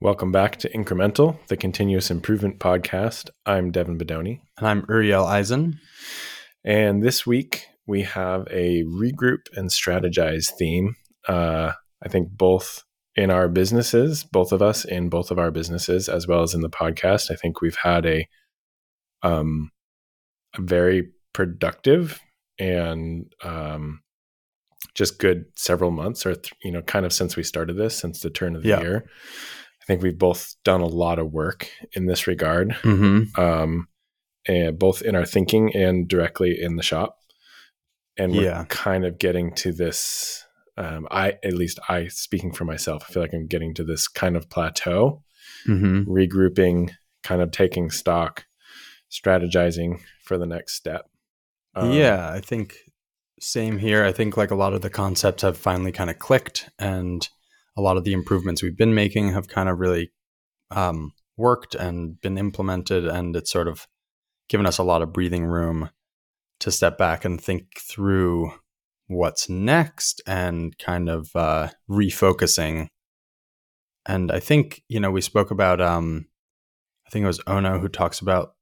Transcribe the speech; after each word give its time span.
Welcome 0.00 0.30
back 0.30 0.56
to 0.58 0.68
Incremental, 0.70 1.38
the 1.48 1.56
continuous 1.56 2.10
improvement 2.10 2.58
podcast. 2.58 3.30
I'm 3.46 3.70
Devin 3.70 3.98
Bedoni. 3.98 4.40
And 4.58 4.68
I'm 4.68 4.84
Uriel 4.88 5.24
Eisen. 5.24 5.80
And 6.64 7.02
this 7.02 7.26
week 7.26 7.66
we 7.86 8.02
have 8.02 8.46
a 8.50 8.82
regroup 8.84 9.46
and 9.54 9.70
strategize 9.70 10.52
theme. 10.58 10.96
Uh, 11.26 11.72
I 12.04 12.08
think 12.08 12.28
both 12.30 12.84
in 13.14 13.30
our 13.30 13.48
businesses, 13.48 14.22
both 14.22 14.52
of 14.52 14.60
us 14.60 14.84
in 14.84 15.08
both 15.08 15.30
of 15.30 15.38
our 15.38 15.50
businesses, 15.50 16.10
as 16.10 16.26
well 16.28 16.42
as 16.42 16.52
in 16.52 16.60
the 16.60 16.68
podcast, 16.68 17.30
I 17.30 17.34
think 17.36 17.62
we've 17.62 17.78
had 17.82 18.04
a, 18.04 18.28
um, 19.22 19.70
a 20.54 20.60
very 20.60 21.08
productive 21.32 22.20
and 22.58 23.32
um, 23.42 24.02
just 24.94 25.18
good 25.18 25.46
several 25.56 25.90
months, 25.90 26.26
or 26.26 26.34
th- 26.34 26.52
you 26.62 26.70
know, 26.70 26.82
kind 26.82 27.06
of 27.06 27.14
since 27.14 27.34
we 27.34 27.42
started 27.42 27.78
this, 27.78 27.96
since 27.96 28.20
the 28.20 28.28
turn 28.30 28.54
of 28.56 28.62
the 28.62 28.68
Yeah. 28.68 28.80
year. 28.82 29.10
I 29.86 29.92
think 29.92 30.02
we've 30.02 30.18
both 30.18 30.56
done 30.64 30.80
a 30.80 30.86
lot 30.86 31.20
of 31.20 31.32
work 31.32 31.70
in 31.92 32.06
this 32.06 32.26
regard, 32.26 32.70
Mm-hmm. 32.82 33.40
um, 33.40 33.86
and 34.48 34.76
both 34.78 35.00
in 35.02 35.14
our 35.14 35.24
thinking 35.24 35.74
and 35.76 36.08
directly 36.08 36.60
in 36.60 36.74
the 36.76 36.82
shop. 36.82 37.18
And 38.16 38.32
we're 38.32 38.44
Yeah. 38.44 38.64
kind 38.68 39.04
of 39.04 39.18
getting 39.18 39.52
to 39.56 39.70
this. 39.72 40.44
Um, 40.76 41.06
I, 41.10 41.38
at 41.44 41.52
least, 41.54 41.78
I 41.88 42.08
speaking 42.08 42.52
for 42.52 42.64
myself, 42.64 43.04
I 43.08 43.12
feel 43.12 43.22
like 43.22 43.32
I'm 43.32 43.46
getting 43.46 43.74
to 43.74 43.84
this 43.84 44.08
kind 44.08 44.36
of 44.36 44.50
plateau, 44.50 45.22
Mm-hmm. 45.68 46.10
regrouping, 46.10 46.90
kind 47.22 47.40
of 47.42 47.50
taking 47.52 47.90
stock, 47.90 48.44
strategizing 49.10 50.00
for 50.24 50.36
the 50.38 50.46
next 50.46 50.74
step. 50.74 51.08
Um, 51.74 51.92
yeah, 51.92 52.30
I 52.32 52.40
think 52.40 52.76
same 53.40 53.78
here. 53.78 54.04
I 54.04 54.12
think 54.12 54.36
like 54.36 54.50
a 54.50 54.54
lot 54.56 54.72
of 54.74 54.80
the 54.82 54.90
concepts 54.90 55.42
have 55.42 55.56
finally 55.56 55.92
kind 55.92 56.10
of 56.10 56.18
clicked, 56.18 56.70
and 56.78 57.28
a 57.76 57.82
lot 57.82 57.96
of 57.96 58.04
the 58.04 58.12
improvements 58.12 58.62
we've 58.62 58.76
been 58.76 58.94
making 58.94 59.32
have 59.32 59.48
kind 59.48 59.68
of 59.68 59.78
really 59.78 60.12
um, 60.70 61.12
worked 61.36 61.74
and 61.74 62.20
been 62.20 62.38
implemented, 62.38 63.06
and 63.06 63.36
it's 63.36 63.50
sort 63.50 63.68
of 63.68 63.86
given 64.48 64.66
us 64.66 64.78
a 64.78 64.82
lot 64.82 65.02
of 65.02 65.12
breathing 65.12 65.44
room 65.44 65.90
to 66.60 66.70
step 66.70 66.96
back 66.96 67.24
and 67.24 67.40
think 67.40 67.78
through 67.78 68.52
what's 69.08 69.48
next 69.48 70.20
and 70.26 70.76
kind 70.78 71.08
of 71.08 71.30
uh, 71.34 71.68
refocusing. 71.88 72.88
And 74.06 74.30
I 74.30 74.40
think 74.40 74.82
you 74.88 75.00
know 75.00 75.10
we 75.10 75.20
spoke 75.20 75.50
about 75.50 75.80
um, 75.80 76.26
I 77.06 77.10
think 77.10 77.24
it 77.24 77.28
was 77.28 77.40
Ohno 77.40 77.80
who 77.80 77.88
talks 77.88 78.20
about 78.20 78.54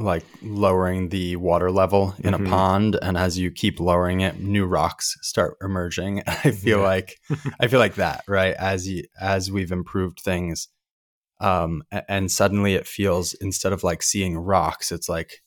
like 0.00 0.24
lowering 0.42 1.08
the 1.10 1.36
water 1.36 1.70
level 1.70 2.14
in 2.20 2.32
Mhm. 2.34 2.46
a 2.46 2.48
pond 2.50 2.98
and 3.02 3.16
as 3.16 3.38
you 3.38 3.50
keep 3.50 3.78
lowering 3.80 4.20
it 4.20 4.40
new 4.40 4.64
rocks 4.66 5.16
start 5.22 5.56
emerging 5.62 6.22
i 6.26 6.50
feel 6.50 6.78
Yeah. 6.80 6.84
like 6.84 7.18
i 7.60 7.66
feel 7.68 7.78
like 7.80 7.96
that 7.96 8.24
right 8.26 8.54
as 8.54 8.88
you 8.88 9.04
as 9.20 9.50
we've 9.50 9.72
improved 9.72 10.20
things 10.20 10.68
um 11.40 11.82
and 12.08 12.30
suddenly 12.30 12.74
it 12.74 12.86
feels 12.86 13.34
instead 13.34 13.72
of 13.72 13.82
like 13.84 14.02
seeing 14.02 14.36
rocks 14.38 14.90
it's 14.92 15.08
like 15.08 15.42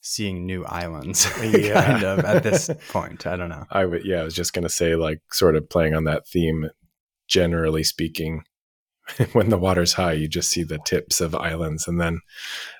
seeing 0.00 0.46
new 0.46 0.64
islands 0.64 1.26
Yeah. 1.42 1.84
kind 1.84 2.04
of 2.04 2.18
at 2.24 2.42
this 2.42 2.70
point 2.90 3.26
i 3.26 3.36
don't 3.36 3.48
know 3.48 3.64
I 3.70 3.84
would, 3.84 4.04
yeah, 4.04 4.20
I 4.20 4.24
was 4.24 4.34
just 4.34 4.52
going 4.52 4.62
to 4.62 4.68
say, 4.68 4.94
like, 4.96 5.20
sort 5.32 5.56
of 5.56 5.68
playing 5.68 5.94
on 5.94 6.04
that 6.04 6.28
theme, 6.28 6.70
generally 7.28 7.82
speaking, 7.82 8.44
when 9.32 9.48
the 9.50 9.58
water's 9.58 9.94
high, 9.94 10.12
you 10.12 10.28
just 10.28 10.50
see 10.50 10.62
the 10.62 10.78
tips 10.84 11.20
of 11.20 11.34
islands. 11.34 11.86
And 11.86 12.00
then 12.00 12.20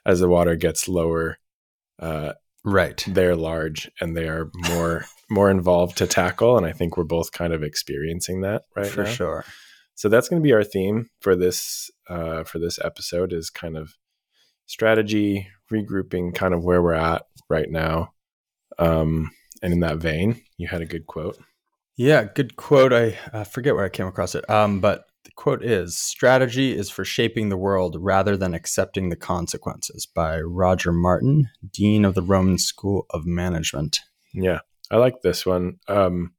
as 0.04 0.20
the 0.20 0.28
water 0.28 0.56
gets 0.56 0.88
lower, 0.88 1.38
uh, 1.98 2.32
right 2.64 3.04
they're 3.06 3.36
large 3.36 3.90
and 4.00 4.16
they 4.16 4.28
are 4.28 4.50
more, 4.68 5.04
more 5.30 5.50
involved 5.50 5.98
to 5.98 6.06
tackle. 6.06 6.56
And 6.56 6.66
I 6.66 6.72
think 6.72 6.96
we're 6.96 7.04
both 7.04 7.32
kind 7.32 7.52
of 7.52 7.62
experiencing 7.62 8.40
that 8.42 8.62
right 8.74 8.86
for 8.86 9.04
now. 9.04 9.10
sure 9.10 9.44
So 9.94 10.08
that's 10.08 10.28
going 10.28 10.42
to 10.42 10.46
be 10.46 10.52
our 10.52 10.64
theme 10.64 11.08
for 11.20 11.36
this, 11.36 11.90
uh, 12.08 12.44
for 12.44 12.58
this 12.58 12.78
episode 12.84 13.32
is 13.32 13.50
kind 13.50 13.76
of 13.76 13.94
strategy, 14.66 15.48
regrouping 15.72 16.34
kind 16.34 16.54
of 16.54 16.64
where 16.64 16.82
we're 16.82 16.92
at 16.92 17.22
right 17.48 17.70
now. 17.70 18.12
Um, 18.78 19.30
and 19.62 19.72
in 19.72 19.80
that 19.80 19.98
vein, 19.98 20.42
you 20.58 20.68
had 20.68 20.82
a 20.82 20.86
good 20.86 21.06
quote. 21.06 21.38
Yeah, 21.96 22.24
good 22.24 22.56
quote. 22.56 22.92
I 22.92 23.16
uh, 23.32 23.44
forget 23.44 23.74
where 23.74 23.84
I 23.84 23.88
came 23.88 24.06
across 24.06 24.34
it. 24.34 24.48
Um, 24.50 24.80
but 24.80 25.06
the 25.26 25.32
quote 25.32 25.62
is 25.64 25.96
Strategy 25.96 26.76
is 26.76 26.88
for 26.88 27.04
shaping 27.04 27.48
the 27.48 27.56
world 27.56 27.96
rather 27.98 28.36
than 28.36 28.54
accepting 28.54 29.08
the 29.08 29.16
consequences 29.16 30.06
by 30.06 30.40
Roger 30.40 30.92
Martin, 30.92 31.48
Dean 31.70 32.04
of 32.04 32.14
the 32.14 32.22
Rotman 32.22 32.58
School 32.60 33.06
of 33.10 33.26
Management. 33.26 34.00
Yeah, 34.32 34.60
I 34.90 34.96
like 34.96 35.20
this 35.22 35.44
one. 35.44 35.78
Um, 35.88 36.32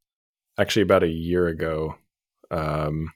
actually, 0.58 0.84
about 0.84 1.04
a 1.04 1.08
year 1.10 1.48
ago, 1.48 1.96
um, 2.50 3.12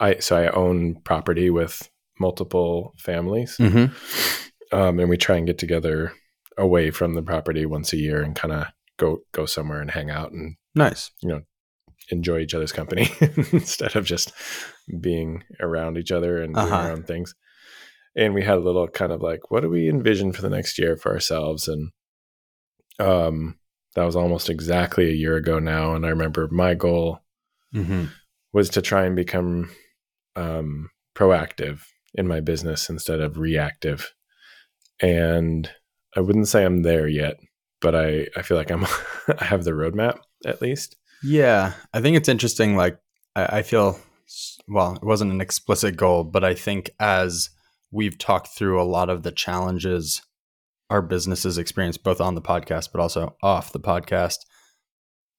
I 0.00 0.16
so 0.18 0.36
I 0.36 0.48
own 0.48 0.96
property 1.04 1.50
with 1.50 1.88
multiple 2.18 2.94
families, 2.96 3.56
Mm-hmm. 3.58 4.76
um, 4.76 4.98
and 4.98 5.08
we 5.08 5.16
try 5.16 5.36
and 5.36 5.46
get 5.46 5.58
together 5.58 6.12
away 6.56 6.90
from 6.90 7.14
the 7.14 7.22
property 7.22 7.66
once 7.66 7.92
a 7.92 7.96
year 7.98 8.22
and 8.22 8.34
kind 8.34 8.52
of 8.54 8.66
go 8.96 9.18
go 9.32 9.44
somewhere 9.46 9.80
and 9.80 9.90
hang 9.90 10.10
out 10.10 10.32
and 10.32 10.56
Nice. 10.74 11.10
Enjoy 12.10 12.40
each 12.40 12.54
other's 12.54 12.72
company 12.72 13.08
instead 13.52 13.96
of 13.96 14.04
just 14.04 14.32
being 15.00 15.42
around 15.60 15.96
each 15.98 16.12
other 16.12 16.42
and 16.42 16.54
doing 16.54 16.66
Uh-huh. 16.66 16.76
our 16.86 16.92
own 16.92 17.02
things. 17.04 17.34
And 18.16 18.34
we 18.34 18.42
had 18.44 18.56
a 18.58 18.60
little 18.60 18.86
kind 18.88 19.10
of 19.12 19.22
like, 19.22 19.50
what 19.50 19.62
do 19.62 19.68
we 19.70 19.88
envision 19.88 20.32
for 20.32 20.42
the 20.42 20.50
next 20.50 20.78
year 20.78 20.96
for 20.96 21.12
ourselves? 21.12 21.66
And 21.66 21.90
um, 23.00 23.58
that 23.96 24.04
was 24.04 24.16
almost 24.16 24.48
exactly 24.50 25.08
a 25.08 25.14
year 25.14 25.36
ago 25.36 25.58
now. 25.58 25.94
And 25.94 26.04
I 26.06 26.10
remember 26.10 26.48
my 26.50 26.74
goal 26.74 27.20
Mm-hmm. 27.74 28.04
was 28.52 28.68
to 28.70 28.80
try 28.82 29.04
and 29.04 29.16
become 29.16 29.68
um, 30.36 30.90
proactive 31.16 31.80
in 32.14 32.28
my 32.28 32.38
business 32.38 32.88
instead 32.88 33.18
of 33.20 33.36
reactive. 33.36 34.12
And 35.00 35.68
I 36.16 36.20
wouldn't 36.20 36.46
say 36.46 36.64
I'm 36.64 36.82
there 36.82 37.08
yet, 37.08 37.34
but 37.80 37.96
I, 37.96 38.28
I 38.36 38.42
feel 38.42 38.56
like 38.56 38.70
I'm 38.70 38.84
I 39.40 39.44
have 39.44 39.64
the 39.64 39.72
roadmap 39.72 40.18
at 40.46 40.62
least. 40.62 40.94
Yeah, 41.22 41.72
I 41.92 42.00
think 42.00 42.16
it's 42.16 42.28
interesting. 42.28 42.76
Like, 42.76 42.98
I, 43.34 43.58
I 43.58 43.62
feel, 43.62 43.98
well, 44.68 44.94
it 44.94 45.04
wasn't 45.04 45.32
an 45.32 45.40
explicit 45.40 45.96
goal, 45.96 46.24
but 46.24 46.44
I 46.44 46.54
think 46.54 46.90
as 47.00 47.50
we've 47.90 48.18
talked 48.18 48.48
through 48.48 48.80
a 48.80 48.84
lot 48.84 49.08
of 49.08 49.22
the 49.22 49.32
challenges 49.32 50.22
our 50.90 51.02
businesses 51.02 51.58
experience, 51.58 51.96
both 51.96 52.20
on 52.20 52.34
the 52.34 52.42
podcast, 52.42 52.90
but 52.92 53.00
also 53.00 53.36
off 53.42 53.72
the 53.72 53.80
podcast, 53.80 54.38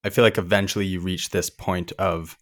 I 0.04 0.10
feel 0.10 0.24
like 0.24 0.38
eventually 0.38 0.86
you 0.86 1.00
reach 1.00 1.30
this 1.30 1.50
point 1.50 1.92
of 1.98 2.36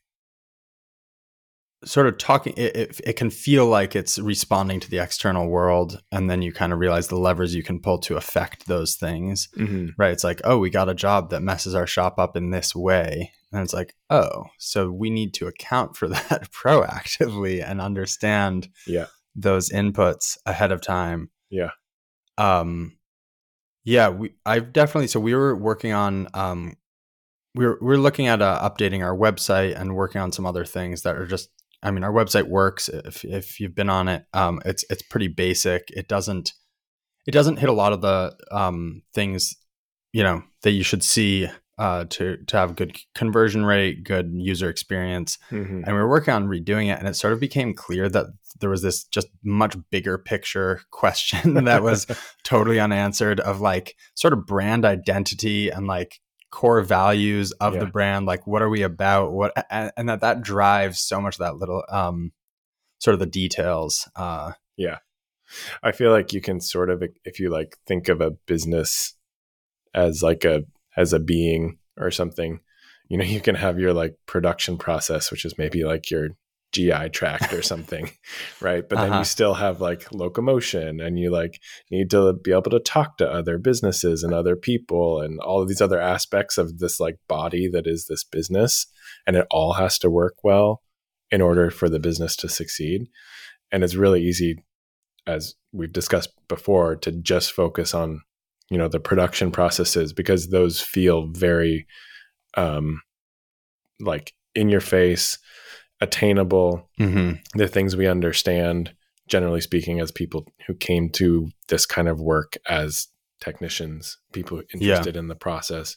sort 1.84 2.06
of 2.06 2.18
talking. 2.18 2.54
It, 2.56 2.76
it, 2.76 3.00
it 3.04 3.12
can 3.14 3.30
feel 3.30 3.66
like 3.66 3.94
it's 3.94 4.18
responding 4.18 4.80
to 4.80 4.90
the 4.90 4.98
external 4.98 5.48
world. 5.48 6.00
And 6.12 6.30
then 6.30 6.42
you 6.42 6.52
kind 6.52 6.72
of 6.72 6.78
realize 6.78 7.08
the 7.08 7.18
levers 7.18 7.54
you 7.54 7.62
can 7.62 7.80
pull 7.80 7.98
to 8.00 8.16
affect 8.16 8.66
those 8.66 8.94
things 8.96 9.48
Mm-hmm. 9.56 9.88
right? 9.98 10.12
It's 10.12 10.24
like, 10.24 10.40
oh, 10.44 10.58
we 10.58 10.70
got 10.70 10.88
a 10.88 10.94
job 10.94 11.30
that 11.30 11.42
messes 11.42 11.74
our 11.74 11.86
shop 11.86 12.18
up 12.18 12.36
in 12.36 12.50
this 12.50 12.74
way. 12.74 13.32
And 13.52 13.62
it's 13.62 13.74
like, 13.74 13.94
oh, 14.10 14.44
so 14.58 14.90
we 14.90 15.10
need 15.10 15.34
to 15.34 15.46
account 15.46 15.96
for 15.96 16.08
that 16.08 16.50
proactively 16.50 17.62
and 17.64 17.80
understand 17.80 18.68
Yeah. 18.86 19.06
those 19.36 19.70
inputs 19.70 20.36
ahead 20.46 20.72
of 20.72 20.80
time. 20.80 21.30
Yeah. 21.50 21.70
Um 22.38 22.96
yeah, 23.84 24.08
we 24.08 24.34
I've 24.46 24.72
definitely 24.72 25.08
so 25.08 25.20
we 25.20 25.34
were 25.34 25.54
working 25.54 25.92
on 25.92 26.28
um 26.34 26.74
we 27.54 27.66
we're 27.66 27.78
we're 27.80 27.96
looking 27.98 28.26
at 28.26 28.40
uh, 28.42 28.58
updating 28.68 29.04
our 29.04 29.16
website 29.16 29.78
and 29.78 29.94
working 29.94 30.20
on 30.20 30.32
some 30.32 30.46
other 30.46 30.64
things 30.64 31.02
that 31.02 31.16
are 31.16 31.26
just 31.26 31.50
I 31.84 31.90
mean 31.90 32.02
our 32.02 32.12
website 32.12 32.48
works 32.48 32.88
if 32.88 33.24
if 33.24 33.60
you've 33.60 33.74
been 33.74 33.90
on 33.90 34.08
it. 34.08 34.24
Um 34.32 34.60
it's 34.64 34.84
it's 34.90 35.02
pretty 35.02 35.28
basic. 35.28 35.84
It 35.88 36.08
doesn't 36.08 36.52
it 37.26 37.32
doesn't 37.32 37.58
hit 37.58 37.68
a 37.68 37.72
lot 37.72 37.92
of 37.92 38.00
the 38.00 38.36
um 38.50 39.02
things 39.14 39.54
you 40.12 40.22
know 40.22 40.42
that 40.62 40.72
you 40.72 40.82
should 40.82 41.04
see 41.04 41.48
uh 41.78 42.04
to 42.08 42.38
to 42.46 42.56
have 42.56 42.76
good 42.76 42.96
conversion 43.14 43.64
rate 43.64 44.02
good 44.04 44.30
user 44.34 44.68
experience. 44.68 45.38
Mm-hmm. 45.50 45.82
and 45.84 45.86
we 45.86 45.92
were 45.94 46.08
working 46.08 46.34
on 46.34 46.48
redoing 46.48 46.92
it 46.92 46.98
and 46.98 47.06
it 47.06 47.16
sort 47.16 47.32
of 47.32 47.40
became 47.40 47.74
clear 47.74 48.08
that 48.08 48.26
there 48.60 48.70
was 48.70 48.82
this 48.82 49.04
just 49.04 49.28
much 49.44 49.76
bigger 49.90 50.16
picture 50.16 50.80
question 50.90 51.64
that 51.64 51.82
was 51.82 52.06
totally 52.44 52.80
unanswered 52.80 53.40
of 53.40 53.60
like 53.60 53.94
sort 54.14 54.32
of 54.32 54.46
brand 54.46 54.84
identity 54.84 55.68
and 55.68 55.86
like 55.86 56.20
core 56.54 56.82
values 56.82 57.50
of 57.52 57.74
Yeah. 57.74 57.80
the 57.80 57.86
brand 57.86 58.26
like 58.26 58.46
what 58.46 58.62
are 58.62 58.68
we 58.68 58.82
about 58.82 59.32
what 59.32 59.52
and, 59.70 59.90
and 59.96 60.08
that 60.08 60.20
that 60.20 60.40
drives 60.40 61.00
so 61.00 61.20
much 61.20 61.34
of 61.34 61.40
that 61.40 61.56
little 61.56 61.82
um 61.88 62.30
sort 63.00 63.14
of 63.14 63.18
the 63.18 63.26
details 63.26 64.08
uh 64.14 64.52
yeah. 64.76 64.98
I 65.82 65.90
feel 65.90 66.12
like 66.12 66.32
you 66.32 66.40
can 66.40 66.60
sort 66.60 66.90
of 66.90 67.02
if 67.24 67.40
you 67.40 67.50
like 67.50 67.76
think 67.86 68.08
of 68.08 68.20
a 68.20 68.30
business 68.30 69.14
as 69.92 70.22
like 70.22 70.44
a 70.44 70.62
as 70.96 71.12
a 71.12 71.18
being 71.18 71.78
or 71.96 72.10
something, 72.12 72.60
you 73.08 73.18
know, 73.18 73.24
you 73.24 73.40
can 73.40 73.56
have 73.56 73.78
your 73.80 73.92
like 73.92 74.14
production 74.26 74.78
process, 74.78 75.30
which 75.32 75.44
is 75.44 75.58
maybe 75.58 75.84
like 75.84 76.08
your 76.10 76.30
GI 76.74 77.08
tract 77.10 77.52
or 77.54 77.62
something, 77.62 78.10
right? 78.60 78.86
But 78.88 78.98
then 78.98 79.10
Uh-huh. 79.10 79.18
you 79.20 79.24
still 79.24 79.54
have 79.54 79.80
like 79.80 80.12
locomotion 80.12 81.00
and 81.00 81.18
you 81.18 81.30
like 81.30 81.60
need 81.90 82.10
to 82.10 82.32
be 82.34 82.52
able 82.52 82.70
to 82.70 82.80
talk 82.80 83.16
to 83.18 83.30
other 83.30 83.56
businesses 83.58 84.22
and 84.22 84.34
other 84.34 84.56
people 84.56 85.20
and 85.22 85.40
all 85.40 85.62
of 85.62 85.68
these 85.68 85.80
other 85.80 86.00
aspects 86.00 86.58
of 86.58 86.78
this 86.80 87.00
like 87.00 87.16
body 87.28 87.68
that 87.72 87.86
is 87.86 88.06
this 88.06 88.24
business. 88.24 88.86
And 89.26 89.36
it 89.36 89.46
all 89.50 89.74
has 89.74 89.98
to 90.00 90.10
work 90.10 90.34
well 90.44 90.82
in 91.30 91.40
order 91.40 91.70
for 91.70 91.88
the 91.88 92.00
business 92.00 92.36
to 92.36 92.48
succeed. 92.48 93.06
and 93.72 93.82
it's 93.84 93.94
really 93.96 94.22
easy 94.22 94.62
as 95.26 95.54
we've 95.72 95.92
discussed 95.92 96.30
before 96.48 96.94
to 96.96 97.10
just 97.32 97.52
focus 97.52 97.94
on 97.94 98.20
you 98.70 98.78
know 98.78 98.88
the 98.88 99.00
production 99.00 99.50
processes 99.50 100.12
because 100.12 100.48
those 100.50 100.80
feel 100.80 101.26
very 101.32 101.86
um 102.56 103.00
like 104.00 104.32
in 104.54 104.68
your 104.68 104.80
face 104.80 105.38
attainable 106.00 106.88
Mm-hmm. 107.00 107.32
they're 107.54 107.66
things 107.68 107.96
we 107.96 108.06
understand 108.06 108.92
generally 109.28 109.60
speaking 109.60 110.00
as 110.00 110.10
people 110.10 110.46
who 110.66 110.74
came 110.74 111.08
to 111.10 111.48
this 111.68 111.86
kind 111.86 112.08
of 112.08 112.20
work 112.20 112.56
as 112.68 113.08
technicians 113.40 114.18
people 114.32 114.62
interested 114.72 115.16
in 115.16 115.28
the 115.28 115.34
process. 115.34 115.96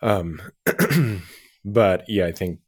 Um 0.00 0.40
but 1.64 2.04
yeah 2.08 2.26
i 2.26 2.32
think 2.32 2.60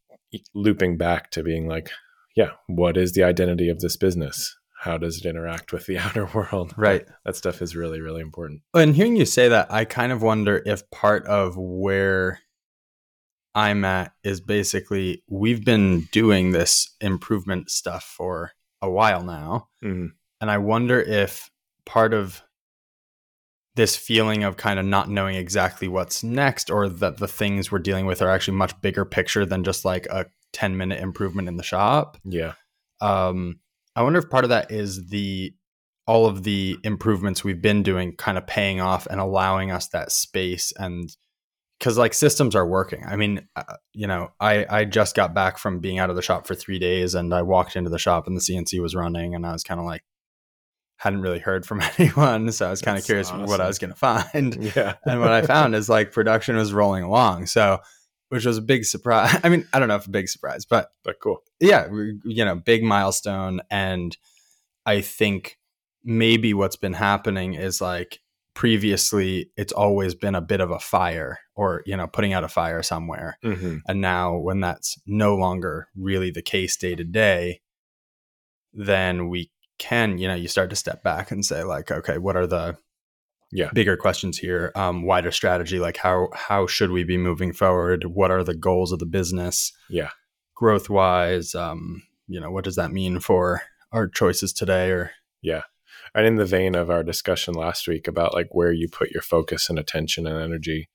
looping 0.55 0.97
back 0.97 1.31
to 1.33 1.43
being 1.43 1.67
like 1.69 1.91
yeah 2.37 2.51
what 2.67 2.97
is 2.97 3.13
the 3.13 3.25
identity 3.25 3.69
of 3.69 3.81
this 3.81 3.97
business? 3.97 4.57
How 4.83 4.97
does 4.97 5.19
it 5.19 5.27
interact 5.29 5.73
with 5.73 5.85
the 5.87 5.99
outer 6.05 6.27
world? 6.27 6.73
Right. 6.77 7.07
that 7.25 7.37
stuff 7.37 7.61
is 7.63 7.77
really 7.77 8.01
really 8.01 8.21
important. 8.23 8.63
And 8.75 8.95
hearing 8.95 9.17
you 9.17 9.27
say 9.27 9.49
that, 9.49 9.71
I 9.73 9.85
kind 9.85 10.11
of 10.13 10.23
wonder 10.23 10.63
if 10.65 10.89
part 10.91 11.27
of 11.27 11.57
where 11.57 12.41
I'm 13.55 13.85
at 13.85 14.13
is 14.23 14.41
basically 14.41 15.23
we've 15.29 15.65
been 15.65 16.03
doing 16.13 16.53
this 16.53 16.95
improvement 17.01 17.71
stuff 17.71 18.05
for 18.05 18.53
a 18.83 18.91
while 18.91 19.23
now. 19.23 19.69
Mhm. 19.83 20.13
And 20.41 20.51
I 20.51 20.59
wonder 20.59 21.01
if 21.01 21.51
part 21.85 22.15
of 22.15 22.43
this 23.77 23.97
feeling 23.97 24.43
of 24.45 24.57
kind 24.57 24.79
of 24.79 24.85
not 24.87 25.09
knowing 25.09 25.37
exactly 25.37 25.89
what's 25.89 26.23
next 26.23 26.71
or 26.71 26.89
that 26.89 27.19
the 27.19 27.29
things 27.29 27.71
we're 27.71 27.79
dealing 27.79 28.07
with 28.07 28.21
are 28.21 28.29
actually 28.31 28.57
much 28.57 28.79
bigger 28.81 29.05
picture 29.05 29.47
than 29.47 29.65
just 29.65 29.85
like 29.85 30.07
a 30.07 30.27
10 30.53 30.77
minute 30.77 31.01
improvement 31.01 31.49
in 31.49 31.57
the 31.57 31.63
shop. 31.63 32.19
yeah 32.25 32.55
Um, 33.01 33.61
I 33.97 34.03
wonder 34.03 34.19
if 34.19 34.29
part 34.31 34.45
of 34.45 34.51
that 34.51 34.71
is 34.71 35.09
the 35.09 35.55
all 36.07 36.27
of 36.27 36.43
the 36.43 36.77
improvements 36.83 37.45
we've 37.45 37.63
been 37.63 37.83
doing 37.83 38.17
kind 38.17 38.37
of 38.37 38.47
paying 38.47 38.81
off 38.81 39.07
and 39.07 39.21
allowing 39.21 39.71
us 39.71 39.89
that 39.89 40.11
space 40.11 40.73
and 40.77 41.17
because 41.81 41.99
like 41.99 42.15
systems 42.15 42.55
are 42.55 42.67
working. 42.67 43.05
I 43.07 43.17
mean, 43.17 43.49
uh, 43.57 43.77
you 43.93 44.07
know, 44.07 44.29
I 44.39 44.67
I 44.69 44.85
just 44.85 45.17
got 45.17 45.35
back 45.35 45.59
from 45.59 45.81
being 45.81 45.99
out 45.99 46.11
of 46.11 46.17
the 46.17 46.23
shop 46.23 46.47
for 46.47 46.55
three 46.55 46.79
days, 46.79 47.15
and 47.15 47.35
I 47.35 47.43
walked 47.43 47.75
into 47.75 47.91
the 47.91 47.99
shop 47.99 48.27
and 48.27 48.37
the 48.37 48.41
CNC 48.41 48.81
was 48.81 48.95
running, 48.95 49.35
and 49.35 49.47
I 49.47 49.53
was 49.53 49.65
kind 49.65 49.81
of 49.81 49.87
like, 49.87 50.05
hadn't 50.99 51.23
really 51.23 51.41
heard 51.41 51.67
from 51.67 51.83
anyone, 51.99 52.53
so 52.53 52.67
I 52.67 52.71
was 52.71 52.83
kind 52.83 52.99
of 52.99 53.05
curious 53.05 53.33
what 53.33 53.61
I 53.61 53.67
was 53.67 53.79
going 53.79 53.93
to 53.93 53.97
find. 53.97 54.55
yeah 54.77 54.95
and 55.07 55.21
what 55.21 55.33
I 55.33 55.43
found 55.43 55.75
is 55.75 55.89
like 55.89 56.13
production 56.13 56.57
was 56.57 56.73
rolling 56.73 57.03
along, 57.03 57.47
so 57.47 57.81
which 58.29 58.45
was 58.45 58.59
a 58.59 58.63
big 58.63 58.85
surprise. 58.85 59.41
I 59.45 59.49
mean, 59.49 59.67
I 59.73 59.79
don't 59.79 59.89
know 59.89 59.97
if 59.97 60.07
a 60.07 60.11
big 60.11 60.29
surprise, 60.29 60.65
but 60.65 60.93
but 61.03 61.17
cool 61.21 61.43
yeah, 61.61 61.89
you 62.25 62.45
know, 62.45 62.57
big 62.57 62.83
milestone. 62.83 63.61
And 63.71 64.17
I 64.87 65.03
think 65.03 65.59
maybe 66.03 66.55
what's 66.55 66.77
been 66.77 66.95
happening 66.95 67.55
is 67.55 67.81
like 67.81 68.21
previously 68.55 69.51
it's 69.57 69.73
always 69.73 70.15
been 70.15 70.35
a 70.35 70.41
bit 70.41 70.61
of 70.61 70.71
a 70.71 70.79
fire 70.79 71.39
or, 71.55 71.83
you 71.87 71.97
know, 71.97 72.07
putting 72.07 72.33
out 72.33 72.45
a 72.45 72.49
fire 72.49 72.83
somewhere. 72.83 73.39
hmm 73.43 73.79
And 73.87 74.01
now 74.01 74.37
when 74.37 74.61
that's 74.61 74.99
no 75.07 75.35
longer 75.37 75.89
really 75.97 76.31
the 76.31 76.43
case 76.43 76.77
day 76.77 76.95
to 76.95 77.05
day, 77.05 77.61
then 78.73 79.29
we 79.29 79.51
can, 79.79 80.19
you 80.19 80.29
know, 80.29 80.35
you 80.35 80.49
start 80.49 80.71
to 80.71 80.77
step 80.77 81.03
back 81.03 81.31
and 81.31 81.45
say 81.45 81.65
like, 81.65 81.91
okay, 81.91 82.19
what 82.19 82.37
are 82.37 82.47
the 82.47 82.77
Yeah. 83.53 83.71
bigger 83.73 83.97
questions 83.97 84.39
here? 84.39 84.71
Um, 84.75 85.03
wider 85.05 85.31
strategy, 85.33 85.79
like 85.81 85.97
how 85.97 86.29
how 86.35 86.67
should 86.67 86.91
we 86.91 87.03
be 87.05 87.17
moving 87.19 87.53
forward? 87.53 88.05
What 88.05 88.31
are 88.31 88.45
the 88.45 88.55
goals 88.55 88.93
of 88.93 88.99
the 88.99 89.07
business? 89.07 89.73
yeah 89.89 90.11
growth 90.55 90.91
wise 90.91 91.55
um 91.55 92.03
you 92.29 92.39
know 92.39 92.51
what 92.51 92.65
does 92.65 92.77
that 92.77 92.93
mean 92.93 93.19
for 93.19 93.63
our 93.93 94.07
choices 94.07 94.53
today 94.53 94.91
or 94.91 95.11
Yeah. 95.43 95.63
And 96.15 96.27
in 96.27 96.37
the 96.37 96.45
vein 96.45 96.75
of 96.75 96.91
our 96.91 97.03
discussion 97.03 97.55
last 97.55 97.87
week 97.87 98.09
about 98.09 98.35
like 98.35 98.49
where 98.53 98.73
you 98.73 98.89
put 98.89 99.11
your 99.11 99.23
focus 99.23 99.69
and 99.71 99.79
attention 99.79 100.27
and 100.27 100.43
energy, 100.43 100.89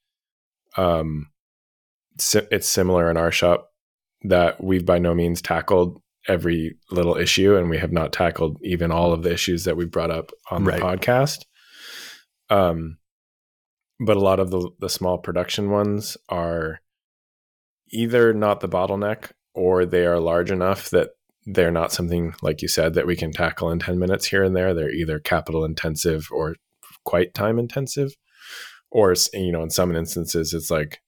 um, 0.76 1.30
it's 2.18 2.68
similar 2.68 3.10
in 3.10 3.16
our 3.16 3.30
shop 3.30 3.70
that 4.22 4.62
we've 4.62 4.84
by 4.86 4.98
no 4.98 5.14
means 5.14 5.40
tackled 5.42 6.00
every 6.28 6.76
little 6.90 7.16
issue 7.16 7.56
and 7.56 7.70
we 7.70 7.78
have 7.78 7.92
not 7.92 8.12
tackled 8.12 8.58
even 8.62 8.90
all 8.90 9.12
of 9.12 9.22
the 9.22 9.32
issues 9.32 9.64
that 9.64 9.76
we 9.76 9.84
brought 9.84 10.10
up 10.10 10.32
on 10.50 10.64
Right. 10.64 10.78
the 10.78 10.84
podcast. 10.84 11.44
Um, 12.50 12.98
but 14.00 14.16
a 14.16 14.20
lot 14.20 14.40
of 14.40 14.50
the, 14.50 14.70
the 14.80 14.88
small 14.90 15.18
production 15.18 15.70
ones 15.70 16.16
are 16.28 16.80
either 17.90 18.34
not 18.34 18.60
the 18.60 18.68
bottleneck 18.68 19.30
or 19.54 19.86
they 19.86 20.04
are 20.04 20.20
large 20.20 20.50
enough 20.50 20.90
that 20.90 21.10
they're 21.46 21.70
not 21.70 21.92
something 21.92 22.34
like 22.42 22.60
you 22.60 22.68
said 22.68 22.94
that 22.94 23.06
we 23.06 23.14
can 23.14 23.30
tackle 23.30 23.70
in 23.70 23.78
10 23.78 23.98
minutes 23.98 24.26
here 24.26 24.42
and 24.42 24.54
there. 24.54 24.74
They're 24.74 24.90
either 24.90 25.20
capital 25.20 25.64
intensive 25.64 26.28
or 26.32 26.56
quite 27.04 27.34
time 27.34 27.58
intensive. 27.58 28.16
Or 28.90 29.14
you 29.32 29.52
know 29.52 29.62
in 29.62 29.70
some 29.70 29.94
instances 29.94 30.52
it's 30.52 30.70
like 30.70 31.00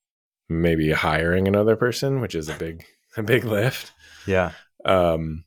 maybe 0.48 0.92
hiring 0.92 1.46
another 1.46 1.76
person 1.76 2.20
which 2.20 2.34
is 2.34 2.48
a 2.48 2.54
big 2.54 2.84
a 3.16 3.22
big 3.22 3.44
lift. 3.44 3.92
Yeah. 4.26 4.52
Um 4.84 5.44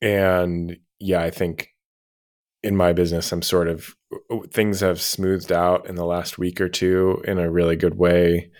and 0.00 0.76
yeah 0.98 1.22
i 1.22 1.30
think 1.30 1.70
in 2.62 2.76
my 2.76 2.92
business 2.92 3.32
i'm 3.32 3.42
sort 3.42 3.68
of 3.68 3.94
things 4.50 4.80
have 4.80 5.00
smoothed 5.00 5.50
out 5.50 5.88
in 5.88 5.94
the 5.94 6.04
last 6.04 6.36
week 6.36 6.60
or 6.60 6.68
two 6.68 7.22
in 7.26 7.38
a 7.38 7.50
really 7.50 7.76
good 7.76 7.96
way. 7.96 8.50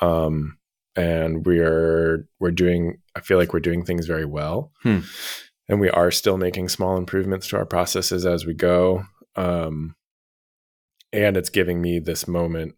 Um 0.00 0.55
and 0.96 1.44
we're 1.44 2.26
we're 2.40 2.50
doing 2.50 2.98
i 3.14 3.20
feel 3.20 3.36
like 3.36 3.52
we're 3.52 3.60
doing 3.60 3.84
things 3.84 4.06
very 4.06 4.24
well. 4.24 4.72
Hmm. 4.82 5.00
and 5.68 5.80
we 5.80 5.90
are 5.90 6.10
still 6.10 6.38
making 6.38 6.68
small 6.68 6.96
improvements 6.96 7.48
to 7.48 7.56
our 7.56 7.66
processes 7.66 8.24
as 8.24 8.46
we 8.46 8.54
go. 8.54 9.04
Um 9.36 9.94
and 11.12 11.36
it's 11.36 11.50
giving 11.50 11.80
me 11.80 11.98
this 11.98 12.26
moment 12.26 12.74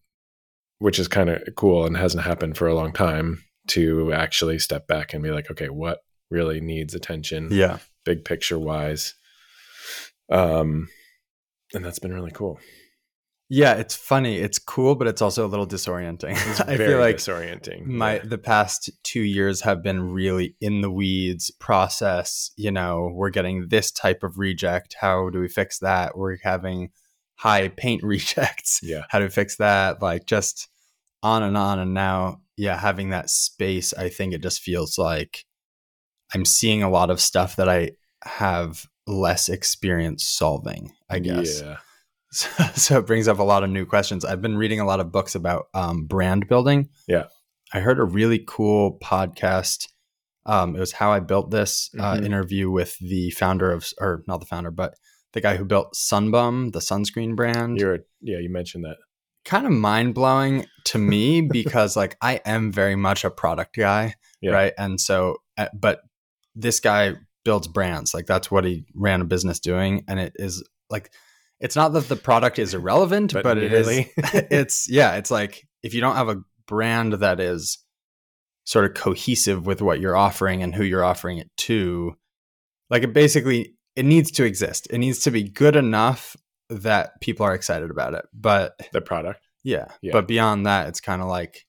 which 0.80 0.98
is 0.98 1.08
kind 1.08 1.28
of 1.28 1.42
cool 1.56 1.86
and 1.86 1.96
hasn't 1.96 2.24
happened 2.24 2.56
for 2.56 2.68
a 2.68 2.74
long 2.74 2.92
time 2.92 3.42
to 3.68 4.12
actually 4.12 4.58
step 4.58 4.86
back 4.86 5.12
and 5.12 5.22
be 5.22 5.30
like 5.30 5.50
okay 5.50 5.68
what 5.68 6.00
really 6.30 6.60
needs 6.60 6.94
attention? 6.94 7.48
Yeah. 7.50 7.78
Big 8.04 8.24
picture 8.24 8.58
wise. 8.58 9.14
Um 10.30 10.88
and 11.74 11.84
that's 11.84 11.98
been 11.98 12.14
really 12.14 12.32
cool 12.32 12.58
yeah 13.48 13.74
it's 13.74 13.94
funny 13.96 14.36
it's 14.38 14.58
cool 14.58 14.94
but 14.94 15.06
it's 15.06 15.22
also 15.22 15.46
a 15.46 15.48
little 15.48 15.66
disorienting. 15.66 16.34
I 16.68 16.76
feel 16.76 16.98
like 16.98 17.16
disorienting 17.16 17.86
my 17.86 18.14
Yeah. 18.16 18.24
the 18.24 18.38
past 18.38 18.90
two 19.02 19.22
years 19.22 19.62
have 19.62 19.82
been 19.82 20.12
really 20.12 20.54
in 20.60 20.80
the 20.80 20.90
weeds 20.90 21.50
process 21.50 22.50
you 22.56 22.70
know 22.70 23.10
we're 23.12 23.30
getting 23.30 23.68
this 23.68 23.90
type 23.90 24.22
of 24.22 24.38
reject 24.38 24.96
how 25.00 25.30
do 25.30 25.40
we 25.40 25.48
fix 25.48 25.78
that? 25.78 26.16
We're 26.16 26.36
having 26.42 26.90
high 27.36 27.68
paint 27.68 28.02
rejects 28.14 28.80
yeah. 28.82 29.04
how 29.10 29.20
to 29.20 29.30
fix 29.30 29.56
that? 29.56 30.02
Like 30.02 30.26
just 30.26 30.68
on 31.22 31.42
and 31.42 31.56
on 31.56 31.78
and 31.78 31.94
now 31.94 32.40
yeah 32.56 32.76
having 32.78 33.10
that 33.10 33.28
space 33.28 33.92
i 33.94 34.08
think 34.08 34.32
it 34.32 34.40
just 34.40 34.60
feels 34.60 34.96
like 34.98 35.44
i'm 36.32 36.44
seeing 36.44 36.80
a 36.82 36.88
lot 36.90 37.10
of 37.10 37.20
stuff 37.20 37.56
that 37.56 37.68
i 37.68 37.90
have 38.22 38.86
less 39.08 39.48
experience 39.48 40.24
solving 40.24 40.92
i 41.10 41.18
guess. 41.18 41.60
Yeah 41.60 41.78
so, 42.30 42.48
so 42.74 42.98
it 42.98 43.06
brings 43.06 43.28
up 43.28 43.38
a 43.38 43.42
lot 43.42 43.64
of 43.64 43.70
new 43.70 43.84
questions 43.86 44.24
i've 44.24 44.42
been 44.42 44.56
reading 44.56 44.80
a 44.80 44.84
lot 44.86 45.00
of 45.00 45.12
books 45.12 45.34
about 45.34 45.66
um, 45.74 46.04
brand 46.04 46.48
building 46.48 46.88
Yeah. 47.06 47.24
i 47.72 47.80
heard 47.80 47.98
a 47.98 48.04
really 48.04 48.42
cool 48.46 48.98
podcast 49.02 49.88
um, 50.46 50.74
it 50.76 50.80
was 50.80 50.92
how 50.92 51.12
i 51.12 51.20
built 51.20 51.50
this 51.50 51.90
uh, 51.98 52.14
Mhm. 52.16 52.24
interview 52.24 52.70
with 52.70 52.98
the 52.98 53.30
founder 53.30 53.70
of 53.72 53.86
or 54.00 54.22
not 54.26 54.40
the 54.40 54.46
founder 54.46 54.70
but 54.70 54.94
the 55.32 55.40
guy 55.40 55.56
who 55.56 55.64
built 55.64 55.94
sunbum 55.94 56.72
the 56.72 56.78
sunscreen 56.80 57.36
brand 57.36 57.78
you're 57.78 57.98
yeah 58.22 58.38
you 58.38 58.50
mentioned 58.50 58.84
that 58.84 58.96
kind 59.44 59.66
of 59.66 59.72
mind 59.72 60.14
blowing 60.14 60.66
to 60.84 60.98
me 60.98 61.40
because 61.58 61.96
like 61.96 62.16
I 62.20 62.40
am 62.44 62.70
very 62.72 62.96
much 62.96 63.24
a 63.24 63.30
product 63.30 63.74
guy, 63.76 64.14
Yeah. 64.42 64.50
right? 64.50 64.72
And 64.76 65.00
so, 65.00 65.36
uh, 65.56 65.68
but 65.72 66.00
this 66.54 66.80
guy 66.80 67.14
builds 67.44 67.66
brands. 67.66 68.12
Like 68.12 68.26
that's 68.26 68.50
what 68.50 68.64
he 68.66 68.84
ran 68.94 69.22
a 69.22 69.24
business 69.24 69.58
doing, 69.58 70.04
and 70.06 70.20
it 70.20 70.32
is 70.36 70.62
like 70.90 71.10
it's 71.60 71.76
not 71.76 71.92
that 71.94 72.08
the 72.08 72.16
product 72.16 72.58
is 72.58 72.74
irrelevant, 72.74 73.32
But 73.32 73.42
but, 73.42 73.58
it 73.58 73.72
is. 73.72 73.86
nearly. 73.86 74.12
it's 74.16 74.88
yeah. 74.88 75.16
It's 75.16 75.30
like 75.30 75.66
if 75.82 75.94
you 75.94 76.00
don't 76.00 76.16
have 76.16 76.28
a 76.28 76.42
brand 76.66 77.14
that 77.14 77.40
is 77.40 77.78
sort 78.64 78.84
of 78.84 78.94
cohesive 78.94 79.66
with 79.66 79.80
what 79.80 80.00
you're 80.00 80.16
offering 80.16 80.62
and 80.62 80.74
who 80.74 80.84
you're 80.84 81.04
offering 81.04 81.38
it 81.38 81.50
to, 81.56 82.14
like 82.90 83.02
it 83.02 83.12
basically 83.12 83.74
it 83.96 84.04
needs 84.04 84.30
to 84.32 84.44
exist. 84.44 84.86
It 84.90 84.98
needs 84.98 85.20
to 85.20 85.30
be 85.30 85.42
good 85.42 85.74
enough 85.76 86.36
that 86.70 87.20
people 87.20 87.46
are 87.46 87.54
excited 87.54 87.90
about 87.90 88.14
it, 88.14 88.26
but 88.32 88.74
the 88.92 89.00
product 89.00 89.40
yeah. 89.64 89.86
Yeah. 90.00 90.12
But 90.12 90.28
beyond 90.28 90.66
that, 90.66 90.88
it's 90.88 91.00
kind 91.00 91.20
of 91.20 91.28
like, 91.28 91.66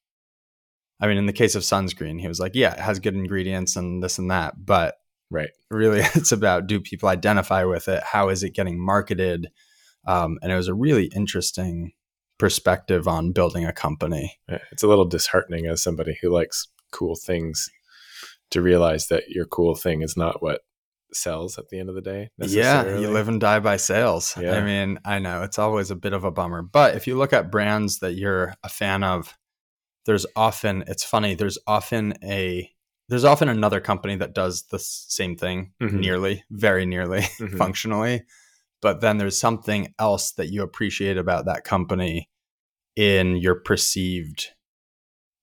I 1.01 1.07
mean, 1.07 1.17
in 1.17 1.25
the 1.25 1.33
case 1.33 1.55
of 1.55 1.63
sunscreen, 1.63 2.19
he 2.19 2.27
was 2.27 2.39
like, 2.39 2.55
yeah, 2.55 2.73
it 2.73 2.79
has 2.79 2.99
good 2.99 3.15
ingredients 3.15 3.75
and 3.75 4.03
this 4.03 4.17
and 4.19 4.31
that. 4.31 4.53
But 4.63 4.95
right 5.29 5.49
really, 5.69 5.99
it's 6.15 6.31
about 6.31 6.67
do 6.67 6.79
people 6.79 7.09
identify 7.09 7.63
with 7.63 7.87
it? 7.87 8.03
How 8.03 8.29
is 8.29 8.43
it 8.43 8.53
getting 8.53 8.79
marketed? 8.83 9.49
Um, 10.05 10.39
and 10.41 10.51
it 10.51 10.55
was 10.55 10.67
a 10.67 10.73
really 10.73 11.05
interesting 11.15 11.93
perspective 12.37 13.07
on 13.07 13.31
building 13.31 13.65
a 13.65 13.73
company. 13.73 14.39
It's 14.71 14.83
a 14.83 14.87
little 14.87 15.05
disheartening 15.05 15.65
as 15.67 15.81
somebody 15.81 16.17
who 16.21 16.29
likes 16.29 16.67
cool 16.91 17.15
things 17.15 17.69
to 18.51 18.61
realize 18.61 19.07
that 19.07 19.29
your 19.29 19.45
cool 19.45 19.75
thing 19.75 20.01
is 20.01 20.15
not 20.17 20.41
what 20.41 20.61
sells 21.13 21.57
at 21.57 21.69
the 21.69 21.79
end 21.79 21.89
of 21.89 21.95
the 21.95 22.01
day. 22.01 22.29
Yeah, 22.37 22.97
you 22.99 23.09
live 23.09 23.27
and 23.27 23.41
die 23.41 23.59
by 23.59 23.77
sales. 23.77 24.35
Yeah. 24.39 24.55
I 24.55 24.61
mean, 24.63 24.99
I 25.05 25.19
know 25.19 25.43
it's 25.43 25.59
always 25.59 25.91
a 25.91 25.95
bit 25.95 26.13
of 26.13 26.23
a 26.23 26.31
bummer, 26.31 26.61
but 26.61 26.95
if 26.95 27.07
you 27.07 27.17
look 27.17 27.33
at 27.33 27.51
brands 27.51 27.99
that 27.99 28.13
you're 28.13 28.53
a 28.63 28.69
fan 28.69 29.03
of, 29.03 29.35
there's 30.05 30.25
often 30.35 30.83
it's 30.87 31.03
funny. 31.03 31.35
There's 31.35 31.57
often 31.67 32.13
a 32.23 32.69
there's 33.09 33.25
often 33.25 33.49
another 33.49 33.79
company 33.81 34.15
that 34.17 34.33
does 34.33 34.63
the 34.71 34.77
same 34.79 35.35
thing, 35.35 35.73
Mhm. 35.81 35.93
nearly, 35.93 36.43
very 36.51 36.85
nearly, 36.85 37.21
Mhm. 37.39 37.57
functionally. 37.57 38.23
But 38.81 39.01
then 39.01 39.17
there's 39.17 39.37
something 39.37 39.93
else 39.99 40.31
that 40.33 40.47
you 40.49 40.63
appreciate 40.63 41.17
about 41.17 41.45
that 41.45 41.63
company 41.63 42.29
in 42.95 43.35
your 43.37 43.55
perceived, 43.55 44.47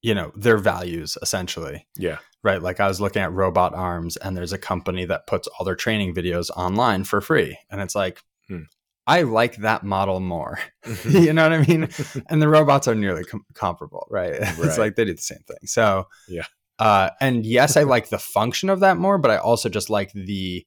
you 0.02 0.14
know, 0.14 0.32
their 0.34 0.58
values 0.58 1.16
essentially 1.22 1.86
Yeah. 1.96 2.18
right? 2.42 2.62
Like 2.62 2.80
I 2.80 2.88
was 2.88 3.00
looking 3.00 3.22
at 3.22 3.32
Robot 3.32 3.74
Arms, 3.74 4.16
and 4.16 4.36
there's 4.36 4.52
a 4.52 4.58
company 4.58 5.04
that 5.06 5.26
puts 5.26 5.48
all 5.48 5.64
their 5.66 5.74
training 5.76 6.14
videos 6.14 6.48
online 6.56 7.04
for 7.04 7.20
free, 7.20 7.58
and 7.70 7.80
it's 7.80 7.94
like, 7.94 8.20
Hmm. 8.48 8.62
I 9.08 9.22
like 9.22 9.56
that 9.58 9.84
model 9.84 10.20
more. 10.20 10.58
you 11.08 11.32
know 11.32 11.42
what 11.48 11.52
I 11.52 11.66
mean? 11.66 11.88
And 12.28 12.40
the 12.42 12.48
robots 12.48 12.88
are 12.88 12.94
nearly 12.94 13.24
com- 13.24 13.44
comparable, 13.54 14.06
right? 14.10 14.34
It's 14.40 14.78
like 14.78 14.96
they 14.96 15.04
do 15.04 15.14
the 15.14 15.20
same 15.22 15.42
thing. 15.46 15.66
So 15.66 16.06
Yeah. 16.28 16.46
Uh, 16.78 17.10
and 17.20 17.44
yes, 17.46 17.76
I 17.76 17.82
like 17.84 18.08
the 18.10 18.18
function 18.18 18.68
of 18.70 18.80
that 18.80 18.98
more, 18.98 19.16
but 19.18 19.30
I 19.30 19.38
also 19.38 19.68
just 19.68 19.88
like 19.90 20.12
the 20.12 20.66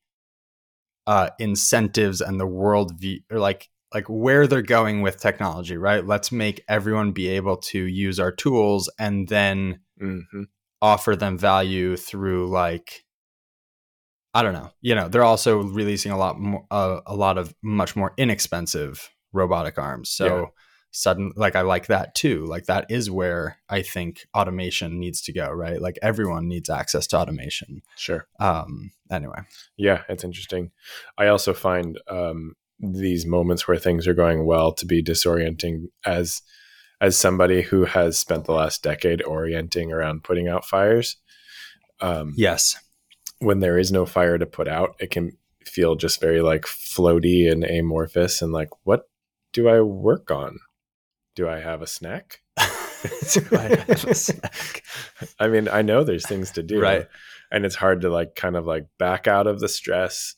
uh, 1.09 1.31
incentives 1.39 2.21
and 2.21 2.39
the 2.39 2.45
world 2.45 2.99
view, 2.99 3.19
or 3.31 3.39
like 3.39 3.67
like 3.95 4.05
where 4.07 4.45
they're 4.45 4.61
going 4.61 5.01
with 5.01 5.19
technology, 5.19 5.75
right? 5.75 6.05
Let's 6.05 6.31
make 6.31 6.63
everyone 6.69 7.13
be 7.13 7.29
able 7.29 7.57
to 7.57 7.79
use 7.83 8.19
our 8.19 8.31
tools, 8.31 8.91
and 8.99 9.27
then 9.27 9.79
Mhm. 9.99 10.45
offer 10.83 11.15
them 11.15 11.35
value 11.35 11.97
through 11.97 12.51
like 12.51 13.05
I 14.35 14.43
don't 14.43 14.53
know. 14.53 14.69
You 14.81 14.93
know, 14.93 15.07
they're 15.09 15.23
also 15.23 15.63
releasing 15.63 16.11
a 16.11 16.17
lot 16.17 16.39
more 16.39 16.67
uh, 16.69 17.01
a 17.07 17.15
lot 17.15 17.39
of 17.39 17.55
much 17.63 17.95
more 17.95 18.13
inexpensive 18.17 19.09
robotic 19.33 19.79
arms. 19.79 20.11
So. 20.11 20.53
Sudden 20.91 21.31
like 21.35 21.55
I 21.55 21.61
like 21.61 21.87
that 21.87 22.15
too. 22.15 22.45
Like 22.45 22.65
that 22.65 22.85
is 22.89 23.11
where 23.11 23.57
I 23.69 23.81
think 23.81 24.25
automation 24.35 24.99
needs 24.99 25.21
to 25.23 25.33
go, 25.33 25.49
right? 25.51 25.81
Like 25.81 25.99
everyone 26.01 26.47
needs 26.47 26.69
access 26.69 27.07
to 27.07 27.17
automation. 27.17 27.81
Sure. 27.95 28.27
Um 28.39 28.91
anyway. 29.11 29.41
Yeah, 29.77 30.03
it's 30.09 30.23
interesting. 30.23 30.71
I 31.17 31.27
also 31.27 31.53
find 31.53 31.99
um, 32.07 32.55
these 32.79 33.25
moments 33.25 33.67
where 33.67 33.77
things 33.77 34.07
are 34.07 34.13
going 34.13 34.45
well 34.45 34.71
to 34.73 34.85
be 34.85 35.03
disorienting 35.03 35.85
as 36.05 36.41
as 37.01 37.17
somebody 37.17 37.61
who 37.61 37.85
has 37.85 38.19
spent 38.19 38.45
the 38.45 38.51
last 38.53 38.83
decade 38.83 39.23
orienting 39.23 39.91
around 39.91 40.23
putting 40.23 40.47
out 40.47 40.65
fires. 40.65 41.17
Um, 42.01 42.33
Yes. 42.35 42.75
When 43.39 43.61
there 43.61 43.77
is 43.77 43.89
no 43.89 44.05
fire 44.05 44.37
to 44.37 44.45
put 44.45 44.67
out, 44.67 44.95
it 44.99 45.11
can 45.11 45.37
feel 45.65 45.95
just 45.95 46.19
very 46.19 46.41
like 46.41 46.63
floaty 46.63 47.49
and 47.49 47.63
amorphous 47.63 48.41
and 48.41 48.51
like, 48.51 48.69
what 48.83 49.09
do 49.53 49.69
I 49.69 49.79
work 49.79 50.29
on? 50.29 50.59
Do 51.39 51.47
I 51.47 51.61
have 51.61 51.81
a 51.81 51.87
snack? 51.87 52.41
Do 53.33 53.47
I 53.53 53.61
have 53.77 53.89
a 54.09 54.13
snack? 54.27 54.83
I 55.39 55.47
mean, 55.47 55.69
I 55.69 55.81
know 55.81 56.03
there's 56.03 56.27
things 56.27 56.51
to 56.51 56.63
do. 56.63 56.81
Right. 56.81 57.07
And 57.49 57.65
it's 57.65 57.75
hard 57.75 58.01
to 58.01 58.09
like 58.09 58.35
kind 58.35 58.57
of 58.57 58.65
like 58.65 58.87
back 58.97 59.25
out 59.25 59.47
of 59.47 59.61
the 59.61 59.69
stress 59.69 60.35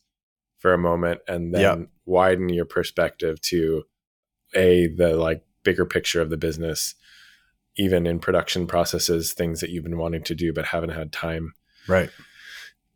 for 0.60 0.72
a 0.72 0.78
moment 0.78 1.22
and 1.28 1.56
then 1.56 1.62
Yep. 1.62 1.90
widen 2.06 2.50
your 2.50 2.66
perspective 2.66 3.42
to 3.50 3.84
a 4.56 4.90
the 4.96 5.16
like 5.18 5.44
bigger 5.64 5.86
picture 5.88 6.22
of 6.22 6.30
the 6.30 6.38
business, 6.38 6.94
even 7.78 8.06
in 8.06 8.20
production 8.20 8.68
processes, 8.68 9.34
things 9.34 9.60
that 9.62 9.72
you've 9.72 9.84
been 9.84 9.98
wanting 9.98 10.22
to 10.26 10.36
do 10.36 10.54
but 10.54 10.66
haven't 10.66 10.92
had 10.92 11.12
time. 11.12 11.54
Right. 11.88 12.12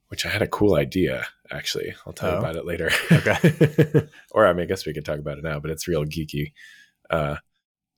Which 0.09 0.27
I 0.27 0.29
had 0.29 0.43
a 0.43 0.47
cool 0.47 0.75
idea, 0.75 1.25
actually. 1.49 1.95
I'll 2.05 2.13
tell 2.13 2.29
you 2.29 2.35
Oh. 2.35 2.39
about 2.39 2.55
it 2.55 2.67
later. 2.67 2.91
Okay. 3.11 4.07
or 4.29 4.45
I 4.45 4.53
mean, 4.53 4.61
I 4.61 4.65
guess 4.67 4.85
we 4.85 4.93
could 4.93 5.05
talk 5.05 5.17
about 5.17 5.39
it 5.39 5.43
now, 5.43 5.59
but 5.59 5.71
it's 5.71 5.87
real 5.87 6.05
geeky. 6.05 6.53
Uh, 7.09 7.37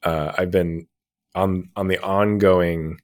uh, 0.04 0.34
I've 0.38 0.51
been 0.51 0.88
on 1.36 1.70
on 1.75 1.88
the 1.88 2.00
ongoing 2.00 3.00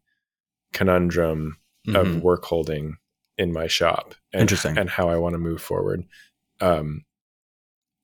conundrum 0.74 1.58
Mhm. 1.88 1.96
of 2.00 2.22
work 2.24 2.46
holding 2.46 2.98
in 3.38 3.52
my 3.52 3.68
shop 3.68 4.16
and, 4.32 4.42
Interesting. 4.42 4.78
and 4.78 4.90
how 4.90 5.10
I 5.10 5.18
want 5.18 5.34
to 5.34 5.40
move 5.40 5.62
forward. 5.62 6.06
Um, 6.62 7.04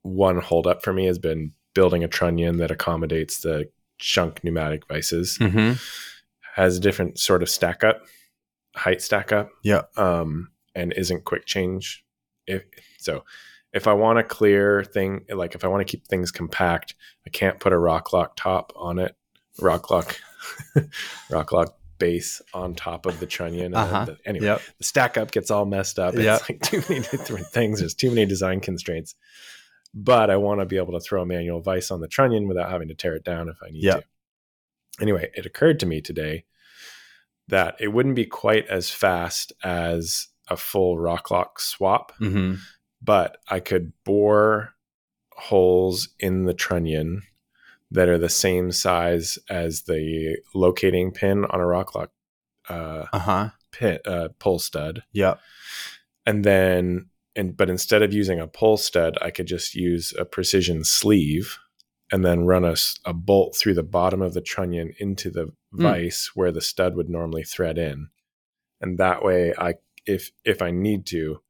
one 0.01 0.39
holdup 0.39 0.84
for 0.84 0.91
me 0.93 1.05
has 1.05 1.17
been 1.19 1.53
building 1.74 2.03
a 2.03 2.08
trunnion 2.08 2.58
that 2.58 2.72
accommodates 2.72 3.41
the 3.41 3.69
Schunk 4.01 4.43
pneumatic 4.43 4.88
vices. 4.88 5.38
Mhm. 5.38 5.77
Has 6.55 6.77
a 6.77 6.81
different 6.81 7.19
sort 7.19 7.41
of 7.43 7.50
stack 7.50 7.84
up, 7.84 8.05
height 8.75 9.01
stack 9.01 9.31
up. 9.31 9.50
Yeah. 9.63 9.84
Um, 9.98 10.51
and 10.75 10.93
isn't 10.93 11.25
quick 11.25 11.46
change. 11.46 12.03
If 12.48 12.63
so, 12.98 13.24
if 13.74 13.88
I 13.88 13.94
want 13.94 14.20
a 14.20 14.24
clear 14.24 14.84
thing, 14.84 15.26
like 15.30 15.56
if 15.56 15.64
I 15.64 15.68
want 15.68 15.86
to 15.86 15.92
keep 15.92 16.08
things 16.08 16.32
compact, 16.32 16.96
I 17.26 17.30
can't 17.30 17.60
put 17.60 17.74
a 17.74 17.78
rock 17.78 18.14
lock 18.14 18.36
top 18.36 18.74
on 18.76 19.00
it. 19.00 19.16
Rock 19.62 19.90
lock, 19.92 20.20
rock 21.30 21.52
lock 21.52 21.76
base 21.98 22.42
on 22.54 22.76
top 22.76 23.06
of 23.06 23.20
the 23.20 23.26
trunnion. 23.26 23.66
And 23.68 23.76
Uh-huh. 23.76 24.06
the- 24.06 24.18
anyway, 24.26 24.46
Yep. 24.48 24.62
the 24.78 24.84
stack 24.84 25.18
up 25.18 25.32
gets 25.32 25.52
all 25.52 25.66
messed 25.66 26.00
up. 26.00 26.14
It's 26.16 26.24
Yep. 26.24 26.42
like 26.50 26.62
too 26.64 26.82
many 26.90 27.02
different 27.02 27.48
things. 27.48 27.80
There's 27.80 27.94
too 27.94 28.10
many 28.10 28.26
design 28.26 28.62
constraints. 28.62 29.16
But 29.94 30.30
I 30.30 30.38
want 30.38 30.62
to 30.62 30.66
be 30.66 30.78
able 30.78 30.94
to 30.94 31.00
throw 31.00 31.22
a 31.24 31.26
manual 31.26 31.60
vice 31.62 31.92
on 31.92 32.00
the 32.00 32.08
trunnion 32.08 32.48
without 32.48 32.70
having 32.72 32.88
to 32.88 32.94
tear 32.96 33.16
it 33.16 33.24
down 33.24 33.50
if 33.50 33.58
I 33.62 33.70
need 33.72 33.84
Yep. 33.84 34.02
to. 34.02 35.02
Anyway, 35.02 35.30
it 35.36 35.46
occurred 35.46 35.80
to 35.82 35.86
me 35.86 36.00
today 36.02 36.46
that 37.48 37.76
it 37.80 37.88
wouldn't 37.90 38.16
be 38.16 38.26
quite 38.26 38.68
as 38.68 38.92
fast 38.92 39.52
as 39.64 40.28
a 40.48 40.56
full 40.58 40.98
rock 41.00 41.32
lock 41.32 41.60
swap, 41.60 42.14
Mhm. 42.20 42.60
But 43.10 43.38
I 43.50 43.60
could 43.60 43.92
bore 44.04 44.75
holes 45.32 46.10
in 46.20 46.46
the 46.46 46.54
trunnion 46.54 47.24
that 47.89 48.08
are 48.08 48.20
the 48.20 48.30
same 48.30 48.72
size 48.72 49.39
as 49.50 49.82
the 49.84 50.38
locating 50.54 51.12
pin 51.12 51.44
on 51.46 51.60
a 51.60 51.66
rock 51.66 51.96
lock 51.96 52.12
uh, 52.70 53.06
Uh-huh. 53.12 53.50
pin, 53.72 53.98
uh, 54.06 54.28
pull 54.38 54.60
stud. 54.60 55.01
Yep. 55.13 55.39
And 56.28 56.44
then, 56.46 57.08
and 57.36 57.58
but 57.58 57.68
instead 57.68 58.04
of 58.04 58.13
using 58.13 58.39
a 58.39 58.46
pull 58.46 58.78
stud, 58.78 59.18
I 59.24 59.32
could 59.32 59.48
just 59.48 59.74
use 59.74 60.13
a 60.20 60.24
precision 60.24 60.84
sleeve 60.84 61.58
and 62.12 62.24
then 62.24 62.46
run 62.46 62.63
a 63.06 63.13
bolt 63.13 63.56
through 63.56 63.74
the 63.74 63.82
bottom 63.98 64.22
of 64.22 64.36
the 64.36 64.42
trunnion 64.42 64.94
into 65.00 65.32
the 65.32 65.46
Hmm. 65.72 65.82
vise 65.84 66.30
where 66.36 66.51
the 66.51 66.62
stud 66.62 66.96
would 66.96 67.10
normally 67.10 67.44
thread 67.44 67.80
in. 67.80 68.10
And 68.80 69.00
that 69.00 69.24
way, 69.24 69.51
I 69.58 69.75
if 70.06 70.32
if 70.46 70.62
I 70.62 70.70
need 70.70 71.08
to, 71.08 71.42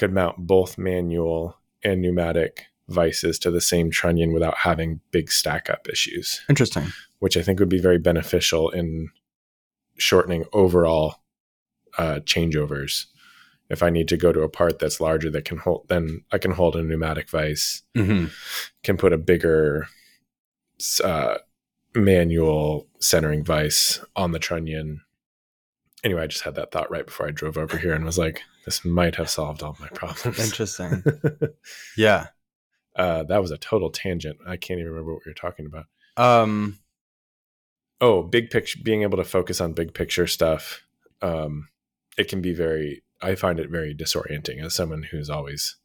could 0.00 0.12
mount 0.12 0.38
both 0.38 0.78
manual 0.78 1.56
and 1.84 2.00
pneumatic 2.00 2.64
vices 2.88 3.38
to 3.38 3.50
the 3.50 3.60
same 3.60 3.90
trunnion 3.90 4.32
without 4.32 4.56
having 4.56 5.00
big 5.10 5.30
stack 5.30 5.68
up 5.70 5.86
issues, 5.88 6.40
Interesting. 6.48 6.86
which 7.18 7.36
I 7.36 7.42
think 7.42 7.60
would 7.60 7.68
be 7.68 7.78
very 7.80 7.98
beneficial 7.98 8.70
in 8.70 9.10
shortening 9.98 10.46
overall 10.52 11.16
uh, 11.98 12.20
changeovers. 12.24 13.06
If 13.68 13.82
I 13.82 13.90
need 13.90 14.08
to 14.08 14.16
go 14.16 14.32
to 14.32 14.40
a 14.42 14.48
part 14.48 14.78
that's 14.78 15.00
larger 15.00 15.30
that 15.30 15.44
can 15.44 15.58
hold, 15.58 15.86
then 15.88 16.24
I 16.32 16.38
can 16.38 16.52
hold 16.52 16.74
a 16.76 16.82
pneumatic 16.82 17.28
vice, 17.28 17.82
Mhm. 17.94 18.30
can 18.82 18.96
put 18.96 19.12
a 19.12 19.18
bigger 19.18 19.86
uh, 21.04 21.36
manual 21.94 22.88
centering 23.00 23.44
vice 23.44 24.00
on 24.16 24.32
the 24.32 24.38
trunnion. 24.38 25.02
Anyway, 26.02 26.22
I 26.22 26.26
just 26.26 26.44
had 26.44 26.54
that 26.54 26.72
thought 26.72 26.90
right 26.90 27.04
before 27.06 27.28
I 27.28 27.30
drove 27.32 27.58
over 27.58 27.76
here 27.76 27.92
and 27.92 28.04
was 28.04 28.16
like, 28.18 28.42
this 28.64 28.84
might 28.84 29.16
have 29.16 29.30
solved 29.30 29.62
all 29.62 29.76
my 29.80 29.88
problems. 29.88 30.38
Interesting. 30.38 31.02
Yeah. 31.96 32.28
uh, 32.96 33.22
that 33.24 33.40
was 33.40 33.50
a 33.50 33.58
total 33.58 33.90
tangent. 33.90 34.38
I 34.46 34.56
can't 34.56 34.80
even 34.80 34.92
remember 34.92 35.14
what 35.14 35.22
we 35.24 35.30
were 35.30 35.34
talking 35.34 35.66
about. 35.66 35.86
Um 36.16 36.78
oh 38.00 38.22
big 38.22 38.50
picture 38.50 38.78
being 38.82 39.02
able 39.02 39.18
to 39.18 39.24
focus 39.24 39.60
on 39.60 39.72
big 39.72 39.92
picture 39.94 40.26
stuff 40.26 40.82
um 41.22 41.68
it 42.16 42.28
can 42.28 42.40
be 42.40 42.54
very 42.54 43.02
i 43.20 43.34
find 43.34 43.60
it 43.60 43.68
very 43.70 43.94
disorienting 43.94 44.64
as 44.64 44.74
someone 44.74 45.02
who's 45.02 45.28
always 45.30 45.76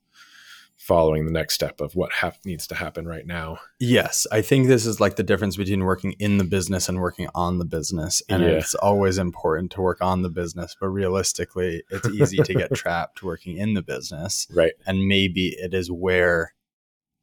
following 0.85 1.25
the 1.25 1.31
next 1.31 1.55
step 1.55 1.81
of 1.81 1.95
what 1.95 2.11
hap- 2.11 2.37
needs 2.45 2.67
to 2.67 2.75
happen 2.75 3.07
right 3.07 3.25
now 3.25 3.57
Yes, 3.79 4.27
I 4.31 4.41
think 4.41 4.67
this 4.67 4.85
is 4.85 4.99
like 4.99 5.15
the 5.15 5.23
difference 5.23 5.55
between 5.57 5.83
working 5.83 6.11
in 6.19 6.37
the 6.37 6.43
business 6.43 6.87
and 6.87 6.99
working 6.99 7.27
on 7.33 7.57
the 7.57 7.65
business. 7.65 8.21
And 8.29 8.43
Yeah. 8.43 8.49
it's 8.49 8.75
always 8.75 9.17
important 9.17 9.71
to 9.71 9.81
work 9.81 9.99
on 10.01 10.21
the 10.21 10.29
business, 10.29 10.75
but 10.79 10.89
realistically, 10.89 11.83
it's 11.89 12.07
easy 12.09 12.37
to 12.37 12.53
get 12.53 12.73
trapped 12.81 13.23
working 13.23 13.57
in 13.57 13.73
the 13.73 13.81
business. 13.81 14.47
right 14.53 14.73
And 14.85 15.07
maybe 15.07 15.47
it 15.57 15.73
is 15.73 15.89
where 15.91 16.53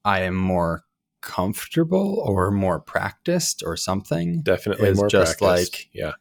I 0.04 0.23
am 0.23 0.35
more 0.35 0.85
comfortable 1.21 2.19
or 2.26 2.50
more 2.50 2.81
practiced 2.81 3.62
or 3.64 3.76
something. 3.76 4.42
definitely 4.42 4.92
more 4.95 5.09
just 5.09 5.38
practiced. 5.38 5.73
like- 5.75 5.88
yeah 5.92 6.12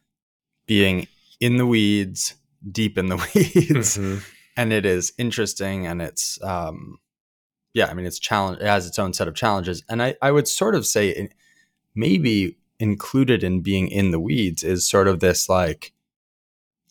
Being 0.66 1.08
in 1.40 1.56
the 1.56 1.66
weeds, 1.66 2.34
deep 2.70 2.96
in 2.96 3.06
the 3.08 3.16
weeds. 3.34 3.98
Mhm. 3.98 4.22
and 4.56 4.72
it 4.72 4.86
is 4.86 5.12
interesting 5.18 5.86
and 5.86 6.00
it's 6.00 6.40
um 6.42 6.98
yeah 7.74 7.86
i 7.86 7.94
mean 7.94 8.06
it's 8.06 8.18
challenge 8.18 8.58
it 8.60 8.66
has 8.66 8.86
its 8.86 8.98
own 8.98 9.12
set 9.12 9.28
of 9.28 9.34
challenges 9.34 9.82
and 9.88 10.02
i 10.02 10.14
i 10.22 10.30
would 10.30 10.48
sort 10.48 10.74
of 10.74 10.86
say 10.86 11.28
maybe 11.94 12.56
included 12.78 13.44
in 13.44 13.60
being 13.60 13.88
in 13.88 14.10
the 14.10 14.20
weeds 14.20 14.62
is 14.62 14.88
sort 14.88 15.06
of 15.08 15.20
this 15.20 15.48
like 15.48 15.92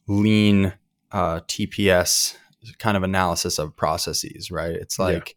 lean 0.07 0.73
uh 1.11 1.39
tps 1.47 2.35
kind 2.77 2.95
of 2.95 3.03
analysis 3.03 3.57
of 3.57 3.75
processes, 3.75 4.51
right? 4.51 4.75
It's 4.75 4.99
Yeah. 4.99 5.05
like 5.05 5.35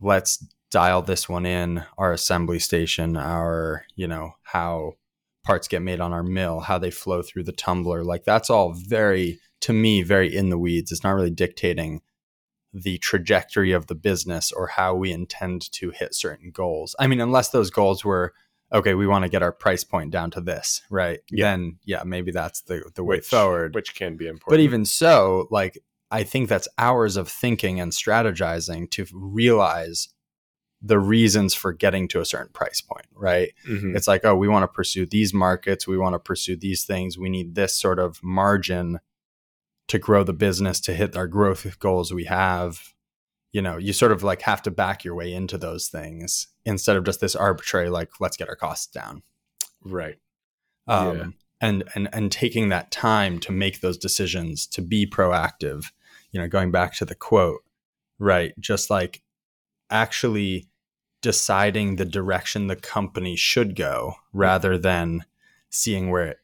let's 0.00 0.44
dial 0.70 1.02
this 1.02 1.28
one 1.28 1.46
in, 1.46 1.84
our 1.98 2.12
assembly 2.12 2.58
station, 2.58 3.16
our, 3.16 3.84
you 3.96 4.06
know, 4.06 4.32
how 4.42 4.94
parts 5.42 5.68
get 5.68 5.82
made 5.82 6.00
on 6.00 6.12
our 6.12 6.22
mill, 6.22 6.60
how 6.60 6.78
they 6.78 6.90
flow 6.90 7.22
through 7.22 7.44
the 7.44 7.52
tumbler. 7.52 8.04
Like 8.04 8.24
that's 8.24 8.50
all 8.50 8.72
very 8.72 9.40
to 9.60 9.72
me 9.72 10.02
very 10.02 10.34
in 10.34 10.50
the 10.50 10.58
weeds. 10.58 10.92
It's 10.92 11.02
not 11.04 11.14
really 11.14 11.30
dictating 11.30 12.02
the 12.72 12.98
trajectory 12.98 13.72
of 13.72 13.86
the 13.86 13.94
business 13.94 14.52
or 14.52 14.68
how 14.68 14.94
we 14.94 15.12
intend 15.12 15.70
to 15.72 15.90
hit 15.90 16.14
certain 16.14 16.50
goals. 16.50 16.94
I 16.98 17.06
mean, 17.06 17.20
unless 17.20 17.50
those 17.50 17.70
goals 17.70 18.04
were 18.04 18.32
okay, 18.72 18.94
we 18.94 19.06
want 19.06 19.24
to 19.24 19.28
get 19.28 19.42
our 19.42 19.50
price 19.52 19.82
point 19.82 20.12
down 20.12 20.30
to 20.30 20.40
this, 20.40 20.82
right? 20.90 21.20
Yeah. 21.30 21.50
Then 21.50 21.78
yeah, 21.84 22.02
maybe 22.04 22.30
that's 22.30 22.62
the 22.62 22.88
the 22.94 23.02
way 23.02 23.16
which, 23.16 23.26
forward. 23.26 23.74
which 23.74 23.94
can 23.94 24.16
be 24.16 24.26
important. 24.26 24.50
But 24.50 24.60
even 24.60 24.84
so, 24.84 25.48
like 25.50 25.78
I 26.10 26.22
think 26.22 26.48
that's 26.48 26.68
hours 26.78 27.16
of 27.16 27.28
thinking 27.28 27.80
and 27.80 27.92
strategizing 27.92 28.90
to 28.92 29.06
realize 29.12 30.08
the 30.82 30.98
reasons 30.98 31.52
for 31.54 31.72
getting 31.72 32.08
to 32.08 32.20
a 32.20 32.24
certain 32.24 32.52
price 32.52 32.80
point, 32.80 33.06
right? 33.14 33.52
Mhm. 33.68 33.94
It's 33.94 34.08
like, 34.08 34.24
oh, 34.24 34.34
we 34.34 34.48
want 34.48 34.62
to 34.62 34.68
pursue 34.68 35.04
these 35.04 35.34
markets, 35.34 35.86
we 35.86 35.98
want 35.98 36.14
to 36.14 36.18
pursue 36.18 36.56
these 36.56 36.84
things, 36.84 37.18
we 37.18 37.28
need 37.28 37.54
this 37.54 37.74
sort 37.76 37.98
of 37.98 38.18
margin 38.22 38.98
to 39.90 39.98
grow 39.98 40.22
the 40.24 40.32
business 40.32 40.80
to 40.80 40.94
hit 40.94 41.16
our 41.16 41.26
growth 41.26 41.78
goals 41.78 42.12
we 42.12 42.24
have. 42.24 42.94
You 43.52 43.60
know, 43.62 43.76
you 43.76 43.92
sort 43.92 44.12
of 44.12 44.22
like 44.22 44.42
have 44.42 44.62
to 44.62 44.70
back 44.70 45.04
your 45.04 45.14
way 45.16 45.32
into 45.34 45.58
those 45.58 45.88
things 45.88 46.46
instead 46.64 46.96
of 46.96 47.04
just 47.04 47.20
this 47.20 47.34
arbitrary 47.34 47.90
like 47.90 48.10
let's 48.20 48.36
get 48.36 48.48
our 48.48 48.56
costs 48.56 48.86
down 48.86 49.22
right. 49.84 50.16
um, 50.86 51.16
Yeah. 51.16 51.26
and 51.60 51.84
and 51.94 52.08
and 52.12 52.30
taking 52.30 52.68
that 52.68 52.90
time 52.92 53.40
to 53.40 53.52
make 53.52 53.80
those 53.80 53.98
decisions 53.98 54.66
to 54.68 54.82
be 54.82 55.06
proactive 55.06 55.86
you 56.30 56.40
know 56.40 56.46
going 56.48 56.70
back 56.70 56.94
to 56.94 57.04
the 57.04 57.14
quote 57.14 57.62
right 58.18 58.52
just 58.60 58.90
like 58.90 59.22
actually 59.90 60.68
deciding 61.22 61.96
the 61.96 62.04
direction 62.04 62.66
the 62.68 62.76
company 62.76 63.34
should 63.36 63.74
go 63.74 64.14
rather 64.32 64.78
than 64.78 65.24
seeing 65.70 66.10
where 66.10 66.26
it 66.26 66.38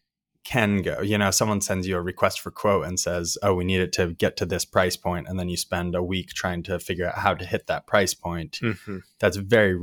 can 0.47 0.81
go 0.83 1.01
you 1.01 1.19
know 1.19 1.31
someone 1.33 1.61
sends 1.61 1.87
you 1.89 1.97
a 1.97 2.01
request 2.01 2.41
for 2.41 2.51
quote 2.53 2.87
and 2.87 3.01
says 3.01 3.37
oh 3.43 3.55
we 3.55 3.65
need 3.65 3.81
it 3.81 3.93
to 3.93 4.13
get 4.15 4.37
to 4.37 4.47
this 4.47 4.65
price 4.65 4.97
point," 4.97 5.27
and 5.29 5.39
then 5.39 5.49
you 5.49 5.57
spend 5.57 5.95
a 5.95 6.03
week 6.03 6.29
trying 6.35 6.63
to 6.63 6.79
figure 6.79 7.07
out 7.09 7.19
how 7.19 7.35
to 7.35 7.45
hit 7.45 7.67
that 7.67 7.87
price 7.87 8.15
point 8.15 8.59
Mhm. 8.63 9.03
that's 9.19 9.37
very 9.37 9.75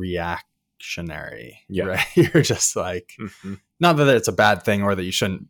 reactionary 0.79 1.59
Yeah. 1.69 1.85
right 1.85 2.05
you're 2.15 2.43
just 2.43 2.75
like 2.75 3.13
Mhm. 3.19 3.59
not 3.79 3.97
that 3.97 4.07
it's 4.15 4.27
a 4.27 4.31
bad 4.33 4.63
thing 4.63 4.83
or 4.83 4.95
that 4.95 5.03
you 5.03 5.11
shouldn't 5.11 5.47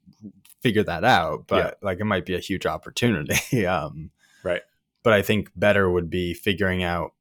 figure 0.62 0.84
that 0.84 1.04
out 1.04 1.48
but 1.48 1.78
like 1.82 2.00
it 2.00 2.06
might 2.06 2.26
be 2.26 2.36
a 2.36 2.40
huge 2.40 2.66
opportunity 2.66 3.66
um 3.78 4.12
Right. 4.44 4.62
but 5.04 5.14
i 5.14 5.22
think 5.22 5.50
better 5.56 5.90
would 5.90 6.10
be 6.10 6.34
figuring 6.34 6.84
out 6.84 7.14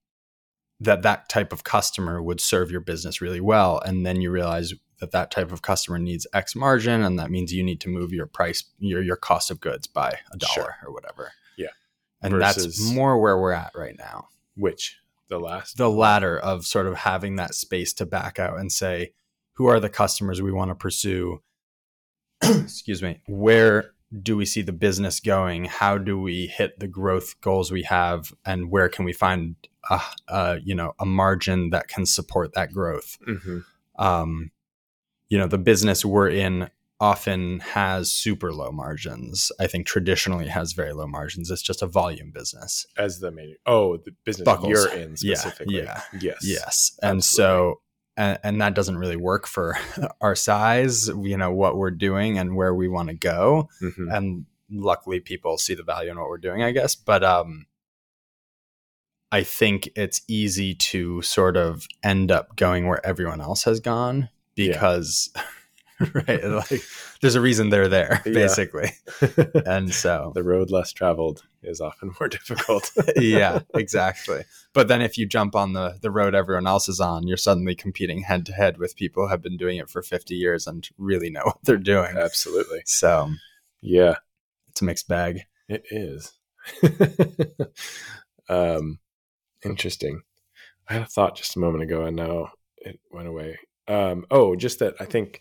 that 0.85 1.03
that 1.03 1.29
type 1.29 1.53
of 1.53 1.65
customer 1.65 2.23
would 2.23 2.41
serve 2.41 2.71
your 2.71 2.81
business 2.81 3.21
really 3.21 3.41
well 3.41 3.79
and 3.85 4.05
then 4.07 4.21
you 4.21 4.31
realize 4.31 4.75
that 5.01 5.11
that 5.13 5.31
type 5.31 5.51
of 5.53 5.63
customer 5.63 5.99
needs 5.99 6.27
x 6.33 6.55
margin 6.57 7.03
and 7.03 7.19
that 7.19 7.31
means 7.31 7.53
you 7.53 7.63
need 7.63 7.81
to 7.81 7.89
move 7.89 8.13
your 8.13 8.27
price 8.27 8.65
your 8.79 9.03
your 9.03 9.17
cost 9.17 9.51
of 9.51 9.61
goods 9.61 9.87
by 9.87 10.11
a 10.33 10.37
dollar 10.37 10.53
Sure. 10.55 10.77
or 10.87 10.93
whatever 10.93 11.33
Yeah. 11.57 11.69
and 12.23 12.33
Versus- 12.35 12.79
that's 12.79 12.93
more 12.93 13.19
where 13.21 13.39
we're 13.39 13.53
at 13.53 13.73
right 13.75 13.97
now 13.99 14.29
Which 14.57 14.99
the 15.29 15.39
last 15.39 15.77
the 15.77 15.91
latter 15.91 16.39
of 16.39 16.67
sort 16.67 16.87
of 16.87 16.95
having 16.99 17.37
that 17.37 17.55
space 17.55 17.93
to 17.95 18.07
back 18.07 18.39
out 18.39 18.59
and 18.59 18.71
say, 18.71 19.13
who 19.55 19.67
are 19.67 19.81
the 19.81 19.89
customers 19.89 20.41
we 20.43 20.53
want 20.53 20.71
to 20.71 20.75
pursue? 20.75 21.43
Excuse 22.43 23.03
me. 23.03 23.21
Where 23.27 23.93
do 24.21 24.37
we 24.37 24.45
see 24.45 24.63
the 24.63 24.73
business 24.73 25.21
going? 25.21 25.65
How 25.67 25.97
do 25.99 26.21
we 26.21 26.47
hit 26.47 26.79
the 26.79 26.89
growth 26.89 27.41
goals 27.41 27.71
we 27.73 27.83
have? 27.85 28.33
And 28.45 28.71
where 28.71 28.89
can 28.89 29.05
we 29.05 29.13
find 29.13 29.57
a, 29.91 30.01
a 30.29 30.59
you 30.63 30.75
know 30.75 30.95
a 30.99 31.07
margin 31.07 31.71
that 31.71 31.89
can 31.89 32.05
support 32.07 32.53
that 32.55 32.73
growth? 32.73 33.19
Mhm. 33.27 33.65
Um, 33.97 34.51
you 35.29 35.39
know, 35.39 35.47
the 35.47 35.59
business 35.59 36.05
we're 36.05 36.29
in 36.29 36.69
often 37.01 37.59
has 37.61 38.13
super 38.13 38.53
low 38.53 38.71
margins. 38.71 39.51
I 39.59 39.67
think 39.67 39.87
traditionally 39.87 40.47
has 40.49 40.73
very 40.73 40.93
low 40.93 41.07
margins. 41.07 41.51
It's 41.51 41.63
just 41.63 41.83
a 41.83 41.87
volume 41.87 42.31
business. 42.31 42.87
as 42.97 43.19
the 43.19 43.31
main. 43.33 43.57
Oh, 43.67 43.97
the 43.97 44.13
business 44.25 44.45
Buckles. 44.45 44.69
you're 44.71 44.89
in 44.93 45.17
Yeah, 45.21 45.35
specifically. 45.37 45.79
yeah. 45.83 46.03
Yes. 46.21 46.39
Yes. 46.45 46.99
And 47.03 47.25
so, 47.25 47.81
and, 48.23 48.39
and 48.43 48.61
that 48.61 48.75
doesn't 48.75 48.99
really 48.99 49.17
work 49.17 49.47
for 49.47 49.77
our 50.21 50.35
size, 50.35 51.09
you 51.09 51.37
know, 51.37 51.53
what 51.53 51.77
we're 51.77 51.91
doing 51.91 52.39
and 52.39 52.55
where 52.57 52.75
we 52.75 52.89
want 52.89 53.09
to 53.09 53.15
go. 53.15 53.69
Mhm. 53.83 54.15
And 54.17 54.47
luckily 54.71 55.21
people 55.21 55.59
see 55.59 55.75
the 55.75 55.83
value 55.83 56.11
in 56.11 56.19
what 56.19 56.29
we're 56.29 56.39
doing, 56.39 56.63
I 56.63 56.71
guess. 56.73 56.95
But, 56.95 57.25
um, 57.25 57.67
I 59.31 59.43
think 59.43 59.89
it's 59.97 60.21
easy 60.29 60.75
to 60.75 61.23
sort 61.23 61.57
of 61.57 61.87
end 62.03 62.31
up 62.31 62.55
going 62.57 62.87
where 62.87 63.05
everyone 63.05 63.41
else 63.41 63.65
has 63.65 63.81
gone 63.81 64.29
Yeah. 64.57 64.79
right, 66.15 66.45
like 66.45 66.83
there's 67.21 67.35
a 67.35 67.41
reason 67.41 67.71
they're 67.71 67.89
there, 67.89 68.23
Yeah. 68.27 68.33
basically. 68.33 68.91
And 69.67 69.93
so, 69.95 70.33
the 70.35 70.43
road 70.43 70.71
less 70.71 70.93
traveled 70.93 71.43
is 71.63 71.81
often 71.81 72.13
more 72.19 72.29
difficult. 72.37 72.91
yeah, 73.17 73.61
exactly. 73.75 74.43
But 74.73 74.89
then 74.89 75.03
if 75.03 75.17
you 75.19 75.27
jump 75.27 75.55
on 75.55 75.73
the 75.75 75.99
the 76.01 76.11
road 76.11 76.35
everyone 76.35 76.67
else 76.67 76.89
is 76.89 77.01
on, 77.01 77.27
you're 77.29 77.37
suddenly 77.37 77.75
competing 77.75 78.23
head 78.23 78.45
to 78.47 78.53
head 78.53 78.79
with 78.79 78.97
people 78.97 79.25
who 79.25 79.29
have 79.31 79.43
been 79.43 79.57
doing 79.57 79.79
it 79.79 79.89
for 79.91 80.03
50 80.03 80.35
years 80.35 80.67
and 80.67 80.89
really 80.99 81.31
know 81.31 81.43
what 81.45 81.59
they're 81.65 81.77
doing. 81.77 82.17
Absolutely. 82.17 82.83
So 82.87 83.31
Yeah, 83.81 84.17
it's 84.71 84.81
a 84.83 84.85
mixed 84.85 85.09
bag. 85.09 85.43
it 85.69 85.85
is. 85.91 86.33
um, 88.49 88.99
interesting. 89.65 90.23
I 90.89 90.95
had 90.95 91.03
a 91.03 91.07
thought 91.07 91.37
just 91.37 91.57
a 91.57 91.61
moment 91.61 91.85
ago, 91.85 92.05
and 92.05 92.17
now 92.17 92.51
it 92.79 92.99
went 93.11 93.29
away. 93.29 93.59
Um, 93.89 94.27
oh, 94.31 94.57
just 94.57 94.79
that 94.81 94.95
I 95.01 95.05
think 95.05 95.41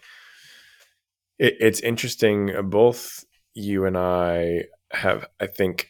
it, 1.45 1.55
it's 1.59 1.79
interesting. 1.81 2.51
Both 2.69 3.25
you 3.53 3.85
and 3.85 3.97
I 3.97 4.65
have, 4.91 5.25
I 5.39 5.47
think, 5.47 5.89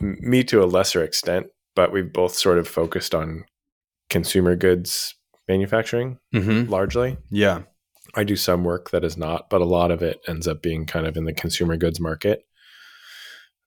m- 0.00 0.18
me 0.20 0.44
to 0.44 0.62
a 0.62 0.66
lesser 0.66 1.02
extent, 1.02 1.46
but 1.74 1.92
we've 1.92 2.12
both 2.12 2.34
sort 2.34 2.58
of 2.58 2.68
focused 2.68 3.14
on 3.14 3.44
consumer 4.10 4.54
goods 4.56 5.14
manufacturing 5.48 6.18
Mm-hmm. 6.34 6.70
largely. 6.70 7.16
Yeah. 7.30 7.62
I 8.14 8.24
do 8.24 8.36
some 8.36 8.62
work 8.64 8.90
that 8.90 9.04
is 9.04 9.16
not, 9.16 9.48
but 9.50 9.60
a 9.60 9.64
lot 9.64 9.90
of 9.90 10.02
it 10.02 10.20
ends 10.28 10.46
up 10.46 10.62
being 10.62 10.84
kind 10.86 11.06
of 11.06 11.16
in 11.16 11.24
the 11.24 11.32
consumer 11.32 11.76
goods 11.76 11.98
market. 11.98 12.44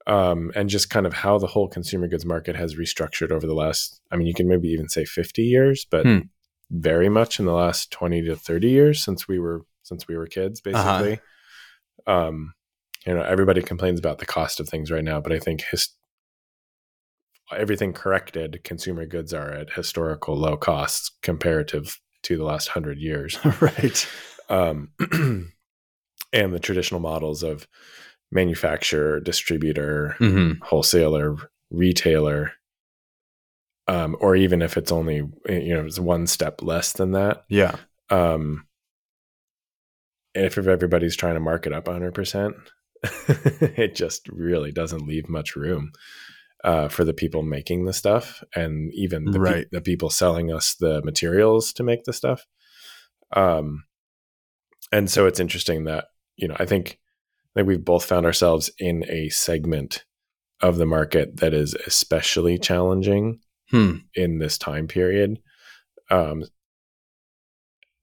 Um, 0.08 0.52
and 0.56 0.70
just 0.70 0.92
kind 0.92 1.08
of 1.08 1.14
how 1.14 1.40
the 1.40 1.48
whole 1.48 1.68
consumer 1.68 2.08
goods 2.08 2.26
market 2.28 2.56
has 2.56 2.76
restructured 2.76 3.32
over 3.32 3.48
the 3.48 3.56
last, 3.56 4.02
I 4.12 4.18
mean, 4.18 4.28
you 4.28 4.36
can 4.36 4.48
maybe 4.48 4.68
even 4.70 4.88
say 4.88 5.04
50 5.04 5.42
years, 5.42 5.86
but 5.90 6.06
Hmm. 6.06 6.20
very 6.70 7.10
much 7.10 7.40
in 7.40 7.46
the 7.46 7.54
last 7.54 7.90
20 7.92 8.22
to 8.26 8.36
30 8.36 8.70
years 8.70 9.04
since 9.04 9.28
we 9.28 9.40
were, 9.40 9.62
since 9.86 10.08
we 10.08 10.18
were 10.18 10.28
kids, 10.28 10.62
Uh-huh. 10.66 11.02
basically. 11.04 11.20
Um, 12.08 12.54
you 13.06 13.14
know, 13.14 13.22
everybody 13.24 13.62
complains 13.62 14.00
about 14.00 14.18
the 14.18 14.26
cost 14.26 14.60
of 14.60 14.68
things 14.68 14.92
right 14.92 15.04
now, 15.04 15.22
but 15.22 15.32
I 15.32 15.40
think 15.40 15.62
his, 15.62 15.90
everything 17.56 17.94
corrected, 17.94 18.64
consumer 18.64 19.06
goods 19.06 19.34
are 19.34 19.52
at 19.52 19.74
historical 19.74 20.36
low 20.36 20.58
costs 20.58 21.12
comparative 21.22 22.00
to 22.24 22.36
the 22.38 22.44
last 22.44 22.70
hundred 22.70 22.98
years 22.98 23.38
right. 23.62 24.08
um, 24.50 24.90
and 26.34 26.54
the 26.54 26.60
traditional 26.60 27.00
models 27.00 27.44
of 27.44 27.68
manufacturer, 28.32 29.20
distributor, 29.20 30.16
Mm-hmm. 30.20 30.64
wholesaler, 30.64 31.38
retailer, 31.70 32.54
um, 33.88 34.18
or 34.20 34.36
even 34.36 34.64
if 34.64 34.78
it's 34.78 34.92
only 34.92 35.18
you 35.48 35.74
know 35.76 35.86
it's 35.86 36.00
one 36.00 36.26
step 36.26 36.64
less 36.64 36.94
than 36.94 37.12
that. 37.12 37.44
Yeah. 37.50 37.76
Um, 38.10 38.65
if 40.36 40.58
everybody's 40.58 41.16
trying 41.16 41.36
to 41.36 41.40
mark 41.40 41.66
it 41.66 41.74
up 41.74 41.88
100 41.88 42.14
percent, 42.14 42.56
it 43.28 43.96
just 43.96 44.28
really 44.30 44.72
doesn't 44.72 45.08
leave 45.08 45.30
much 45.30 45.56
room 45.56 45.92
uh, 46.64 46.88
for 46.88 47.04
the 47.04 47.14
people 47.14 47.44
making 47.44 47.86
the 47.86 47.94
stuff, 47.94 48.44
and 48.56 48.92
even 48.94 49.26
the, 49.26 49.34
pe- 49.34 49.40
Right. 49.40 49.66
the 49.72 49.82
people 49.82 50.10
selling 50.10 50.52
us 50.52 50.76
the 50.80 51.02
materials 51.04 51.72
to 51.74 51.84
make 51.84 52.04
the 52.04 52.14
stuff. 52.14 52.46
Um, 53.36 53.86
and 54.92 55.10
so 55.10 55.26
it's 55.26 55.40
interesting 55.40 55.86
that 55.86 56.06
you 56.36 56.48
know 56.48 56.56
I 56.60 56.66
think 56.66 57.00
I 57.56 57.60
think 57.60 57.68
we've 57.68 57.84
both 57.86 58.06
found 58.06 58.26
ourselves 58.26 58.70
in 58.80 59.04
a 59.10 59.30
segment 59.30 60.06
of 60.62 60.78
the 60.78 60.86
market 60.86 61.38
that 61.38 61.54
is 61.54 61.74
especially 61.88 62.58
challenging 62.58 63.40
Hmm. 63.72 63.96
in 64.14 64.38
this 64.40 64.58
time 64.60 64.88
period. 64.88 65.40
Um, 66.12 66.44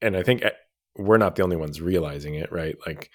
and 0.01 0.17
I 0.17 0.23
think 0.23 0.43
we're 0.97 1.17
not 1.17 1.35
the 1.35 1.43
only 1.43 1.57
ones 1.57 1.81
realizing 1.81 2.35
it, 2.35 2.51
right? 2.51 2.75
Like 2.85 3.09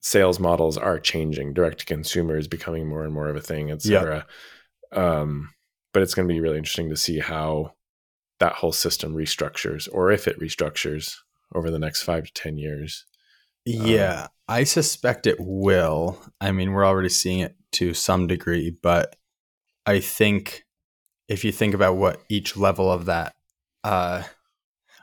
sales 0.00 0.38
models 0.38 0.76
are 0.76 0.98
changing. 0.98 1.54
Direct 1.54 1.80
to 1.80 1.86
consumer 1.86 2.36
is 2.36 2.48
becoming 2.48 2.86
more 2.86 3.04
and 3.04 3.12
more 3.12 3.28
of 3.28 3.36
a 3.36 3.40
thing, 3.40 3.70
et 3.70 3.82
cetera. 3.82 4.26
Um, 4.92 5.50
but 5.92 6.02
it's 6.02 6.14
going 6.14 6.28
to 6.28 6.32
be 6.32 6.40
really 6.40 6.58
interesting 6.58 6.90
to 6.90 6.96
see 6.96 7.18
how 7.18 7.72
that 8.40 8.54
whole 8.54 8.72
system 8.72 9.14
restructures 9.14 9.88
or 9.92 10.10
if 10.10 10.28
it 10.28 10.38
restructures 10.38 11.14
over 11.54 11.70
the 11.70 11.78
next 11.78 12.02
five 12.02 12.24
to 12.24 12.32
10 12.32 12.58
years. 12.58 13.06
Yeah. 13.64 14.28
I 14.46 14.64
suspect 14.64 15.26
it 15.26 15.38
will. 15.40 16.20
I 16.40 16.52
mean, 16.52 16.72
we're 16.72 16.86
already 16.86 17.08
seeing 17.08 17.40
it 17.40 17.56
to 17.72 17.94
some 17.94 18.26
degree, 18.26 18.76
but 18.82 19.16
I 19.86 20.00
think 20.00 20.64
if 21.28 21.44
you 21.44 21.52
think 21.52 21.74
about 21.74 21.96
what 21.96 22.20
each 22.28 22.56
level 22.56 22.90
of 22.90 23.06
that 23.06 23.34
uh, 23.82 24.24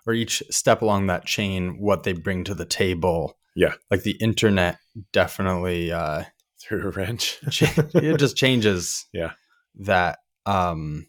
or 0.05 0.13
each 0.13 0.43
step 0.49 0.81
along 0.81 1.07
that 1.07 1.25
chain, 1.25 1.79
what 1.79 2.03
they 2.03 2.13
bring 2.13 2.43
to 2.45 2.53
the 2.53 2.65
table. 2.65 3.37
Yeah. 3.55 3.73
Like 3.89 4.03
the 4.03 4.17
internet 4.19 4.77
definitely 5.11 5.91
uh, 5.91 6.23
threw 6.61 6.87
a 6.87 6.89
wrench. 6.89 7.39
it 7.43 8.17
just 8.17 8.37
changes. 8.37 9.05
Yeah. 9.13 9.31
That. 9.75 10.19
Um, 10.45 11.07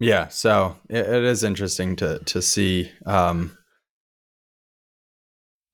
yeah. 0.00 0.28
So 0.28 0.76
it, 0.88 1.06
it 1.06 1.24
is 1.24 1.44
interesting 1.44 1.96
to 1.96 2.18
to 2.20 2.42
see. 2.42 2.90
Um, 3.06 3.56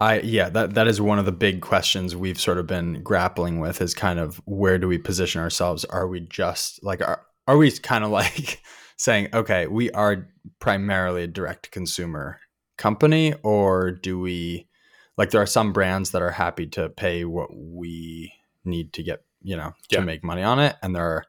I 0.00 0.20
yeah 0.20 0.48
that 0.48 0.74
that 0.74 0.88
is 0.88 1.00
one 1.00 1.18
of 1.18 1.26
the 1.26 1.32
big 1.32 1.60
questions 1.60 2.16
we've 2.16 2.40
sort 2.40 2.56
of 2.58 2.66
been 2.66 3.02
grappling 3.02 3.60
with 3.60 3.82
is 3.82 3.94
kind 3.94 4.18
of 4.18 4.40
where 4.46 4.78
do 4.78 4.88
we 4.88 4.98
position 4.98 5.42
ourselves? 5.42 5.84
Are 5.84 6.08
we 6.08 6.20
just 6.20 6.82
like 6.82 7.02
are 7.02 7.22
are 7.46 7.58
we 7.58 7.70
kind 7.70 8.02
of 8.02 8.10
like 8.10 8.62
saying 9.00 9.28
okay 9.32 9.66
we 9.66 9.90
are 9.92 10.28
primarily 10.58 11.22
a 11.22 11.26
direct 11.26 11.70
consumer 11.70 12.38
company 12.76 13.32
or 13.42 13.90
do 13.90 14.18
we 14.18 14.68
like 15.16 15.30
there 15.30 15.40
are 15.40 15.46
some 15.46 15.72
brands 15.72 16.10
that 16.10 16.20
are 16.22 16.30
happy 16.32 16.66
to 16.66 16.88
pay 16.90 17.24
what 17.24 17.48
we 17.54 18.32
need 18.64 18.92
to 18.92 19.02
get 19.02 19.22
you 19.42 19.56
know 19.56 19.72
to 19.88 19.96
Yeah. 19.98 20.04
make 20.04 20.22
money 20.22 20.42
on 20.42 20.58
it 20.58 20.76
and 20.82 20.94
there 20.94 21.04
are 21.04 21.24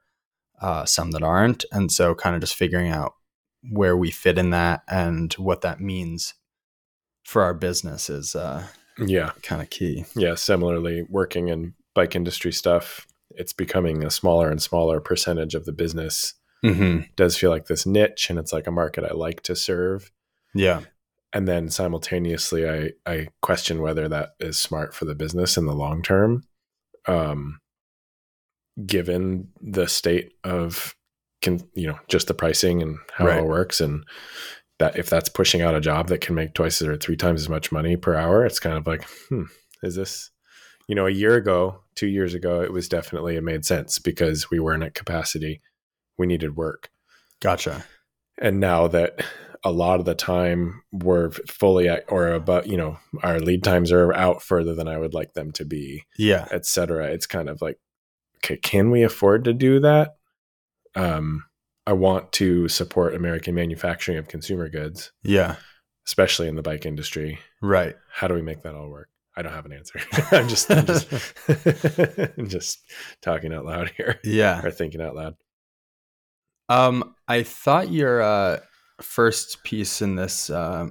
uh, 0.61 0.85
some 0.85 1.11
that 1.11 1.23
aren't 1.23 1.63
and 1.71 1.91
so 1.91 2.13
kind 2.13 2.35
of 2.35 2.41
just 2.41 2.55
figuring 2.55 2.91
out 2.91 3.13
where 3.71 3.95
we 3.95 4.11
fit 4.11 4.37
in 4.37 4.49
that 4.49 4.83
and 4.89 5.33
what 5.35 5.61
that 5.61 5.79
means 5.79 6.33
for 7.23 7.41
our 7.41 7.53
business 7.53 8.09
is 8.09 8.35
uh, 8.35 8.67
Yeah. 8.97 9.31
kind 9.43 9.61
of 9.61 9.69
key 9.69 10.05
Yeah. 10.15 10.35
Similarly, 10.35 11.05
working 11.09 11.47
in 11.47 11.73
bike 11.95 12.15
industry 12.15 12.51
stuff, 12.51 13.05
it's 13.31 13.53
becoming 13.53 14.03
a 14.03 14.09
smaller 14.11 14.49
and 14.49 14.61
smaller 14.61 14.99
percentage 14.99 15.55
of 15.55 15.65
the 15.65 15.71
business. 15.71 16.33
Mm-hmm. 16.63 17.01
does 17.15 17.37
feel 17.37 17.49
like 17.49 17.65
this 17.65 17.85
niche 17.85 18.29
and 18.29 18.39
it's 18.39 18.53
like 18.53 18.67
a 18.67 18.71
market 18.71 19.03
I 19.03 19.13
like 19.13 19.41
to 19.43 19.55
serve. 19.55 20.11
yeah 20.53 20.81
And 21.33 21.47
then 21.47 21.69
simultaneously, 21.69 22.69
I, 22.69 22.91
I 23.05 23.27
question 23.41 23.81
whether 23.81 24.09
that 24.09 24.31
is 24.39 24.59
smart 24.59 24.93
for 24.93 25.05
the 25.05 25.15
business 25.15 25.57
in 25.57 25.65
the 25.65 25.75
long 25.75 26.01
term. 26.03 26.43
Um, 27.07 27.59
given 28.85 29.49
the 29.61 29.87
state 29.87 30.33
of, 30.43 30.95
can, 31.41 31.61
you 31.73 31.87
know, 31.87 31.99
just 32.07 32.27
the 32.27 32.33
pricing 32.33 32.81
and 32.81 32.97
how 33.13 33.27
Right. 33.27 33.39
it 33.39 33.45
works. 33.45 33.81
And 33.81 34.03
that 34.79 34.97
if 34.97 35.09
that's 35.09 35.29
pushing 35.29 35.61
out 35.61 35.75
a 35.75 35.81
job 35.81 36.07
that 36.07 36.21
can 36.21 36.35
make 36.35 36.53
twice 36.53 36.81
or 36.81 36.97
three 36.97 37.17
times 37.17 37.41
as 37.41 37.49
much 37.49 37.71
money 37.71 37.95
per 37.95 38.15
hour, 38.15 38.45
it's 38.45 38.59
kind 38.59 38.77
of 38.77 38.85
like, 38.87 39.05
hmm, 39.29 39.43
is 39.83 39.95
this, 39.95 40.31
you 40.87 40.95
know, 40.95 41.07
a 41.07 41.11
year 41.11 41.35
ago, 41.35 41.81
two 41.95 42.07
years 42.07 42.33
ago, 42.33 42.61
it 42.61 42.73
was 42.73 42.89
definitely, 42.89 43.35
it 43.35 43.43
made 43.43 43.65
sense 43.65 43.99
because 43.99 44.49
we 44.51 44.59
weren't 44.59 44.83
at 44.83 44.95
capacity. 44.95 45.61
We 46.21 46.27
needed 46.27 46.55
work. 46.55 46.89
Gotcha. 47.41 47.83
And 48.39 48.59
now 48.59 48.87
that 48.87 49.25
a 49.63 49.71
lot 49.71 49.99
of 49.99 50.05
the 50.05 50.15
time 50.15 50.81
we're 50.91 51.31
fully 51.31 51.87
at 51.87 52.05
or 52.07 52.29
about 52.29 52.67
you 52.67 52.77
know 52.77 52.97
our 53.23 53.39
lead 53.39 53.63
times 53.63 53.91
are 53.91 54.13
out 54.13 54.41
further 54.41 54.73
than 54.73 54.87
i 54.87 54.97
would 54.97 55.13
like 55.13 55.33
them 55.33 55.51
to 55.51 55.65
be 55.65 56.03
yeah. 56.17 56.47
et 56.51 56.65
cetera 56.65 57.07
it's 57.07 57.27
kind 57.27 57.49
of 57.49 57.61
like 57.61 57.77
okay 58.37 58.57
can 58.57 58.89
we 58.89 59.03
afford 59.03 59.43
to 59.43 59.53
do 59.53 59.79
that? 59.79 60.15
Um 60.95 61.45
i 61.85 61.93
want 61.93 62.31
to 62.33 62.67
support 62.67 63.15
american 63.15 63.55
manufacturing 63.55 64.17
of 64.17 64.27
consumer 64.27 64.69
goods. 64.69 65.11
Yeah. 65.23 65.57
Especially 66.07 66.47
in 66.47 66.55
the 66.55 66.63
bike 66.63 66.85
industry. 66.85 67.37
Right. 67.61 67.95
How 68.11 68.27
do 68.27 68.33
we 68.33 68.41
make 68.41 68.63
that 68.63 68.73
all 68.73 68.89
work? 68.89 69.09
I 69.37 69.43
don't 69.43 69.53
have 69.53 69.65
an 69.65 69.73
answer. 69.73 69.99
I'm 70.31 70.47
just 70.47 70.71
I'm 70.71 70.85
just, 70.85 71.07
I'm 72.37 72.47
just 72.47 72.79
talking 73.21 73.53
out 73.53 73.65
loud 73.65 73.91
here. 73.95 74.19
Yeah. 74.23 74.65
Or 74.65 74.71
thinking 74.71 75.01
out 75.01 75.15
loud 75.15 75.35
Um, 76.71 77.15
I 77.27 77.43
thought 77.43 77.91
your 77.91 78.21
uh, 78.21 78.59
first 79.01 79.63
piece 79.63 80.01
in 80.01 80.15
this 80.15 80.49
uh, 80.49 80.87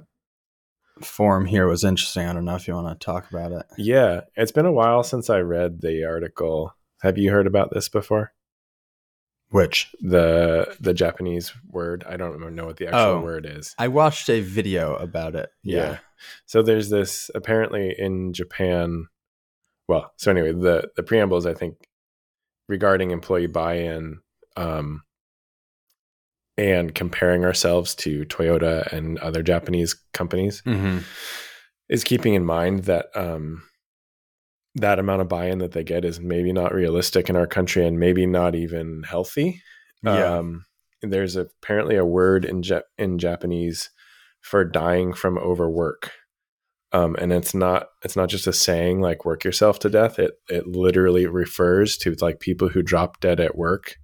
form 1.01 1.45
here 1.45 1.67
was 1.67 1.83
interesting. 1.83 2.27
I 2.27 2.33
don't 2.33 2.45
know 2.45 2.55
if 2.55 2.67
you 2.67 2.75
want 2.75 2.99
to 2.99 3.03
talk 3.03 3.29
about 3.29 3.51
it. 3.51 3.65
Yeah, 3.77 4.21
it's 4.35 4.51
been 4.51 4.65
a 4.67 4.71
while 4.71 5.03
since 5.03 5.29
I 5.29 5.39
read 5.39 5.81
the 5.81 6.05
article. 6.05 6.75
Have 7.01 7.17
you 7.17 7.31
heard 7.31 7.47
about 7.47 7.71
this 7.73 7.89
before? 7.89 8.31
Which 9.49 9.93
The 9.99 10.75
the 10.79 10.93
Japanese 10.93 11.51
word. 11.67 12.05
I 12.07 12.15
don't 12.15 12.55
know 12.55 12.65
what 12.67 12.77
the 12.77 12.87
actual 12.87 12.99
Oh. 13.01 13.21
word 13.21 13.45
is. 13.45 13.75
I 13.77 13.87
watched 13.89 14.29
a 14.29 14.39
video 14.39 14.95
about 14.95 15.35
it. 15.35 15.49
Yeah. 15.63 15.97
So 16.45 16.61
there's 16.61 16.89
this 16.89 17.29
apparently 17.35 17.93
in 17.97 18.31
Japan. 18.33 19.07
Well, 19.87 20.13
so 20.15 20.31
anyway, 20.31 20.53
the 20.53 20.91
the 20.95 21.03
preambles 21.03 21.45
I 21.45 21.53
think 21.53 21.75
regarding 22.69 23.11
employee 23.11 23.47
buy-in 23.47 24.19
um, 24.55 25.03
and 26.57 26.93
comparing 26.93 27.45
ourselves 27.45 27.95
to 27.95 28.25
Toyota 28.25 28.91
and 28.91 29.17
other 29.19 29.41
Japanese 29.43 29.95
companies 30.13 30.61
hmm 30.65 30.99
is 31.91 32.05
keeping 32.05 32.33
in 32.33 32.45
mind 32.45 32.85
that 32.85 33.07
um, 33.15 33.61
that 34.75 34.97
amount 34.97 35.21
of 35.21 35.27
buy-in 35.27 35.59
that 35.59 35.73
they 35.73 35.83
get 35.83 36.05
is 36.05 36.19
maybe 36.19 36.53
not 36.53 36.73
realistic 36.73 37.29
in 37.29 37.35
our 37.35 37.45
country 37.45 37.85
and 37.85 37.99
maybe 37.99 38.25
not 38.25 38.55
even 38.55 39.03
healthy. 39.03 39.61
Yeah. 40.01 40.37
Um, 40.37 40.63
there's 41.01 41.35
apparently 41.35 41.97
a 41.97 42.05
word 42.05 42.45
in 42.45 42.61
Jap- 42.61 42.83
in 42.97 43.19
Japanese 43.19 43.89
for 44.39 44.63
dying 44.63 45.13
from 45.13 45.37
overwork, 45.37 46.11
um, 46.93 47.15
and 47.19 47.33
it's 47.33 47.53
not 47.53 47.87
it's 48.03 48.15
not 48.15 48.29
just 48.29 48.47
a 48.47 48.53
saying 48.53 49.01
like 49.01 49.25
"work 49.25 49.43
yourself 49.43 49.79
to 49.79 49.89
death." 49.89 50.17
It 50.17 50.33
it 50.47 50.67
literally 50.67 51.25
refers 51.25 51.97
to 51.97 52.15
like 52.21 52.39
people 52.39 52.69
who 52.69 52.81
drop 52.81 53.19
dead 53.19 53.39
at 53.39 53.57
work 53.57 53.97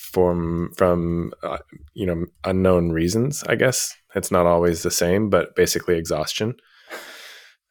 from 0.00 0.72
from 0.76 1.32
uh, 1.42 1.58
you 1.94 2.06
know 2.06 2.24
unknown 2.44 2.90
reasons. 2.90 3.44
I 3.44 3.54
guess 3.54 3.94
it's 4.14 4.30
not 4.30 4.46
always 4.46 4.82
the 4.82 4.90
same, 4.90 5.28
but 5.28 5.54
basically 5.54 5.96
exhaustion. 5.96 6.54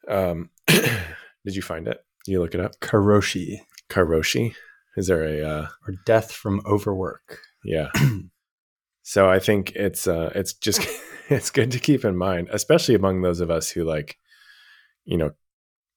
Um, 0.08 0.50
did 0.66 1.56
you 1.56 1.62
find 1.62 1.88
it? 1.88 1.98
Did 2.24 2.32
you 2.32 2.40
look 2.40 2.54
it 2.54 2.60
up? 2.60 2.78
Karoshi 2.80 3.58
Karoshi. 3.90 4.54
Is 4.96 5.08
there 5.08 5.24
a 5.24 5.42
uh, 5.42 5.66
or 5.86 5.94
death 6.06 6.32
from 6.32 6.62
overwork. 6.64 7.40
yeah? 7.64 7.88
so 9.02 9.28
I 9.28 9.38
think 9.38 9.72
it's 9.72 10.06
uh, 10.06 10.30
it's 10.34 10.54
just 10.54 10.86
it's 11.28 11.50
good 11.50 11.72
to 11.72 11.78
keep 11.80 12.04
in 12.04 12.16
mind, 12.16 12.48
especially 12.52 12.94
among 12.94 13.22
those 13.22 13.40
of 13.40 13.50
us 13.50 13.70
who 13.70 13.84
like, 13.84 14.16
you 15.04 15.16
know, 15.16 15.32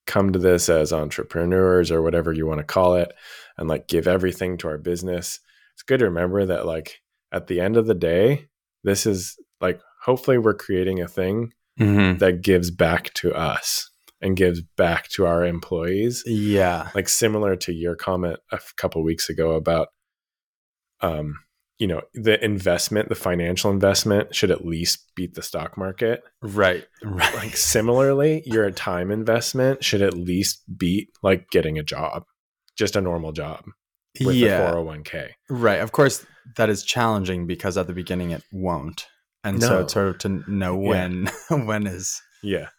come 0.06 0.34
to 0.34 0.40
this 0.40 0.68
as 0.68 0.92
entrepreneurs 0.92 1.92
or 1.92 2.02
whatever 2.02 2.34
you 2.34 2.46
want 2.46 2.60
to 2.60 2.66
call 2.66 2.96
it, 2.96 3.14
and 3.58 3.70
like 3.70 3.88
give 3.88 4.08
everything 4.08 4.58
to 4.58 4.68
our 4.68 4.78
business. 4.78 5.40
It's 5.76 5.84
good 5.84 6.00
to 6.00 6.06
remember 6.06 6.46
that 6.46 6.66
like 6.66 7.02
at 7.32 7.48
the 7.48 7.60
end 7.60 7.78
of 7.78 7.88
the 7.88 7.94
day, 7.96 8.48
this 8.84 9.06
is 9.06 9.36
like 9.62 9.80
hopefully 10.04 10.38
we're 10.38 10.54
creating 10.54 11.02
a 11.02 11.08
thing 11.08 11.54
Mm-hmm. 11.80 12.20
that 12.20 12.44
gives 12.44 12.70
back 12.70 13.12
to 13.16 13.34
us 13.34 13.90
and 14.22 14.38
gives 14.38 14.62
back 14.62 15.10
to 15.16 15.26
our 15.26 15.44
employees 15.44 16.22
Yeah. 16.28 16.90
like 16.94 17.10
similar 17.10 17.56
to 17.56 17.74
your 17.74 17.96
comment 17.96 18.38
a 18.52 18.60
couple 18.78 19.04
weeks 19.04 19.28
ago 19.28 19.54
about 19.54 19.88
um 21.02 21.40
you 21.80 21.88
know 21.88 22.02
the 22.14 22.44
investment 22.46 23.10
the 23.10 23.16
financial 23.16 23.72
investment 23.72 24.36
should 24.36 24.52
at 24.52 24.64
least 24.64 25.12
beat 25.16 25.34
the 25.34 25.42
stock 25.42 25.76
market 25.76 26.22
Right. 26.44 26.86
Right. 27.04 27.34
like 27.36 27.58
similarly 27.58 28.44
your 28.46 28.70
time 28.70 29.10
investment 29.10 29.84
should 29.84 30.04
at 30.04 30.14
least 30.14 30.62
beat 30.78 31.10
like 31.24 31.50
getting 31.50 31.80
a 31.80 31.84
job 31.84 32.26
just 32.78 32.96
a 32.96 33.02
normal 33.02 33.32
job 33.32 33.66
with 34.22 34.36
yeah. 34.36 34.72
the 34.72 34.78
401k 34.78 35.30
Right. 35.50 35.80
Of 35.80 35.92
course, 35.92 36.26
that 36.58 36.70
is 36.70 36.84
challenging 36.84 37.48
because 37.48 37.78
at 37.78 37.88
the 37.88 37.94
beginning 37.94 38.32
it 38.32 38.44
won't, 38.52 39.08
and 39.44 39.62
so 39.62 39.82
it's 39.82 39.94
sort 39.94 40.08
of 40.10 40.18
to 40.20 40.52
know 40.52 40.80
Yeah. 40.82 40.90
when 40.90 41.32
when 41.66 41.88
is 41.88 42.22
yeah 42.42 42.70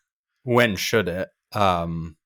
when 0.44 0.76
should 0.76 1.08
it. 1.08 1.28
Um, 1.52 2.16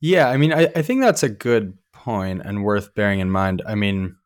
yeah. 0.00 0.28
I 0.28 0.36
mean, 0.36 0.52
I, 0.52 0.68
I 0.76 0.82
think 0.82 1.00
that's 1.00 1.22
a 1.22 1.28
good 1.28 1.78
point 1.92 2.42
and 2.44 2.64
worth 2.64 2.94
bearing 2.94 3.20
in 3.20 3.30
mind. 3.30 3.62
I 3.66 3.74
mean, 3.74 4.16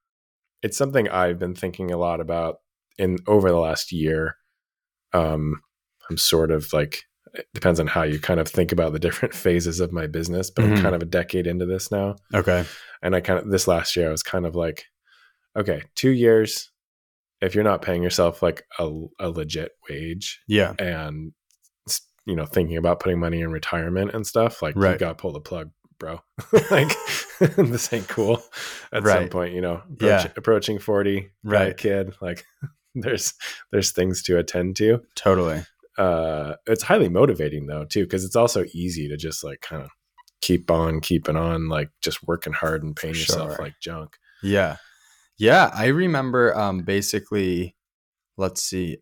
it's 0.62 0.76
something 0.76 1.08
I've 1.08 1.38
been 1.38 1.54
thinking 1.54 1.90
a 1.90 1.96
lot 1.96 2.20
about 2.20 2.56
in 2.98 3.18
over 3.26 3.50
the 3.50 3.58
last 3.58 3.92
year. 3.92 4.36
Um, 5.12 5.60
I'm 6.08 6.16
sort 6.16 6.50
of 6.50 6.72
like 6.72 7.04
it 7.34 7.46
depends 7.54 7.78
on 7.80 7.86
how 7.86 8.02
you 8.02 8.18
kind 8.18 8.40
of 8.40 8.48
think 8.48 8.72
about 8.72 8.92
the 8.92 8.98
different 8.98 9.34
phases 9.46 9.80
of 9.80 9.92
my 9.92 10.06
business, 10.06 10.50
but 10.50 10.64
Mhm. 10.64 10.76
I'm 10.76 10.82
kind 10.82 10.94
of 10.94 11.02
a 11.02 11.06
decade 11.06 11.46
into 11.46 11.66
this 11.66 11.90
now, 11.90 12.16
okay. 12.34 12.64
and 13.02 13.14
I 13.14 13.20
kind 13.20 13.38
of 13.38 13.50
this 13.50 13.66
last 13.68 13.96
year 13.96 14.08
I 14.08 14.12
was 14.12 14.22
kind 14.22 14.46
of 14.46 14.54
like, 14.54 14.84
okay, 15.56 15.82
two 15.94 16.10
years. 16.10 16.70
If 17.42 17.54
you're 17.54 17.64
not 17.64 17.80
paying 17.80 18.02
yourself 18.02 18.42
like 18.42 18.64
a, 18.78 18.90
a 19.18 19.30
legit 19.30 19.72
wage 19.88 20.40
Yeah. 20.46 20.74
and 20.78 21.32
you 22.26 22.36
know 22.36 22.44
thinking 22.44 22.76
about 22.76 23.00
putting 23.00 23.18
money 23.18 23.40
in 23.40 23.50
retirement 23.50 24.12
and 24.12 24.26
stuff, 24.26 24.60
like 24.60 24.74
you 24.74 24.82
got 24.98 24.98
to 24.98 25.14
pull 25.14 25.32
the 25.32 25.40
plug, 25.40 25.70
bro. 25.98 26.20
like 26.70 26.94
this 27.40 27.90
ain't 27.94 28.08
cool. 28.08 28.42
At 28.92 29.06
some 29.06 29.28
point, 29.30 29.54
you 29.54 29.62
know, 29.62 29.76
approach, 29.90 30.24
Yeah. 30.24 30.26
approaching 30.36 30.78
forty, 30.78 31.30
Right. 31.42 31.74
kid, 31.76 32.12
like 32.20 32.44
there's 32.94 33.32
there's 33.72 33.92
things 33.92 34.22
to 34.24 34.36
attend 34.36 34.76
to. 34.76 35.00
Totally. 35.14 35.62
Uh, 36.00 36.56
it's 36.66 36.82
highly 36.82 37.10
motivating 37.10 37.66
though 37.66 37.84
too, 37.84 38.04
because 38.04 38.24
it's 38.24 38.36
also 38.36 38.64
easy 38.72 39.06
to 39.06 39.18
just 39.18 39.44
like 39.44 39.60
kind 39.60 39.82
of 39.82 39.90
keep 40.40 40.70
on 40.70 41.00
keeping 41.00 41.36
on, 41.36 41.68
like 41.68 41.90
just 42.00 42.26
working 42.26 42.54
hard 42.54 42.82
and 42.82 42.96
paying 42.96 43.14
yourself 43.14 43.58
like 43.58 43.74
junk. 43.82 44.16
Yeah. 44.42 44.76
Yeah. 45.38 45.70
I 45.74 45.88
remember 45.88 46.56
um, 46.56 46.78
basically, 46.80 47.76
let's 48.38 48.62
see. 48.62 48.96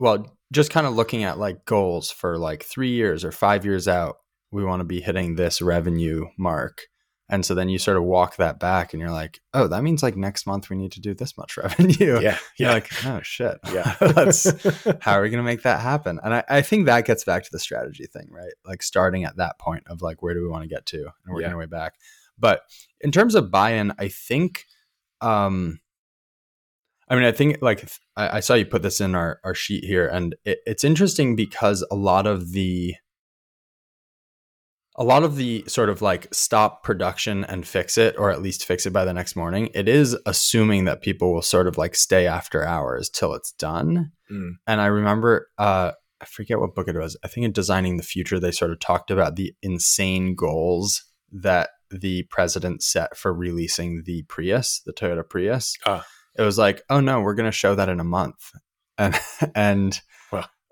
Well, 0.00 0.36
just 0.52 0.72
kind 0.72 0.88
of 0.88 0.96
looking 0.96 1.22
at 1.22 1.38
like 1.38 1.64
goals 1.66 2.10
for 2.10 2.36
like 2.36 2.64
three 2.64 2.90
years 2.90 3.24
or 3.24 3.30
five 3.30 3.64
years 3.64 3.86
out, 3.86 4.16
we 4.50 4.64
want 4.64 4.80
to 4.80 4.84
be 4.84 5.00
hitting 5.00 5.36
this 5.36 5.62
revenue 5.62 6.26
mark. 6.36 6.82
And 7.30 7.44
so 7.46 7.54
then 7.54 7.70
you 7.70 7.78
sort 7.78 7.96
of 7.96 8.02
walk 8.04 8.36
that 8.36 8.60
back 8.60 8.92
and 8.92 9.00
you're 9.00 9.10
like, 9.10 9.40
oh, 9.54 9.66
that 9.68 9.82
means 9.82 10.02
like 10.02 10.14
next 10.14 10.46
month 10.46 10.68
we 10.68 10.76
need 10.76 10.92
to 10.92 11.00
do 11.00 11.14
this 11.14 11.38
much 11.38 11.56
revenue. 11.56 12.20
Yeah. 12.20 12.38
You're 12.58 12.68
Yeah. 12.68 12.72
like, 12.74 13.06
oh, 13.06 13.20
shit. 13.22 13.58
yeah. 13.72 13.94
That's 14.00 14.44
how 15.00 15.12
are 15.12 15.22
we 15.22 15.30
going 15.30 15.38
to 15.38 15.42
make 15.42 15.62
that 15.62 15.80
happen? 15.80 16.20
And 16.22 16.34
I, 16.34 16.44
I 16.48 16.60
think 16.60 16.84
that 16.86 17.06
gets 17.06 17.24
back 17.24 17.42
to 17.44 17.48
the 17.50 17.58
strategy 17.58 18.04
thing, 18.06 18.28
right? 18.30 18.52
Like 18.66 18.82
starting 18.82 19.24
at 19.24 19.36
that 19.38 19.58
point 19.58 19.84
of 19.86 20.02
like, 20.02 20.22
where 20.22 20.34
do 20.34 20.42
we 20.42 20.48
want 20.48 20.64
to 20.64 20.68
get 20.68 20.84
to 20.86 20.98
and 20.98 21.34
working 21.34 21.46
Yeah. 21.48 21.52
our 21.52 21.58
way 21.58 21.66
back. 21.66 21.94
But 22.38 22.60
in 23.00 23.10
terms 23.10 23.34
of 23.34 23.50
buy 23.50 23.70
in, 23.70 23.92
I 23.98 24.08
think, 24.08 24.64
um, 25.22 25.80
I 27.08 27.14
mean, 27.14 27.24
I 27.24 27.32
think 27.32 27.58
like 27.62 27.88
I, 28.16 28.36
I 28.36 28.40
saw 28.40 28.54
you 28.54 28.66
put 28.66 28.82
this 28.82 29.00
in 29.00 29.14
our, 29.14 29.38
our 29.44 29.54
sheet 29.54 29.84
here, 29.84 30.06
and 30.08 30.34
it, 30.44 30.58
it's 30.66 30.84
interesting 30.84 31.36
because 31.36 31.86
a 31.90 31.94
lot 31.94 32.26
of 32.26 32.52
the 32.52 32.94
a 34.96 35.04
lot 35.04 35.24
of 35.24 35.36
the 35.36 35.64
sort 35.66 35.88
of 35.88 36.02
like 36.02 36.32
stop 36.32 36.82
production 36.82 37.44
and 37.44 37.66
fix 37.66 37.98
it, 37.98 38.16
or 38.18 38.30
at 38.30 38.42
least 38.42 38.64
fix 38.64 38.86
it 38.86 38.92
by 38.92 39.04
the 39.04 39.12
next 39.12 39.34
morning, 39.34 39.70
it 39.74 39.88
is 39.88 40.16
assuming 40.26 40.84
that 40.84 41.02
people 41.02 41.32
will 41.32 41.42
sort 41.42 41.66
of 41.66 41.76
like 41.76 41.94
stay 41.94 42.26
after 42.26 42.64
hours 42.64 43.10
till 43.10 43.34
it's 43.34 43.52
done. 43.52 44.12
Mm. 44.30 44.52
And 44.66 44.80
I 44.80 44.86
remember, 44.86 45.48
uh, 45.58 45.92
I 46.20 46.24
forget 46.26 46.60
what 46.60 46.74
book 46.74 46.88
it 46.88 46.96
was. 46.96 47.16
I 47.24 47.28
think 47.28 47.44
in 47.44 47.52
Designing 47.52 47.96
the 47.96 48.02
Future, 48.02 48.38
they 48.38 48.52
sort 48.52 48.70
of 48.70 48.78
talked 48.78 49.10
about 49.10 49.36
the 49.36 49.52
insane 49.62 50.34
goals 50.36 51.04
that 51.32 51.70
the 51.90 52.24
president 52.30 52.82
set 52.82 53.16
for 53.16 53.34
releasing 53.34 54.02
the 54.06 54.22
Prius, 54.28 54.80
the 54.86 54.92
Toyota 54.92 55.28
Prius. 55.28 55.76
Ah. 55.86 56.06
It 56.36 56.42
was 56.42 56.58
like, 56.58 56.82
oh 56.88 57.00
no, 57.00 57.20
we're 57.20 57.34
going 57.34 57.50
to 57.50 57.52
show 57.52 57.74
that 57.74 57.88
in 57.88 58.00
a 58.00 58.04
month, 58.04 58.50
and 58.98 59.18
and. 59.54 60.00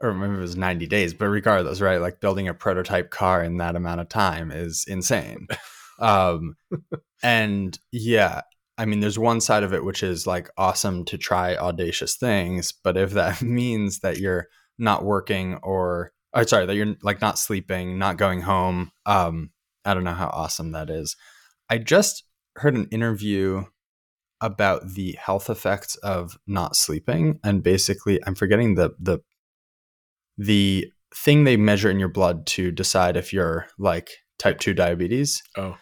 Or 0.03 0.13
maybe 0.13 0.35
it 0.35 0.41
was 0.41 0.57
ninety 0.57 0.87
days, 0.87 1.15
but 1.15 1.27
regardless, 1.27 1.81
right? 1.81 2.01
Like 2.01 2.21
building 2.21 2.49
a 2.49 2.55
prototype 2.55 3.11
car 3.11 3.43
in 3.43 3.59
that 3.59 3.77
amount 3.77 4.01
of 4.01 4.09
time 4.09 4.51
is 4.51 4.85
insane. 4.89 5.47
um, 5.99 6.57
and 7.23 7.79
yeah, 7.93 8.43
I 8.79 8.85
mean, 8.85 9.01
there's 9.01 9.19
one 9.19 9.41
side 9.41 9.63
of 9.63 9.73
it 9.73 9.85
which 9.85 10.03
is 10.03 10.27
like 10.27 10.51
awesome 10.57 11.05
to 11.07 11.19
try 11.19 11.57
audacious 11.57 12.17
things, 12.17 12.73
but 12.73 12.97
if 12.97 13.13
that 13.13 13.43
means 13.43 14.01
that 14.01 14.19
you're 14.19 14.49
not 14.79 15.05
working 15.05 15.57
or, 15.63 16.13
or 16.35 16.47
sorry, 16.47 16.67
that 16.67 16.75
you're 16.75 16.97
like 17.03 17.21
not 17.21 17.39
sleeping, 17.39 17.99
not 17.99 18.17
going 18.17 18.41
home, 18.41 18.91
um, 19.07 19.51
I 19.85 19.95
don't 19.95 20.05
know 20.05 20.15
how 20.15 20.29
awesome 20.29 20.73
that 20.73 20.91
is. 20.91 21.17
I 21.69 21.79
just 21.79 22.25
heard 22.57 22.75
an 22.75 22.89
interview 22.91 23.65
about 24.41 24.95
the 24.95 25.17
health 25.21 25.49
effects 25.49 25.95
of 25.97 26.37
not 26.47 26.75
sleeping, 26.75 27.39
and 27.45 27.63
basically, 27.63 28.19
I'm 28.27 28.35
forgetting 28.35 28.75
the 28.75 28.91
the 28.99 29.21
the 30.47 30.91
thing 31.15 31.45
they 31.45 31.57
measure 31.57 31.91
in 31.91 31.99
your 31.99 32.09
blood 32.09 32.47
to 32.47 32.71
decide 32.71 33.17
if 33.17 33.33
you're 33.33 33.67
like 33.79 34.11
type 34.39 34.59
two 34.61 34.75
diabetes 34.75 35.43
Oh. 35.57 35.77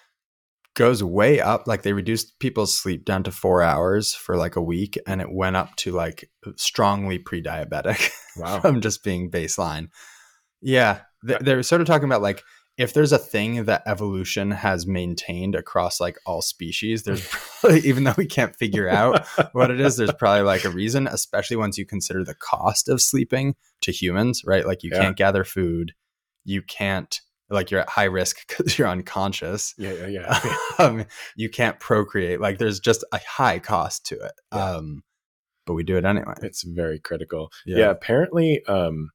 goes 0.75 1.03
way 1.03 1.41
up. 1.41 1.67
Like 1.67 1.83
they 1.83 1.93
reduced 1.93 2.39
people's 2.41 2.75
sleep 2.77 3.05
down 3.05 3.23
to 3.25 3.31
four 3.31 3.63
hours 3.63 4.13
for 4.15 4.37
like 4.37 4.57
a 4.57 4.63
week, 4.63 4.99
and 5.07 5.21
it 5.21 5.33
went 5.33 5.57
up 5.57 5.77
to 5.77 5.93
like 5.93 6.29
strongly 6.57 7.19
pre-diabetic 7.19 8.11
Wow. 8.37 8.61
from 8.63 8.81
just 8.81 9.03
being 9.05 9.31
baseline. 9.31 9.89
Yeah, 10.61 11.01
th- 11.27 11.41
they're 11.41 11.63
sort 11.63 11.81
of 11.81 11.87
talking 11.87 12.05
about 12.09 12.23
like 12.23 12.43
if 12.81 12.95
there's 12.95 13.13
a 13.13 13.19
thing 13.19 13.65
that 13.65 13.83
evolution 13.87 14.51
has 14.51 14.87
maintained 14.87 15.55
across 15.55 16.01
like 16.01 16.17
all 16.25 16.41
species, 16.41 17.03
there's 17.03 17.27
probably, 17.61 17.81
even 17.81 18.05
though 18.05 18.15
we 18.17 18.27
can't 18.27 18.57
figure 18.57 18.89
out 18.89 19.27
what 19.53 19.71
it 19.71 19.81
is, 19.81 19.97
there's 19.97 20.13
probably 20.15 20.43
like 20.43 20.65
a 20.65 20.71
reason, 20.71 21.07
especially 21.07 21.57
once 21.57 21.77
you 21.77 21.85
consider 21.85 22.25
the 22.25 22.35
cost 22.35 22.89
of 22.89 23.03
sleeping 23.03 23.55
to 23.83 23.93
humans, 23.93 24.43
right? 24.47 24.67
Like 24.67 24.83
you 24.83 24.91
Yeah. 24.93 25.03
can't 25.03 25.17
gather 25.17 25.45
food, 25.45 25.93
you 26.45 26.63
can't 26.63 27.21
like 27.51 27.71
you're 27.71 27.81
at 27.81 27.89
high 27.89 28.05
risk 28.05 28.39
because 28.49 28.79
you're 28.79 28.89
unconscious. 28.89 29.75
yeah. 29.77 29.93
Yeah. 30.07 30.07
Yeah. 30.45 30.61
um, 30.79 31.05
you 31.37 31.51
can't 31.51 31.79
procreate. 31.81 32.41
Like 32.41 32.59
there's 32.59 32.81
just 32.81 33.05
a 33.13 33.19
high 33.29 33.59
cost 33.59 34.07
to 34.07 34.15
it. 34.21 34.33
Yeah. 34.55 34.71
Um, 34.77 35.03
but 35.67 35.75
we 35.75 35.83
do 35.83 35.97
it 35.99 36.05
anyway. 36.05 36.33
it's 36.43 36.63
very 36.63 36.99
critical. 36.99 37.51
Yeah. 37.67 37.79
Yeah. 37.79 37.91
apparently, 37.91 38.65
um, 38.67 39.11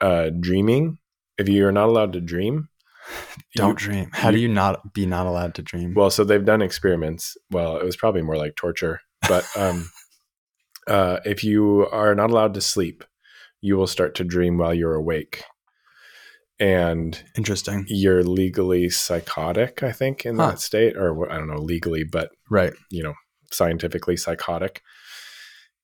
uh, 0.00 0.30
dreaming. 0.40 0.98
If 1.38 1.48
you're 1.48 1.70
not 1.72 1.88
allowed 1.88 2.14
to 2.14 2.20
dream, 2.20 2.68
Don't 3.56 3.80
you- 3.80 3.88
dream. 3.88 4.10
How 4.12 4.30
do 4.30 4.38
you 4.38 4.48
not 4.48 4.92
be 4.94 5.06
not 5.06 5.26
allowed 5.26 5.54
to 5.56 5.62
dream? 5.62 5.94
Well, 5.94 6.10
so 6.10 6.24
they've 6.24 6.44
done 6.44 6.62
experiments. 6.62 7.36
Well, 7.50 7.76
it 7.76 7.84
was 7.84 7.96
probably 7.96 8.22
more 8.22 8.36
like 8.36 8.56
torture, 8.56 9.00
but 9.28 9.44
um, 9.56 9.90
uh, 10.86 11.18
if 11.24 11.42
you 11.44 11.86
are 11.90 12.14
not 12.14 12.30
allowed 12.30 12.54
to 12.54 12.60
sleep, 12.60 13.04
you 13.60 13.76
will 13.76 13.86
start 13.86 14.14
to 14.16 14.24
dream 14.24 14.56
while 14.58 14.72
you're 14.74 14.94
awake, 14.94 15.42
and 16.58 17.22
Interesting. 17.36 17.84
you're 17.88 18.22
legally 18.22 18.88
psychotic. 18.90 19.82
I 19.82 19.92
think 19.92 20.24
in 20.26 20.36
Huh. 20.38 20.50
that 20.50 20.60
state, 20.60 20.96
or 20.96 21.30
I 21.30 21.36
don't 21.38 21.48
know 21.48 21.60
legally, 21.60 22.04
but 22.04 22.30
Right. 22.50 22.72
you 22.90 23.02
know, 23.02 23.14
scientifically 23.52 24.16
psychotic. 24.16 24.82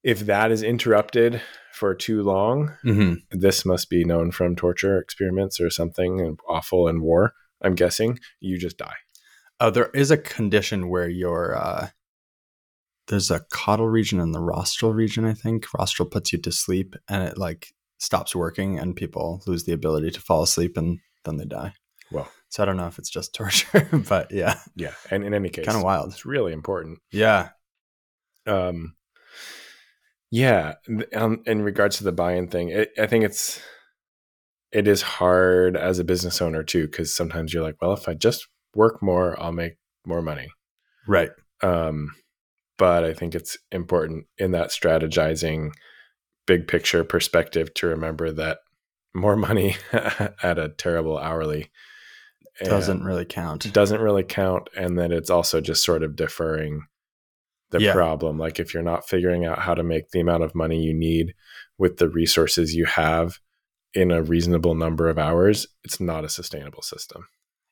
If 0.02 0.20
that 0.20 0.50
is 0.52 0.62
interrupted 0.62 1.42
for 1.76 1.94
too 1.94 2.22
long, 2.22 2.72
hmm 2.82 3.14
this 3.30 3.64
must 3.66 3.90
be 3.90 4.04
known 4.04 4.30
from 4.30 4.56
torture 4.56 4.98
experiments 4.98 5.60
or 5.60 5.68
something 5.70 6.36
awful 6.48 6.88
in 6.88 7.02
war. 7.02 7.34
I'm 7.62 7.74
guessing 7.74 8.18
you 8.40 8.58
just 8.58 8.78
die. 8.78 8.96
Oh, 9.60 9.70
there 9.70 9.90
is 9.94 10.10
a 10.10 10.16
condition 10.18 10.88
where 10.88 11.08
your 11.08 11.54
uh, 11.56 11.88
there's 13.08 13.30
a 13.30 13.40
caudal 13.52 13.88
region 13.88 14.18
and 14.20 14.34
the 14.34 14.40
rostral 14.40 14.92
region. 14.92 15.24
I 15.24 15.34
think 15.34 15.66
rostral 15.78 16.08
puts 16.08 16.32
you 16.32 16.38
to 16.40 16.50
sleep, 16.52 16.96
and 17.08 17.22
it 17.22 17.38
like 17.38 17.72
stops 17.98 18.34
working, 18.34 18.78
and 18.78 18.96
people 18.96 19.42
lose 19.46 19.64
the 19.64 19.72
ability 19.72 20.10
to 20.12 20.20
fall 20.20 20.42
asleep, 20.42 20.76
and 20.76 20.98
then 21.24 21.36
they 21.36 21.44
die. 21.44 21.74
Well, 22.10 22.28
So 22.48 22.62
I 22.62 22.66
don't 22.66 22.76
know 22.76 22.86
if 22.88 22.98
it's 22.98 23.10
just 23.10 23.34
torture, 23.40 23.88
but 24.08 24.32
yeah, 24.32 24.58
yeah. 24.74 24.92
And 25.10 25.24
in 25.24 25.34
any 25.34 25.50
case, 25.50 25.66
kind 25.66 25.76
of 25.78 25.84
wild. 25.84 26.10
it's 26.12 26.26
really 26.26 26.52
important. 26.52 26.98
Yeah. 27.12 27.50
um 28.46 28.95
yeah 30.36 30.74
um, 31.14 31.42
in 31.46 31.62
regards 31.62 31.96
to 31.98 32.04
the 32.04 32.12
buy-in 32.12 32.46
thing 32.48 32.68
it, 32.68 32.90
i 32.98 33.06
think 33.06 33.24
it's 33.24 33.60
it 34.70 34.86
is 34.86 35.00
hard 35.00 35.76
as 35.76 35.98
a 35.98 36.04
business 36.04 36.42
owner 36.42 36.62
too 36.62 36.86
because 36.86 37.14
sometimes 37.14 37.52
you're 37.54 37.62
like 37.62 37.80
well 37.80 37.92
if 37.94 38.06
i 38.08 38.12
just 38.14 38.46
work 38.74 39.02
more 39.02 39.40
i'll 39.42 39.52
make 39.52 39.76
more 40.04 40.20
money 40.20 40.48
Right. 41.08 41.30
um 41.62 42.10
but 42.76 43.02
i 43.04 43.14
think 43.14 43.34
it's 43.34 43.56
important 43.72 44.26
in 44.36 44.50
that 44.52 44.68
strategizing 44.68 45.70
big 46.46 46.68
picture 46.68 47.02
perspective 47.04 47.72
to 47.74 47.86
remember 47.86 48.30
that 48.32 48.58
more 49.14 49.36
money 49.36 49.76
at 49.92 50.58
a 50.58 50.68
terrible 50.68 51.16
hourly 51.18 51.70
Doesn't 52.62 53.02
really 53.04 53.24
count. 53.24 53.72
doesn't 53.72 54.00
really 54.02 54.24
count 54.24 54.68
and 54.76 54.98
then 54.98 55.12
it's 55.12 55.30
also 55.30 55.60
just 55.62 55.82
sort 55.84 56.02
of 56.02 56.14
deferring 56.14 56.82
the 57.78 57.84
Yeah. 57.86 57.92
problem 57.92 58.38
like 58.38 58.58
if 58.60 58.72
you're 58.74 58.82
not 58.82 59.08
figuring 59.08 59.44
out 59.44 59.58
how 59.60 59.74
to 59.74 59.82
make 59.82 60.10
the 60.10 60.20
amount 60.20 60.42
of 60.42 60.54
money 60.54 60.82
you 60.82 60.94
need 60.94 61.34
with 61.78 61.96
the 61.98 62.08
resources 62.08 62.74
you 62.74 62.84
have 62.84 63.38
in 63.94 64.10
a 64.10 64.22
reasonable 64.22 64.74
number 64.74 65.08
of 65.08 65.18
hours 65.18 65.66
it's 65.84 66.00
not 66.00 66.24
a 66.24 66.28
sustainable 66.28 66.82
system 66.82 67.26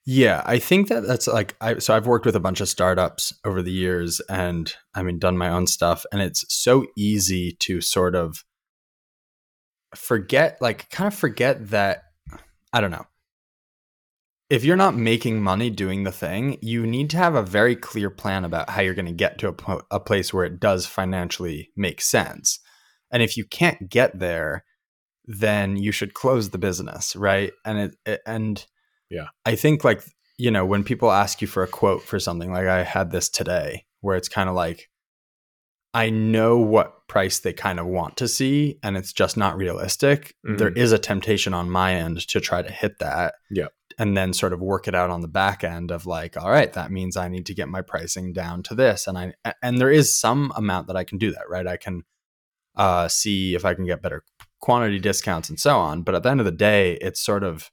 Yeah, 0.06 0.42
I 0.44 0.58
think 0.58 0.88
that 0.88 1.06
that's 1.06 1.26
like 1.26 1.56
I 1.60 1.78
so 1.78 1.96
I've 1.96 2.06
worked 2.06 2.26
with 2.26 2.36
a 2.36 2.40
bunch 2.40 2.60
of 2.60 2.68
startups 2.68 3.32
over 3.44 3.62
the 3.62 3.72
years 3.72 4.20
and 4.28 4.74
I 4.94 5.02
mean 5.02 5.18
done 5.18 5.38
my 5.38 5.48
own 5.48 5.66
stuff 5.66 6.04
and 6.12 6.20
it's 6.20 6.44
so 6.48 6.84
easy 6.96 7.56
to 7.60 7.80
sort 7.80 8.14
of 8.14 8.44
forget 9.96 10.58
like 10.60 10.90
kind 10.90 11.06
of 11.08 11.14
forget 11.18 11.70
that 11.70 12.02
I 12.72 12.80
don't 12.80 12.90
know. 12.90 13.06
If 14.54 14.64
you're 14.64 14.76
not 14.76 14.94
making 14.94 15.42
money 15.42 15.68
doing 15.68 16.04
the 16.04 16.12
thing, 16.12 16.58
you 16.62 16.86
need 16.86 17.10
to 17.10 17.16
have 17.16 17.34
a 17.34 17.42
very 17.42 17.74
clear 17.74 18.08
plan 18.08 18.44
about 18.44 18.70
how 18.70 18.82
you're 18.82 18.94
going 18.94 19.04
to 19.06 19.10
get 19.10 19.36
to 19.38 19.48
a, 19.48 19.52
po- 19.52 19.82
a 19.90 19.98
place 19.98 20.32
where 20.32 20.44
it 20.44 20.60
does 20.60 20.86
financially 20.86 21.70
make 21.76 22.00
sense. 22.00 22.60
And 23.10 23.20
if 23.20 23.36
you 23.36 23.44
can't 23.46 23.90
get 23.90 24.16
there, 24.16 24.64
then 25.24 25.76
you 25.76 25.90
should 25.90 26.14
close 26.14 26.50
the 26.50 26.58
business, 26.58 27.16
right? 27.16 27.52
And 27.64 27.78
it, 27.78 27.96
it 28.06 28.20
and 28.26 28.64
yeah. 29.10 29.26
I 29.44 29.56
think 29.56 29.82
like 29.82 30.04
you 30.38 30.52
know 30.52 30.64
when 30.64 30.84
people 30.84 31.10
ask 31.10 31.42
you 31.42 31.48
for 31.48 31.64
a 31.64 31.68
quote 31.68 32.04
for 32.04 32.20
something 32.20 32.52
like 32.52 32.68
I 32.68 32.84
had 32.84 33.10
this 33.10 33.28
today 33.28 33.86
where 34.02 34.16
it's 34.16 34.28
kind 34.28 34.48
of 34.48 34.54
like 34.54 34.88
I 35.92 36.10
know 36.10 36.58
what 36.58 37.08
price 37.08 37.40
they 37.40 37.52
kind 37.52 37.80
of 37.80 37.86
want 37.86 38.16
to 38.18 38.28
see 38.28 38.78
and 38.84 38.96
it's 38.96 39.12
just 39.12 39.36
not 39.36 39.56
realistic. 39.56 40.36
Mhm. 40.46 40.58
There 40.58 40.70
is 40.70 40.92
a 40.92 40.98
temptation 40.98 41.54
on 41.54 41.70
my 41.70 41.94
end 41.94 42.20
to 42.28 42.40
try 42.40 42.62
to 42.62 42.70
hit 42.70 43.00
that. 43.00 43.34
Yeah. 43.50 43.68
And 43.98 44.16
then 44.16 44.32
sort 44.32 44.52
of 44.52 44.60
work 44.60 44.88
it 44.88 44.94
out 44.94 45.10
on 45.10 45.20
the 45.20 45.28
back 45.28 45.62
end 45.62 45.90
of 45.90 46.04
like, 46.04 46.36
all 46.36 46.50
right, 46.50 46.72
that 46.72 46.90
means 46.90 47.16
I 47.16 47.28
need 47.28 47.46
to 47.46 47.54
get 47.54 47.68
my 47.68 47.80
pricing 47.80 48.32
down 48.32 48.62
to 48.64 48.74
this. 48.74 49.06
And 49.06 49.16
I 49.16 49.34
and 49.62 49.78
there 49.78 49.90
is 49.90 50.18
some 50.18 50.52
amount 50.56 50.88
that 50.88 50.96
I 50.96 51.04
can 51.04 51.18
do 51.18 51.30
that, 51.30 51.48
right? 51.48 51.66
I 51.66 51.76
can 51.76 52.02
uh 52.76 53.06
see 53.06 53.54
if 53.54 53.64
I 53.64 53.74
can 53.74 53.86
get 53.86 54.02
better 54.02 54.24
quantity 54.60 54.98
discounts 54.98 55.48
and 55.48 55.60
so 55.60 55.78
on. 55.78 56.02
But 56.02 56.14
at 56.14 56.22
the 56.22 56.30
end 56.30 56.40
of 56.40 56.46
the 56.46 56.52
day, 56.52 56.94
it's 57.00 57.20
sort 57.20 57.44
of 57.44 57.70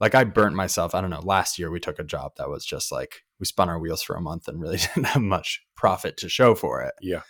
like 0.00 0.14
I 0.14 0.24
burnt 0.24 0.54
myself. 0.54 0.94
I 0.94 1.00
don't 1.00 1.10
know. 1.10 1.20
Last 1.20 1.58
year 1.58 1.70
we 1.70 1.80
took 1.80 1.98
a 1.98 2.04
job 2.04 2.32
that 2.36 2.48
was 2.48 2.64
just 2.64 2.92
like 2.92 3.24
we 3.40 3.46
spun 3.46 3.68
our 3.68 3.78
wheels 3.78 4.02
for 4.02 4.16
a 4.16 4.20
month 4.20 4.48
and 4.48 4.60
really 4.60 4.76
didn't 4.94 5.06
have 5.06 5.22
much 5.22 5.62
profit 5.76 6.16
to 6.18 6.28
show 6.28 6.54
for 6.54 6.80
it. 6.82 6.94
Yeah. 7.00 7.22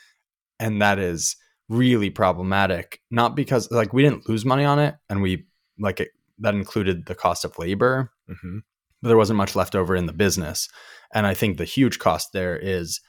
And 0.61 0.83
that 0.83 0.99
is 0.99 1.37
really 1.69 2.11
problematic. 2.11 3.01
Not 3.11 3.35
because 3.37 3.71
like 3.71 3.93
we 3.93 4.03
didn't 4.03 4.29
lose 4.29 4.45
money 4.45 4.65
on 4.65 4.79
it 4.79 4.97
and 5.09 5.23
we 5.23 5.47
like 5.79 6.01
it 6.01 6.11
that 6.39 6.55
included 6.55 7.07
the 7.07 7.15
cost 7.15 7.45
of 7.45 7.59
labor, 7.59 8.13
hmm 8.29 8.59
but 9.03 9.09
there 9.09 9.17
wasn't 9.17 9.37
much 9.37 9.57
left 9.57 9.75
over 9.75 9.95
in 9.95 10.07
the 10.07 10.13
business. 10.13 10.69
And 11.15 11.27
I 11.27 11.35
think 11.35 11.57
the 11.57 11.65
huge 11.65 11.99
cost 11.99 12.33
there 12.33 12.57
is 12.57 13.01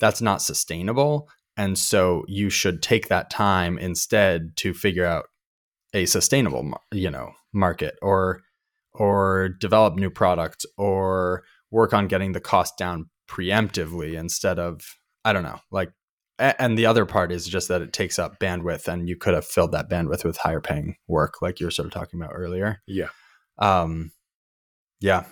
that's 0.00 0.20
not 0.20 0.42
sustainable. 0.42 1.28
And 1.56 1.78
so 1.78 2.24
you 2.26 2.50
should 2.50 2.82
take 2.82 3.08
that 3.08 3.30
time 3.30 3.78
instead 3.78 4.56
to 4.56 4.74
figure 4.74 5.04
out 5.04 5.26
a 5.92 6.06
sustainable, 6.06 6.72
you 6.92 7.10
know, 7.10 7.32
market 7.52 7.94
or 8.02 8.40
or 8.94 9.50
develop 9.60 9.96
new 9.96 10.10
products 10.10 10.64
or 10.76 11.44
work 11.70 11.92
on 11.92 12.08
getting 12.08 12.32
the 12.32 12.40
cost 12.40 12.76
down 12.78 13.10
preemptively 13.28 14.18
instead 14.18 14.58
of 14.58 14.80
I 15.24 15.32
don't 15.32 15.44
know, 15.44 15.60
like 15.70 15.92
and 16.40 16.76
the 16.76 16.86
other 16.86 17.06
part 17.06 17.30
is 17.30 17.46
just 17.46 17.68
that 17.68 17.82
it 17.82 17.92
takes 17.92 18.18
up 18.18 18.40
bandwidth 18.40 18.88
and 18.88 19.08
you 19.08 19.16
could 19.16 19.34
have 19.34 19.46
filled 19.46 19.70
that 19.70 19.88
bandwidth 19.88 20.24
with 20.24 20.36
higher 20.38 20.60
paying 20.60 20.96
work 21.06 21.40
like 21.40 21.60
you 21.60 21.66
were 21.66 21.70
sort 21.70 21.86
of 21.86 21.92
talking 21.92 22.20
about 22.20 22.32
earlier. 22.34 22.80
Yeah. 22.88 23.10
Um 23.58 24.10
yeah. 25.04 25.24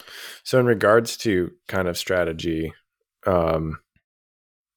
So, 0.44 0.58
in 0.61 0.66
regards 0.66 1.16
to 1.18 1.50
kind 1.68 1.88
of 1.88 1.96
strategy, 1.98 2.72
um, 3.26 3.78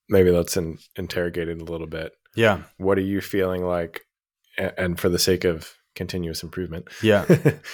maybe 0.10 0.32
let's 0.32 0.56
in, 0.58 0.78
interrogate 0.96 1.50
it 1.50 1.62
a 1.62 1.66
little 1.66 1.88
bit. 1.88 2.14
Yeah. 2.36 2.64
What 2.78 2.98
are 2.98 3.02
you 3.02 3.22
feeling 3.22 3.64
like? 3.66 4.02
And 4.58 5.00
for 5.00 5.10
the 5.10 5.20
sake 5.20 5.44
of 5.44 5.74
continuous 5.96 6.44
improvement, 6.44 6.88
Yeah. 7.04 7.26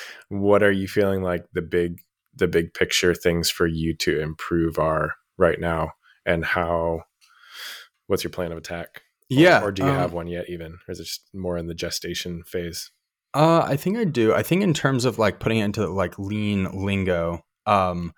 what 0.30 0.64
are 0.64 0.72
you 0.72 0.88
feeling 0.88 1.22
like 1.22 1.46
the 1.54 1.62
big, 1.62 2.00
the 2.36 2.48
big 2.48 2.74
picture 2.74 3.14
things 3.14 3.50
for 3.52 3.68
you 3.68 3.96
to 3.98 4.20
improve 4.20 4.80
are 4.80 5.14
right 5.38 5.60
now, 5.60 5.92
and 6.26 6.44
how? 6.46 7.02
What's 8.08 8.24
your 8.24 8.32
plan 8.32 8.52
of 8.52 8.58
attack? 8.58 9.02
Or- 9.32 9.38
Yeah. 9.38 9.64
or, 9.64 9.72
do 9.72 9.84
you 9.84 9.90
um, 9.90 9.96
have 9.96 10.12
one 10.14 10.28
yet? 10.28 10.50
Even, 10.50 10.74
or 10.88 10.92
is 10.92 11.00
it 11.00 11.06
just 11.06 11.30
more 11.34 11.58
in 11.58 11.68
the 11.68 11.74
gestation 11.76 12.44
phase? 12.46 12.92
Uh, 13.34 13.62
I 13.66 13.78
think 13.78 13.98
I 13.98 14.04
do. 14.04 14.34
I 14.34 14.44
think 14.44 14.62
in 14.62 14.74
terms 14.74 15.06
of 15.06 15.18
like 15.18 15.40
putting 15.40 15.60
it 15.60 15.66
into 15.66 15.88
like 15.88 16.20
lean 16.20 16.66
lingo, 16.86 17.46
um, 17.66 18.14